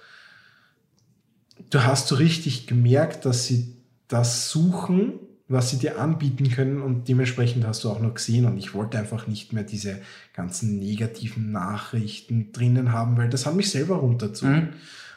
du 1.70 1.84
hast 1.84 2.08
so 2.08 2.16
richtig 2.16 2.66
gemerkt, 2.66 3.24
dass 3.24 3.46
sie 3.46 3.76
das 4.08 4.50
suchen, 4.50 5.20
was 5.48 5.70
sie 5.70 5.78
dir 5.78 5.98
anbieten 5.98 6.50
können 6.50 6.82
und 6.82 7.08
dementsprechend 7.08 7.66
hast 7.66 7.82
du 7.82 7.90
auch 7.90 8.00
noch 8.00 8.14
gesehen 8.14 8.44
und 8.44 8.58
ich 8.58 8.74
wollte 8.74 8.98
einfach 8.98 9.26
nicht 9.26 9.54
mehr 9.54 9.64
diese 9.64 9.98
ganzen 10.34 10.78
negativen 10.78 11.50
Nachrichten 11.50 12.52
drinnen 12.52 12.92
haben, 12.92 13.16
weil 13.16 13.30
das 13.30 13.46
hat 13.46 13.54
mich 13.54 13.70
selber 13.70 13.96
runterzogen. 13.96 14.74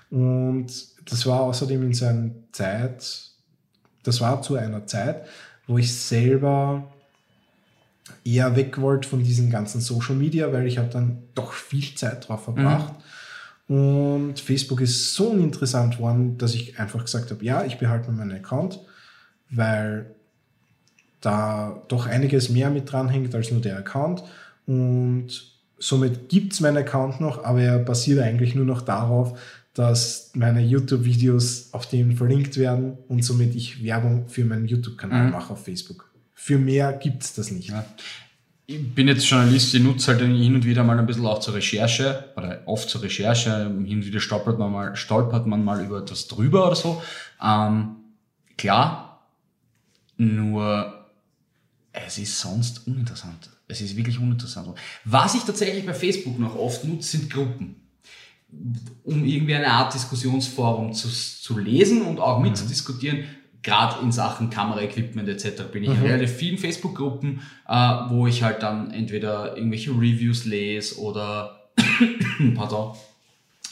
Und 0.09 0.67
das 1.05 1.25
war 1.25 1.41
außerdem 1.41 1.84
in 1.84 1.93
seiner 1.93 2.32
Zeit, 2.53 3.32
das 4.03 4.21
war 4.21 4.41
zu 4.41 4.55
einer 4.55 4.88
Zeit, 4.88 5.25
wo 5.67 5.77
ich 5.77 5.93
selber 5.93 6.91
eher 8.23 8.55
weg 8.55 8.79
wollte 8.79 9.07
von 9.07 9.23
diesen 9.23 9.49
ganzen 9.49 9.82
Social 9.82 10.15
Media, 10.15 10.51
weil 10.53 10.65
ich 10.65 10.77
habe 10.77 10.89
dann 10.89 11.23
doch 11.36 11.53
viel 11.53 11.95
Zeit 11.95 12.27
drauf 12.27 12.45
verbracht. 12.45 12.93
Mhm. 13.67 13.77
Und 13.77 14.39
Facebook 14.39 14.82
ist 14.82 15.13
so 15.13 15.29
uninteressant 15.29 15.99
worden, 15.99 16.38
dass 16.38 16.53
ich 16.53 16.77
einfach 16.79 17.03
gesagt 17.03 17.32
habe, 17.32 17.43
ja, 17.43 17.63
ich 17.63 17.77
behalte 17.77 18.11
meinen 18.11 18.32
Account, 18.32 18.79
weil 19.49 20.13
da 21.22 21.84
doch 21.88 22.07
einiges 22.07 22.49
mehr 22.49 22.69
mit 22.69 22.91
dranhängt 22.91 23.34
als 23.34 23.51
nur 23.51 23.61
der 23.61 23.78
Account. 23.78 24.24
Und 24.65 25.30
somit 25.78 26.30
gibt 26.30 26.53
es 26.53 26.59
meinen 26.59 26.78
Account 26.78 27.22
noch, 27.22 27.43
aber 27.43 27.61
er 27.61 27.80
basiert 27.80 28.19
eigentlich 28.19 28.55
nur 28.55 28.65
noch 28.65 28.82
darauf, 28.82 29.39
dass 29.74 30.32
meine 30.34 30.61
YouTube-Videos 30.61 31.69
auf 31.72 31.88
dem 31.88 32.17
verlinkt 32.17 32.57
werden 32.57 32.97
und 33.07 33.24
somit 33.24 33.55
ich 33.55 33.84
Werbung 33.84 34.28
für 34.28 34.43
meinen 34.43 34.67
YouTube-Kanal 34.67 35.26
mhm. 35.26 35.32
mache 35.32 35.53
auf 35.53 35.63
Facebook. 35.63 36.11
Für 36.34 36.57
mehr 36.57 36.93
gibt 36.93 37.24
es 37.24 37.34
das 37.34 37.51
nicht. 37.51 37.69
Ja. 37.69 37.86
Ich 38.65 38.95
bin 38.95 39.07
jetzt 39.07 39.30
Journalist, 39.30 39.74
ich 39.74 39.82
nutze 39.82 40.11
halt 40.11 40.22
hin 40.22 40.55
und 40.55 40.65
wieder 40.65 40.84
mal 40.84 40.97
ein 40.97 41.05
bisschen 41.05 41.26
auch 41.26 41.39
zur 41.39 41.55
Recherche 41.55 42.26
oder 42.36 42.61
oft 42.65 42.89
zur 42.89 43.01
Recherche. 43.01 43.65
Hin 43.65 43.97
und 43.97 44.05
wieder 44.05 44.19
stolpert 44.19 44.57
man 44.59 44.72
mal, 44.72 44.95
stolpert 44.95 45.45
man 45.45 45.63
mal 45.63 45.84
über 45.84 45.99
etwas 45.99 46.28
drüber 46.28 46.67
oder 46.67 46.76
so. 46.76 47.01
Ähm, 47.43 47.97
klar, 48.57 49.28
nur 50.17 51.01
es 51.93 52.17
ist 52.17 52.39
sonst 52.39 52.87
uninteressant. 52.87 53.49
Es 53.67 53.81
ist 53.81 53.95
wirklich 53.95 54.19
uninteressant. 54.19 54.69
Was 55.05 55.35
ich 55.35 55.43
tatsächlich 55.43 55.85
bei 55.85 55.93
Facebook 55.93 56.39
noch 56.39 56.55
oft 56.55 56.83
nutze, 56.83 57.17
sind 57.17 57.29
Gruppen 57.29 57.81
um 59.03 59.25
irgendwie 59.25 59.55
eine 59.55 59.67
Art 59.67 59.93
Diskussionsforum 59.93 60.93
zu, 60.93 61.09
zu 61.09 61.57
lesen 61.57 62.01
und 62.01 62.19
auch 62.19 62.39
mitzudiskutieren. 62.39 63.19
Mhm. 63.19 63.25
Gerade 63.63 64.01
in 64.01 64.11
Sachen 64.11 64.49
Kameraequipment 64.49 65.29
etc. 65.29 65.63
bin 65.71 65.83
ich 65.83 65.89
mhm. 65.89 65.97
in 65.97 66.01
relativ 66.01 66.31
vielen 66.31 66.57
Facebook-Gruppen, 66.57 67.41
äh, 67.67 67.73
wo 68.09 68.27
ich 68.27 68.43
halt 68.43 68.63
dann 68.63 68.91
entweder 68.91 69.55
irgendwelche 69.55 69.91
Reviews 69.91 70.45
lese 70.45 70.99
oder 70.99 71.71
pardon, 72.55 72.95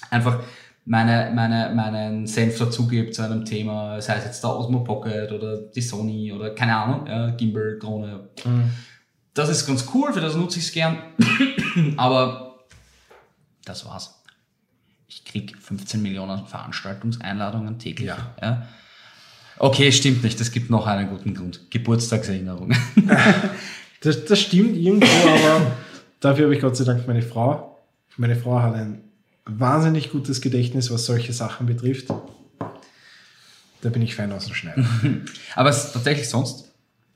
einfach 0.09 0.43
meine, 0.85 1.31
meine, 1.35 1.73
meinen 1.75 2.25
Senf 2.25 2.57
dazugebe 2.57 3.11
zu 3.11 3.21
einem 3.21 3.45
Thema, 3.45 4.01
sei 4.01 4.15
es 4.15 4.25
jetzt 4.25 4.43
der 4.43 4.55
Osmo 4.55 4.83
Pocket 4.83 5.31
oder 5.31 5.57
die 5.57 5.81
Sony 5.81 6.31
oder 6.33 6.55
keine 6.55 6.75
Ahnung, 6.75 7.07
ja, 7.07 7.29
Gimbal, 7.31 7.77
Drohne. 7.79 8.29
Mhm. 8.43 8.71
Das 9.33 9.49
ist 9.49 9.65
ganz 9.65 9.85
cool, 9.93 10.11
für 10.11 10.21
das 10.21 10.35
nutze 10.35 10.59
ich 10.59 10.65
es 10.65 10.71
gern. 10.71 10.97
Aber 11.97 12.65
das 13.65 13.85
war's 13.85 14.19
ich 15.09 15.25
krieg 15.25 15.57
15 15.59 16.01
Millionen 16.01 16.45
Veranstaltungseinladungen 16.45 17.79
täglich. 17.79 18.07
Ja. 18.07 18.35
ja. 18.41 18.67
Okay, 19.57 19.91
stimmt 19.91 20.23
nicht. 20.23 20.39
Es 20.39 20.51
gibt 20.51 20.69
noch 20.69 20.87
einen 20.87 21.09
guten 21.09 21.33
Grund. 21.33 21.69
Geburtstagserinnerung. 21.71 22.73
das, 24.01 24.25
das 24.25 24.39
stimmt 24.39 24.77
irgendwo, 24.77 25.07
aber 25.27 25.71
dafür 26.19 26.45
habe 26.45 26.55
ich 26.55 26.61
Gott 26.61 26.77
sei 26.77 26.85
Dank 26.85 27.05
meine 27.07 27.23
Frau. 27.23 27.79
Meine 28.17 28.35
Frau 28.35 28.61
hat 28.61 28.75
ein 28.75 29.01
wahnsinnig 29.57 30.11
gutes 30.11 30.41
Gedächtnis, 30.41 30.91
was 30.91 31.05
solche 31.05 31.33
Sachen 31.33 31.65
betrifft. 31.65 32.07
Da 33.81 33.89
bin 33.89 34.01
ich 34.01 34.15
fein 34.15 34.31
aus 34.31 34.45
dem 34.45 34.55
Schneider. 34.55 34.85
aber 35.55 35.69
es 35.69 35.85
ist 35.85 35.93
tatsächlich 35.93 36.29
sonst, 36.29 36.71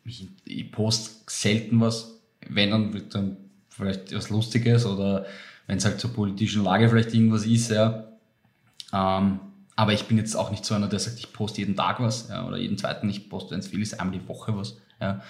ich, 0.06 0.30
ich 0.46 0.72
poste 0.72 1.12
selten 1.28 1.80
was. 1.82 2.20
Wenn, 2.48 2.72
dann 2.72 2.94
wird 2.94 3.16
dann 3.16 3.38
vielleicht 3.70 4.14
was 4.16 4.30
Lustiges 4.30 4.86
oder 4.86 5.26
wenn 5.68 5.78
es 5.78 5.86
halt 5.86 6.00
zur 6.00 6.14
politischen 6.14 6.64
Lage 6.64 6.90
vielleicht 6.90 7.14
irgendwas 7.14 7.46
ist, 7.46 7.72
ja. 7.72 8.06
Ähm, 8.92 9.40
aber 9.76 9.94
ich 9.94 10.06
bin 10.06 10.18
jetzt 10.18 10.36
auch 10.36 10.52
nicht 10.52 10.66
so 10.66 10.76
einer, 10.76 10.88
der 10.88 11.00
sagt, 11.00 11.20
ich 11.20 11.34
poste 11.34 11.62
jeden 11.62 11.76
Tag 11.76 12.00
was 12.00 12.30
ja, 12.30 12.46
oder 12.46 12.58
jeden 12.58 12.78
zweiten. 12.78 13.10
Ich 13.10 13.30
poste, 13.30 13.52
wenn 13.52 13.60
es 13.60 13.68
viel 13.68 13.82
ist, 13.82 14.00
einmal 14.00 14.18
die 14.18 14.28
Woche 14.28 14.56
was. 14.56 14.78
Ja. 15.02 15.22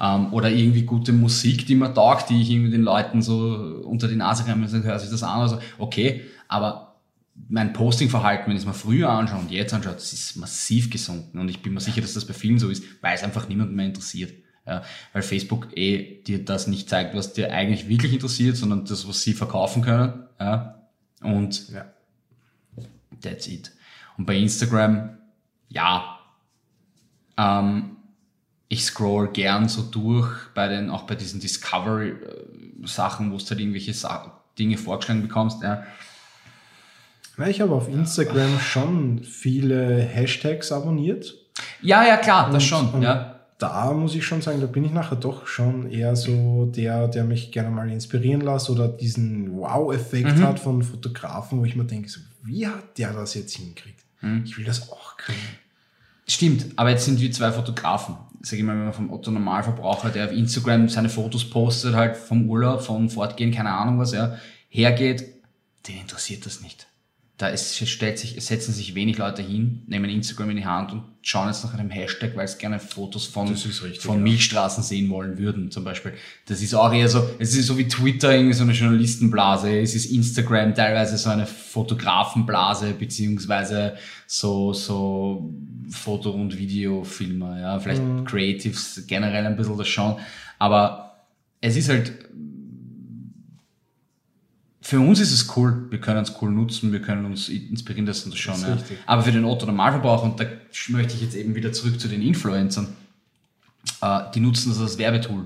Ähm, 0.00 0.32
oder 0.32 0.50
irgendwie 0.50 0.82
gute 0.82 1.12
Musik, 1.12 1.66
die 1.66 1.74
mir 1.74 1.92
taugt, 1.92 2.30
die 2.30 2.40
ich 2.40 2.50
irgendwie 2.50 2.70
den 2.70 2.82
Leuten 2.82 3.20
so 3.22 3.82
unter 3.84 4.08
die 4.08 4.16
Nase 4.16 4.44
kann 4.44 4.62
und 4.62 4.84
hör 4.84 4.98
sich 4.98 5.10
das 5.10 5.22
an. 5.22 5.40
Also, 5.40 5.58
okay, 5.78 6.22
aber 6.48 6.90
mein 7.48 7.72
Postingverhalten, 7.72 8.46
wenn 8.46 8.56
ich 8.56 8.62
es 8.62 8.66
mal 8.66 8.72
früher 8.72 9.10
anschaue 9.10 9.40
und 9.40 9.50
jetzt 9.50 9.72
anschaue, 9.72 9.94
das 9.94 10.12
ist 10.12 10.36
massiv 10.36 10.90
gesunken. 10.90 11.38
Und 11.38 11.48
ich 11.48 11.62
bin 11.62 11.74
mir 11.74 11.80
sicher, 11.80 12.00
dass 12.00 12.14
das 12.14 12.24
bei 12.24 12.34
vielen 12.34 12.58
so 12.58 12.68
ist, 12.68 12.84
weil 13.02 13.14
es 13.14 13.22
einfach 13.22 13.48
niemand 13.48 13.72
mehr 13.72 13.86
interessiert. 13.86 14.32
Ja, 14.66 14.82
weil 15.12 15.22
Facebook 15.22 15.68
eh 15.76 16.22
dir 16.22 16.44
das 16.44 16.66
nicht 16.66 16.88
zeigt, 16.88 17.14
was 17.14 17.32
dir 17.32 17.52
eigentlich 17.52 17.88
wirklich 17.88 18.12
interessiert, 18.12 18.56
sondern 18.56 18.84
das, 18.84 19.08
was 19.08 19.22
sie 19.22 19.32
verkaufen 19.32 19.82
können. 19.82 20.24
Ja, 20.38 20.82
und 21.22 21.70
ja. 21.70 21.86
that's 23.20 23.46
it. 23.48 23.72
Und 24.16 24.26
bei 24.26 24.36
Instagram, 24.36 25.16
ja, 25.68 26.18
ähm, 27.38 27.96
ich 28.70 28.84
scroll 28.84 29.28
gern 29.28 29.68
so 29.68 29.82
durch 29.82 30.30
bei 30.54 30.68
den, 30.68 30.88
auch 30.88 31.02
bei 31.02 31.14
diesen 31.14 31.40
Discovery-Sachen, 31.40 33.30
wo 33.30 33.36
du 33.36 33.44
halt 33.44 33.60
irgendwelche 33.60 33.92
Sa 33.92 34.40
Dinge 34.58 34.78
vorgeschlagen 34.78 35.22
bekommst. 35.22 35.62
Ja. 35.62 35.84
Ich 37.46 37.60
habe 37.60 37.74
auf 37.74 37.88
Instagram 37.88 38.58
schon 38.58 39.22
viele 39.22 40.00
Hashtags 40.00 40.72
abonniert. 40.72 41.34
Ja, 41.82 42.06
ja, 42.06 42.16
klar, 42.16 42.50
das 42.50 42.64
schon. 42.64 43.02
ja 43.02 43.40
da 43.60 43.92
muss 43.92 44.14
ich 44.14 44.24
schon 44.24 44.40
sagen, 44.40 44.60
da 44.60 44.66
bin 44.66 44.84
ich 44.84 44.90
nachher 44.90 45.16
doch 45.16 45.46
schon 45.46 45.90
eher 45.90 46.16
so 46.16 46.72
der, 46.74 47.08
der 47.08 47.24
mich 47.24 47.52
gerne 47.52 47.70
mal 47.70 47.90
inspirieren 47.90 48.40
lässt 48.40 48.70
oder 48.70 48.88
diesen 48.88 49.54
Wow-Effekt 49.54 50.38
mhm. 50.38 50.42
hat 50.42 50.58
von 50.58 50.82
Fotografen, 50.82 51.60
wo 51.60 51.64
ich 51.66 51.76
mir 51.76 51.84
denke, 51.84 52.08
so, 52.08 52.20
wie 52.42 52.66
hat 52.66 52.96
der 52.96 53.12
das 53.12 53.34
jetzt 53.34 53.54
hingekriegt? 53.54 54.00
Mhm. 54.22 54.44
Ich 54.46 54.56
will 54.56 54.64
das 54.64 54.90
auch 54.90 55.18
können. 55.18 55.38
Stimmt, 56.30 56.66
aber 56.76 56.90
jetzt 56.90 57.04
sind 57.04 57.20
wir 57.20 57.32
zwei 57.32 57.50
Fotografen. 57.50 58.16
Sag 58.42 58.58
ich 58.58 58.64
mal, 58.64 58.76
wenn 58.76 58.84
man 58.84 58.92
vom 58.92 59.12
Otto 59.12 59.30
Normalverbraucher, 59.30 60.10
der 60.10 60.26
auf 60.26 60.32
Instagram 60.32 60.88
seine 60.88 61.08
Fotos 61.08 61.50
postet, 61.50 61.94
halt 61.94 62.16
vom 62.16 62.48
Urlaub, 62.48 62.82
vom 62.82 63.10
Fortgehen, 63.10 63.52
keine 63.52 63.72
Ahnung 63.72 63.98
was, 63.98 64.12
er 64.12 64.38
hergeht, 64.68 65.24
den 65.88 66.00
interessiert 66.00 66.46
das 66.46 66.60
nicht 66.60 66.89
da 67.40 67.48
ist, 67.48 67.88
stellt 67.88 68.18
sich, 68.18 68.36
setzen 68.44 68.74
sich 68.74 68.94
wenig 68.94 69.16
Leute 69.16 69.40
hin, 69.40 69.82
nehmen 69.86 70.10
Instagram 70.10 70.50
in 70.50 70.56
die 70.58 70.66
Hand 70.66 70.92
und 70.92 71.04
schauen 71.22 71.48
jetzt 71.48 71.64
nach 71.64 71.72
einem 71.72 71.88
Hashtag, 71.88 72.36
weil 72.36 72.46
sie 72.46 72.58
gerne 72.58 72.78
Fotos 72.78 73.24
von, 73.24 73.48
richtig, 73.48 74.00
von 74.00 74.16
ja. 74.16 74.22
Milchstraßen 74.22 74.84
sehen 74.84 75.08
wollen 75.08 75.38
würden, 75.38 75.70
zum 75.70 75.82
Beispiel. 75.82 76.12
Das 76.48 76.60
ist 76.60 76.74
auch 76.74 76.92
eher 76.92 77.08
so, 77.08 77.26
es 77.38 77.56
ist 77.56 77.66
so 77.66 77.78
wie 77.78 77.88
Twitter, 77.88 78.34
irgendwie 78.34 78.52
so 78.52 78.64
eine 78.64 78.74
Journalistenblase, 78.74 79.80
es 79.80 79.94
ist 79.94 80.12
Instagram 80.12 80.74
teilweise 80.74 81.16
so 81.16 81.30
eine 81.30 81.46
Fotografenblase, 81.46 82.92
beziehungsweise 82.92 83.94
so, 84.26 84.74
so 84.74 85.50
Foto- 85.88 86.32
und 86.32 86.58
Videofilmer, 86.58 87.58
ja, 87.58 87.78
vielleicht 87.78 88.02
mhm. 88.02 88.26
Creatives 88.26 89.04
generell 89.06 89.46
ein 89.46 89.56
bisschen 89.56 89.78
das 89.78 89.88
schon, 89.88 90.16
aber 90.58 91.24
es 91.62 91.74
ist 91.74 91.88
halt, 91.88 92.12
für 94.90 94.98
uns 94.98 95.20
ist 95.20 95.30
es 95.30 95.56
cool, 95.56 95.86
wir 95.88 96.00
können 96.00 96.20
es 96.20 96.34
cool 96.42 96.50
nutzen, 96.50 96.90
wir 96.90 97.00
können 97.00 97.24
uns 97.24 97.48
inspirieren 97.48 98.06
lassen, 98.06 98.30
das 98.30 98.40
schon. 98.40 98.54
Das 98.54 98.90
ja. 98.90 98.96
Aber 99.06 99.22
für 99.22 99.30
den 99.30 99.44
Otto 99.44 99.64
Normalverbraucher, 99.64 100.24
und 100.24 100.40
da 100.40 100.46
möchte 100.88 101.14
ich 101.14 101.22
jetzt 101.22 101.36
eben 101.36 101.54
wieder 101.54 101.72
zurück 101.72 102.00
zu 102.00 102.08
den 102.08 102.20
Influencern, 102.22 102.88
äh, 104.02 104.20
die 104.34 104.40
nutzen 104.40 104.70
das 104.70 104.80
als 104.80 104.98
Werbetool. 104.98 105.44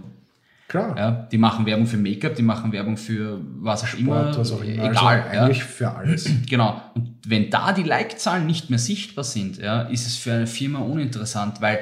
Klar. 0.66 0.96
Ja, 0.96 1.10
die 1.10 1.36
machen 1.36 1.66
Werbung 1.66 1.86
für 1.86 1.98
Make-up, 1.98 2.36
die 2.36 2.42
machen 2.42 2.72
Werbung 2.72 2.96
für 2.96 3.38
was 3.58 3.82
auch 3.82 3.88
Sport, 3.88 4.00
immer. 4.00 4.38
Was 4.38 4.50
auch 4.50 4.62
immer. 4.62 4.90
Egal. 4.90 4.96
Also 4.96 5.06
eigentlich 5.06 5.58
ja. 5.58 5.64
für 5.64 5.90
alles. 5.90 6.30
Genau. 6.48 6.80
Und 6.94 7.10
wenn 7.26 7.50
da 7.50 7.72
die 7.74 7.82
Like-Zahlen 7.82 8.46
nicht 8.46 8.70
mehr 8.70 8.78
sichtbar 8.78 9.24
sind, 9.24 9.58
ja, 9.58 9.82
ist 9.82 10.06
es 10.06 10.16
für 10.16 10.32
eine 10.32 10.46
Firma 10.46 10.78
uninteressant, 10.78 11.60
weil 11.60 11.80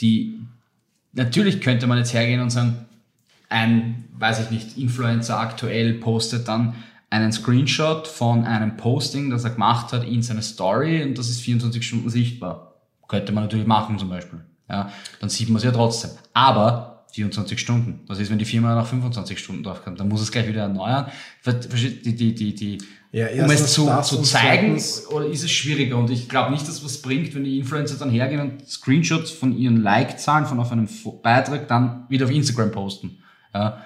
die, 0.00 0.40
natürlich 1.12 1.60
könnte 1.60 1.86
man 1.86 1.96
jetzt 1.98 2.12
hergehen 2.12 2.40
und 2.40 2.50
sagen, 2.50 2.86
ein, 3.50 4.06
weiß 4.18 4.40
ich 4.40 4.50
nicht, 4.50 4.78
Influencer 4.78 5.38
aktuell 5.38 5.94
postet 5.94 6.48
dann 6.48 6.74
einen 7.14 7.32
Screenshot 7.32 8.08
von 8.08 8.44
einem 8.44 8.76
Posting, 8.76 9.30
das 9.30 9.44
er 9.44 9.50
gemacht 9.50 9.92
hat 9.92 10.04
in 10.04 10.22
seiner 10.22 10.42
Story 10.42 11.02
und 11.04 11.16
das 11.16 11.28
ist 11.28 11.40
24 11.42 11.86
Stunden 11.86 12.10
sichtbar. 12.10 12.74
Könnte 13.06 13.32
man 13.32 13.44
natürlich 13.44 13.66
machen 13.66 13.98
zum 13.98 14.08
Beispiel. 14.08 14.40
Ja, 14.68 14.90
dann 15.20 15.30
sieht 15.30 15.48
man 15.48 15.58
es 15.58 15.64
ja 15.64 15.70
trotzdem. 15.70 16.10
Aber 16.32 17.04
24 17.12 17.60
Stunden. 17.60 18.00
Was 18.08 18.18
ist, 18.18 18.30
wenn 18.30 18.38
die 18.38 18.44
Firma 18.44 18.74
nach 18.74 18.86
25 18.86 19.38
Stunden 19.38 19.62
draufkommt? 19.62 20.00
Dann 20.00 20.08
muss 20.08 20.22
es 20.22 20.32
gleich 20.32 20.48
wieder 20.48 20.62
erneuern. 20.62 21.06
Die, 21.46 22.16
die, 22.16 22.34
die, 22.34 22.54
die, 22.54 22.78
ja, 23.12 23.28
um 23.44 23.50
es 23.50 23.72
zu, 23.72 23.88
zu 24.02 24.22
zeigen, 24.22 24.82
oder 25.10 25.26
ist 25.26 25.44
es 25.44 25.52
schwieriger? 25.52 25.96
Und 25.96 26.10
ich 26.10 26.28
glaube 26.28 26.50
nicht, 26.50 26.66
dass 26.66 26.84
was 26.84 27.00
bringt, 27.00 27.32
wenn 27.36 27.44
die 27.44 27.58
Influencer 27.60 27.96
dann 27.96 28.10
hergehen 28.10 28.40
und 28.40 28.68
Screenshots 28.68 29.30
von 29.30 29.56
ihren 29.56 29.80
Like-Zahlen 29.80 30.46
von 30.46 30.58
auf 30.58 30.72
einem 30.72 30.88
Beitrag 31.22 31.68
dann 31.68 32.06
wieder 32.08 32.24
auf 32.24 32.32
Instagram 32.32 32.72
posten. 32.72 33.18
Ja, 33.54 33.84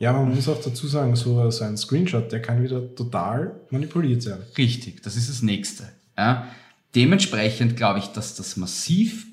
ja, 0.00 0.14
man 0.14 0.34
muss 0.34 0.48
auch 0.48 0.60
dazu 0.60 0.88
sagen, 0.88 1.14
so, 1.14 1.38
ein 1.38 1.76
Screenshot, 1.76 2.32
der 2.32 2.40
kann 2.40 2.62
wieder 2.62 2.94
total 2.94 3.60
manipuliert 3.68 4.22
sein. 4.22 4.38
Richtig, 4.56 5.02
das 5.02 5.14
ist 5.14 5.28
das 5.28 5.42
Nächste. 5.42 5.90
Ja. 6.16 6.48
Dementsprechend 6.94 7.76
glaube 7.76 7.98
ich, 7.98 8.06
dass 8.06 8.34
das 8.34 8.56
massiv, 8.56 9.26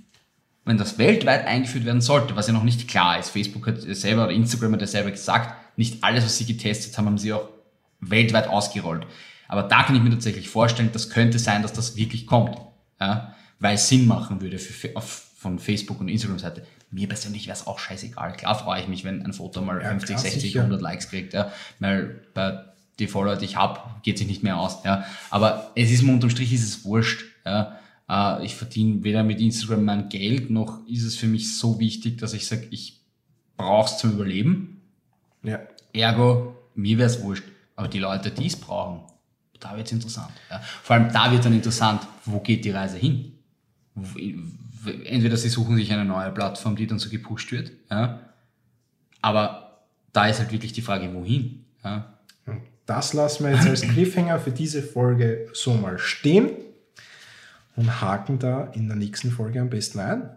wenn 0.65 0.78
das 0.78 0.97
weltweit 0.97 1.47
eingeführt 1.47 1.86
werden 1.86 2.01
sollte, 2.01 2.36
was 2.36 2.47
ja 2.47 2.53
noch 2.53 2.65
nicht 2.65 2.89
klar 2.89 3.18
ist, 3.18 3.30
Facebook 3.30 3.65
hat 3.65 3.80
selber 3.80 4.26
oder 4.26 4.34
Instagram 4.34 4.74
hat 4.74 4.82
ja 4.82 4.88
selber 4.88 5.11
gesagt, 5.11 5.55
nicht 5.78 6.03
alles, 6.03 6.26
was 6.26 6.38
sie 6.38 6.45
getestet 6.45 6.97
haben, 6.97 7.05
haben 7.05 7.18
sie 7.18 7.32
auch 7.32 7.47
weltweit 8.01 8.49
ausgerollt. 8.49 9.07
Aber 9.47 9.63
da 9.63 9.84
kann 9.84 9.95
ich 9.95 10.01
mir 10.01 10.09
tatsächlich 10.09 10.49
vorstellen, 10.49 10.89
das 10.91 11.09
könnte 11.09 11.39
sein, 11.39 11.61
dass 11.61 11.72
das 11.72 11.95
wirklich 11.95 12.28
kommt. 12.28 12.59
Ja? 12.99 13.34
Weil 13.59 13.76
es 13.76 13.88
Sinn 13.88 14.05
machen 14.05 14.41
würde 14.41 14.59
für, 14.59 14.97
auf, 14.97 15.28
von 15.38 15.59
Facebook 15.59 16.01
und 16.01 16.09
Instagram-Seite. 16.09 16.65
Mir 16.90 17.08
persönlich 17.08 17.48
wäre 17.48 17.58
es 17.58 17.68
auch 17.68 17.80
scheißegal. 17.80 18.34
Klar 18.34 18.58
freue 18.58 18.82
ich 18.82 18.88
mich, 18.88 19.04
wenn 19.04 19.26
ein 19.26 19.34
Foto 19.34 19.62
mal 19.62 19.82
ja, 19.82 19.90
50, 19.90 20.08
klar, 20.08 20.20
60, 20.20 20.42
sicher. 20.42 20.60
100 20.62 20.82
Likes 20.82 21.10
kriegt. 21.10 21.34
Ja? 21.34 21.52
Weil 21.80 22.22
bei 22.34 22.64
die 23.00 23.08
Follower, 23.08 23.36
die 23.36 23.46
ich 23.46 23.58
habe, 23.58 23.80
geht 24.04 24.18
sich 24.18 24.28
nicht 24.28 24.44
mehr 24.44 24.58
aus. 24.58 24.84
Ja? 24.84 25.06
Aber 25.30 25.72
es 25.76 25.92
ist 25.92 26.04
mir 26.04 26.14
unterm 26.14 26.30
Strich 26.30 26.54
ist 26.54 26.64
es 26.64 26.86
wurscht. 26.86 27.26
Ja? 27.46 27.78
Äh, 28.10 28.46
ich 28.46 28.56
verdiene 28.56 29.04
weder 29.04 29.24
mit 29.24 29.42
Instagram 29.42 29.84
mein 29.84 30.10
Geld, 30.10 30.50
noch 30.50 30.86
ist 30.88 31.04
es 31.04 31.16
für 31.16 31.28
mich 31.28 31.58
so 31.58 31.80
wichtig, 31.80 32.18
dass 32.20 32.34
ich 32.34 32.48
sage, 32.48 32.68
ich 32.72 33.02
brauche 33.58 33.90
es 33.90 33.98
zum 33.98 34.14
Überleben. 34.14 34.82
Ja. 35.44 35.60
Ergo, 35.94 36.56
mir 36.76 36.98
wäre 36.98 37.10
es 37.10 37.22
wurscht. 37.22 37.44
Aber 37.76 37.88
die 37.88 38.00
Leute, 38.00 38.32
die 38.32 38.48
es 38.48 38.56
brauchen, 38.56 39.02
da 39.60 39.76
wird 39.76 39.88
es 39.88 39.94
interessant. 39.94 40.32
Ja. 40.50 40.60
Vor 40.60 40.96
allem 40.96 41.12
da 41.12 41.32
wird 41.32 41.46
dann 41.46 41.54
interessant, 41.54 42.02
wo 42.26 42.40
geht 42.40 42.66
die 42.66 42.72
Reise 42.72 42.98
hin? 42.98 43.34
Entweder 44.88 45.38
sie 45.38 45.50
suchen 45.50 45.76
sich 45.76 45.92
eine 45.92 46.06
neue 46.06 46.32
Plattform, 46.32 46.76
die 46.76 46.88
dann 46.88 47.00
so 47.00 47.10
gepusht 47.10 47.52
wird, 47.52 47.72
ja. 47.90 48.22
aber 49.22 49.86
da 50.14 50.28
ist 50.28 50.40
halt 50.40 50.52
wirklich 50.52 50.74
die 50.74 50.82
Frage, 50.82 51.14
wohin. 51.14 51.66
Ja. 51.84 52.14
Das 52.86 53.14
lassen 53.14 53.44
wir 53.44 53.52
jetzt 53.52 53.68
als 53.68 53.82
Cliffhanger 53.82 54.40
für 54.40 54.52
diese 54.52 54.82
Folge 54.82 55.50
so 55.54 55.74
mal 55.74 56.00
stehen 56.00 56.52
und 57.76 58.02
haken 58.02 58.40
da 58.40 58.72
in 58.74 58.88
der 58.88 58.96
nächsten 58.96 59.30
Folge 59.30 59.60
am 59.60 59.70
besten 59.70 60.00
ein. 60.00 60.30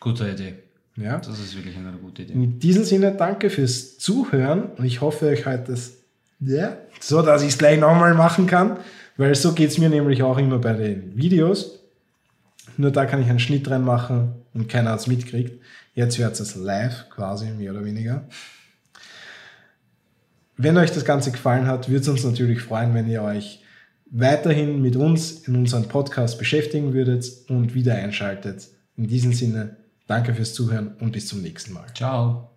Gute 0.00 0.28
Idee. 0.28 0.54
Ja. 0.96 1.18
Das 1.18 1.38
ist 1.38 1.56
wirklich 1.56 1.76
eine 1.76 1.92
gute 1.92 2.22
Idee. 2.22 2.34
In 2.34 2.58
diesem 2.58 2.84
Sinne, 2.84 3.12
danke 3.12 3.48
fürs 3.48 3.98
Zuhören 3.98 4.64
und 4.76 4.84
ich 4.84 5.00
hoffe, 5.00 5.26
euch 5.26 5.46
heute 5.46 5.72
das, 5.72 5.94
ja, 6.40 6.76
so 7.00 7.22
dass 7.22 7.42
ich 7.42 7.50
es 7.50 7.58
gleich 7.58 7.78
nochmal 7.78 8.14
machen 8.14 8.46
kann, 8.46 8.78
weil 9.16 9.34
so 9.34 9.52
geht 9.52 9.70
es 9.70 9.78
mir 9.78 9.88
nämlich 9.88 10.22
auch 10.22 10.38
immer 10.38 10.58
bei 10.58 10.72
den 10.72 11.16
Videos. 11.16 11.80
Nur 12.76 12.90
da 12.90 13.06
kann 13.06 13.22
ich 13.22 13.28
einen 13.28 13.38
Schnitt 13.38 13.70
reinmachen 13.70 14.32
und 14.52 14.68
keiner 14.68 14.90
hat 14.90 15.00
es 15.00 15.06
mitkriegt. 15.06 15.62
Jetzt 15.94 16.18
wird 16.18 16.38
es 16.38 16.54
live, 16.56 17.08
quasi, 17.10 17.46
mehr 17.50 17.72
oder 17.72 17.84
weniger. 17.84 18.26
Wenn 20.56 20.76
euch 20.76 20.92
das 20.92 21.04
Ganze 21.04 21.32
gefallen 21.32 21.66
hat, 21.66 21.88
würde 21.88 22.02
es 22.02 22.08
uns 22.08 22.24
natürlich 22.24 22.60
freuen, 22.60 22.94
wenn 22.94 23.08
ihr 23.08 23.22
euch 23.22 23.60
weiterhin 24.10 24.80
mit 24.80 24.96
uns 24.96 25.46
in 25.48 25.56
unserem 25.56 25.88
Podcast 25.88 26.38
beschäftigen 26.38 26.92
würdet 26.92 27.26
und 27.48 27.74
wieder 27.74 27.96
einschaltet. 27.96 28.68
In 28.96 29.08
diesem 29.08 29.32
Sinne, 29.32 29.76
danke 30.06 30.34
fürs 30.34 30.54
Zuhören 30.54 30.94
und 31.00 31.12
bis 31.12 31.26
zum 31.26 31.42
nächsten 31.42 31.72
Mal. 31.72 31.86
Ciao. 31.94 32.53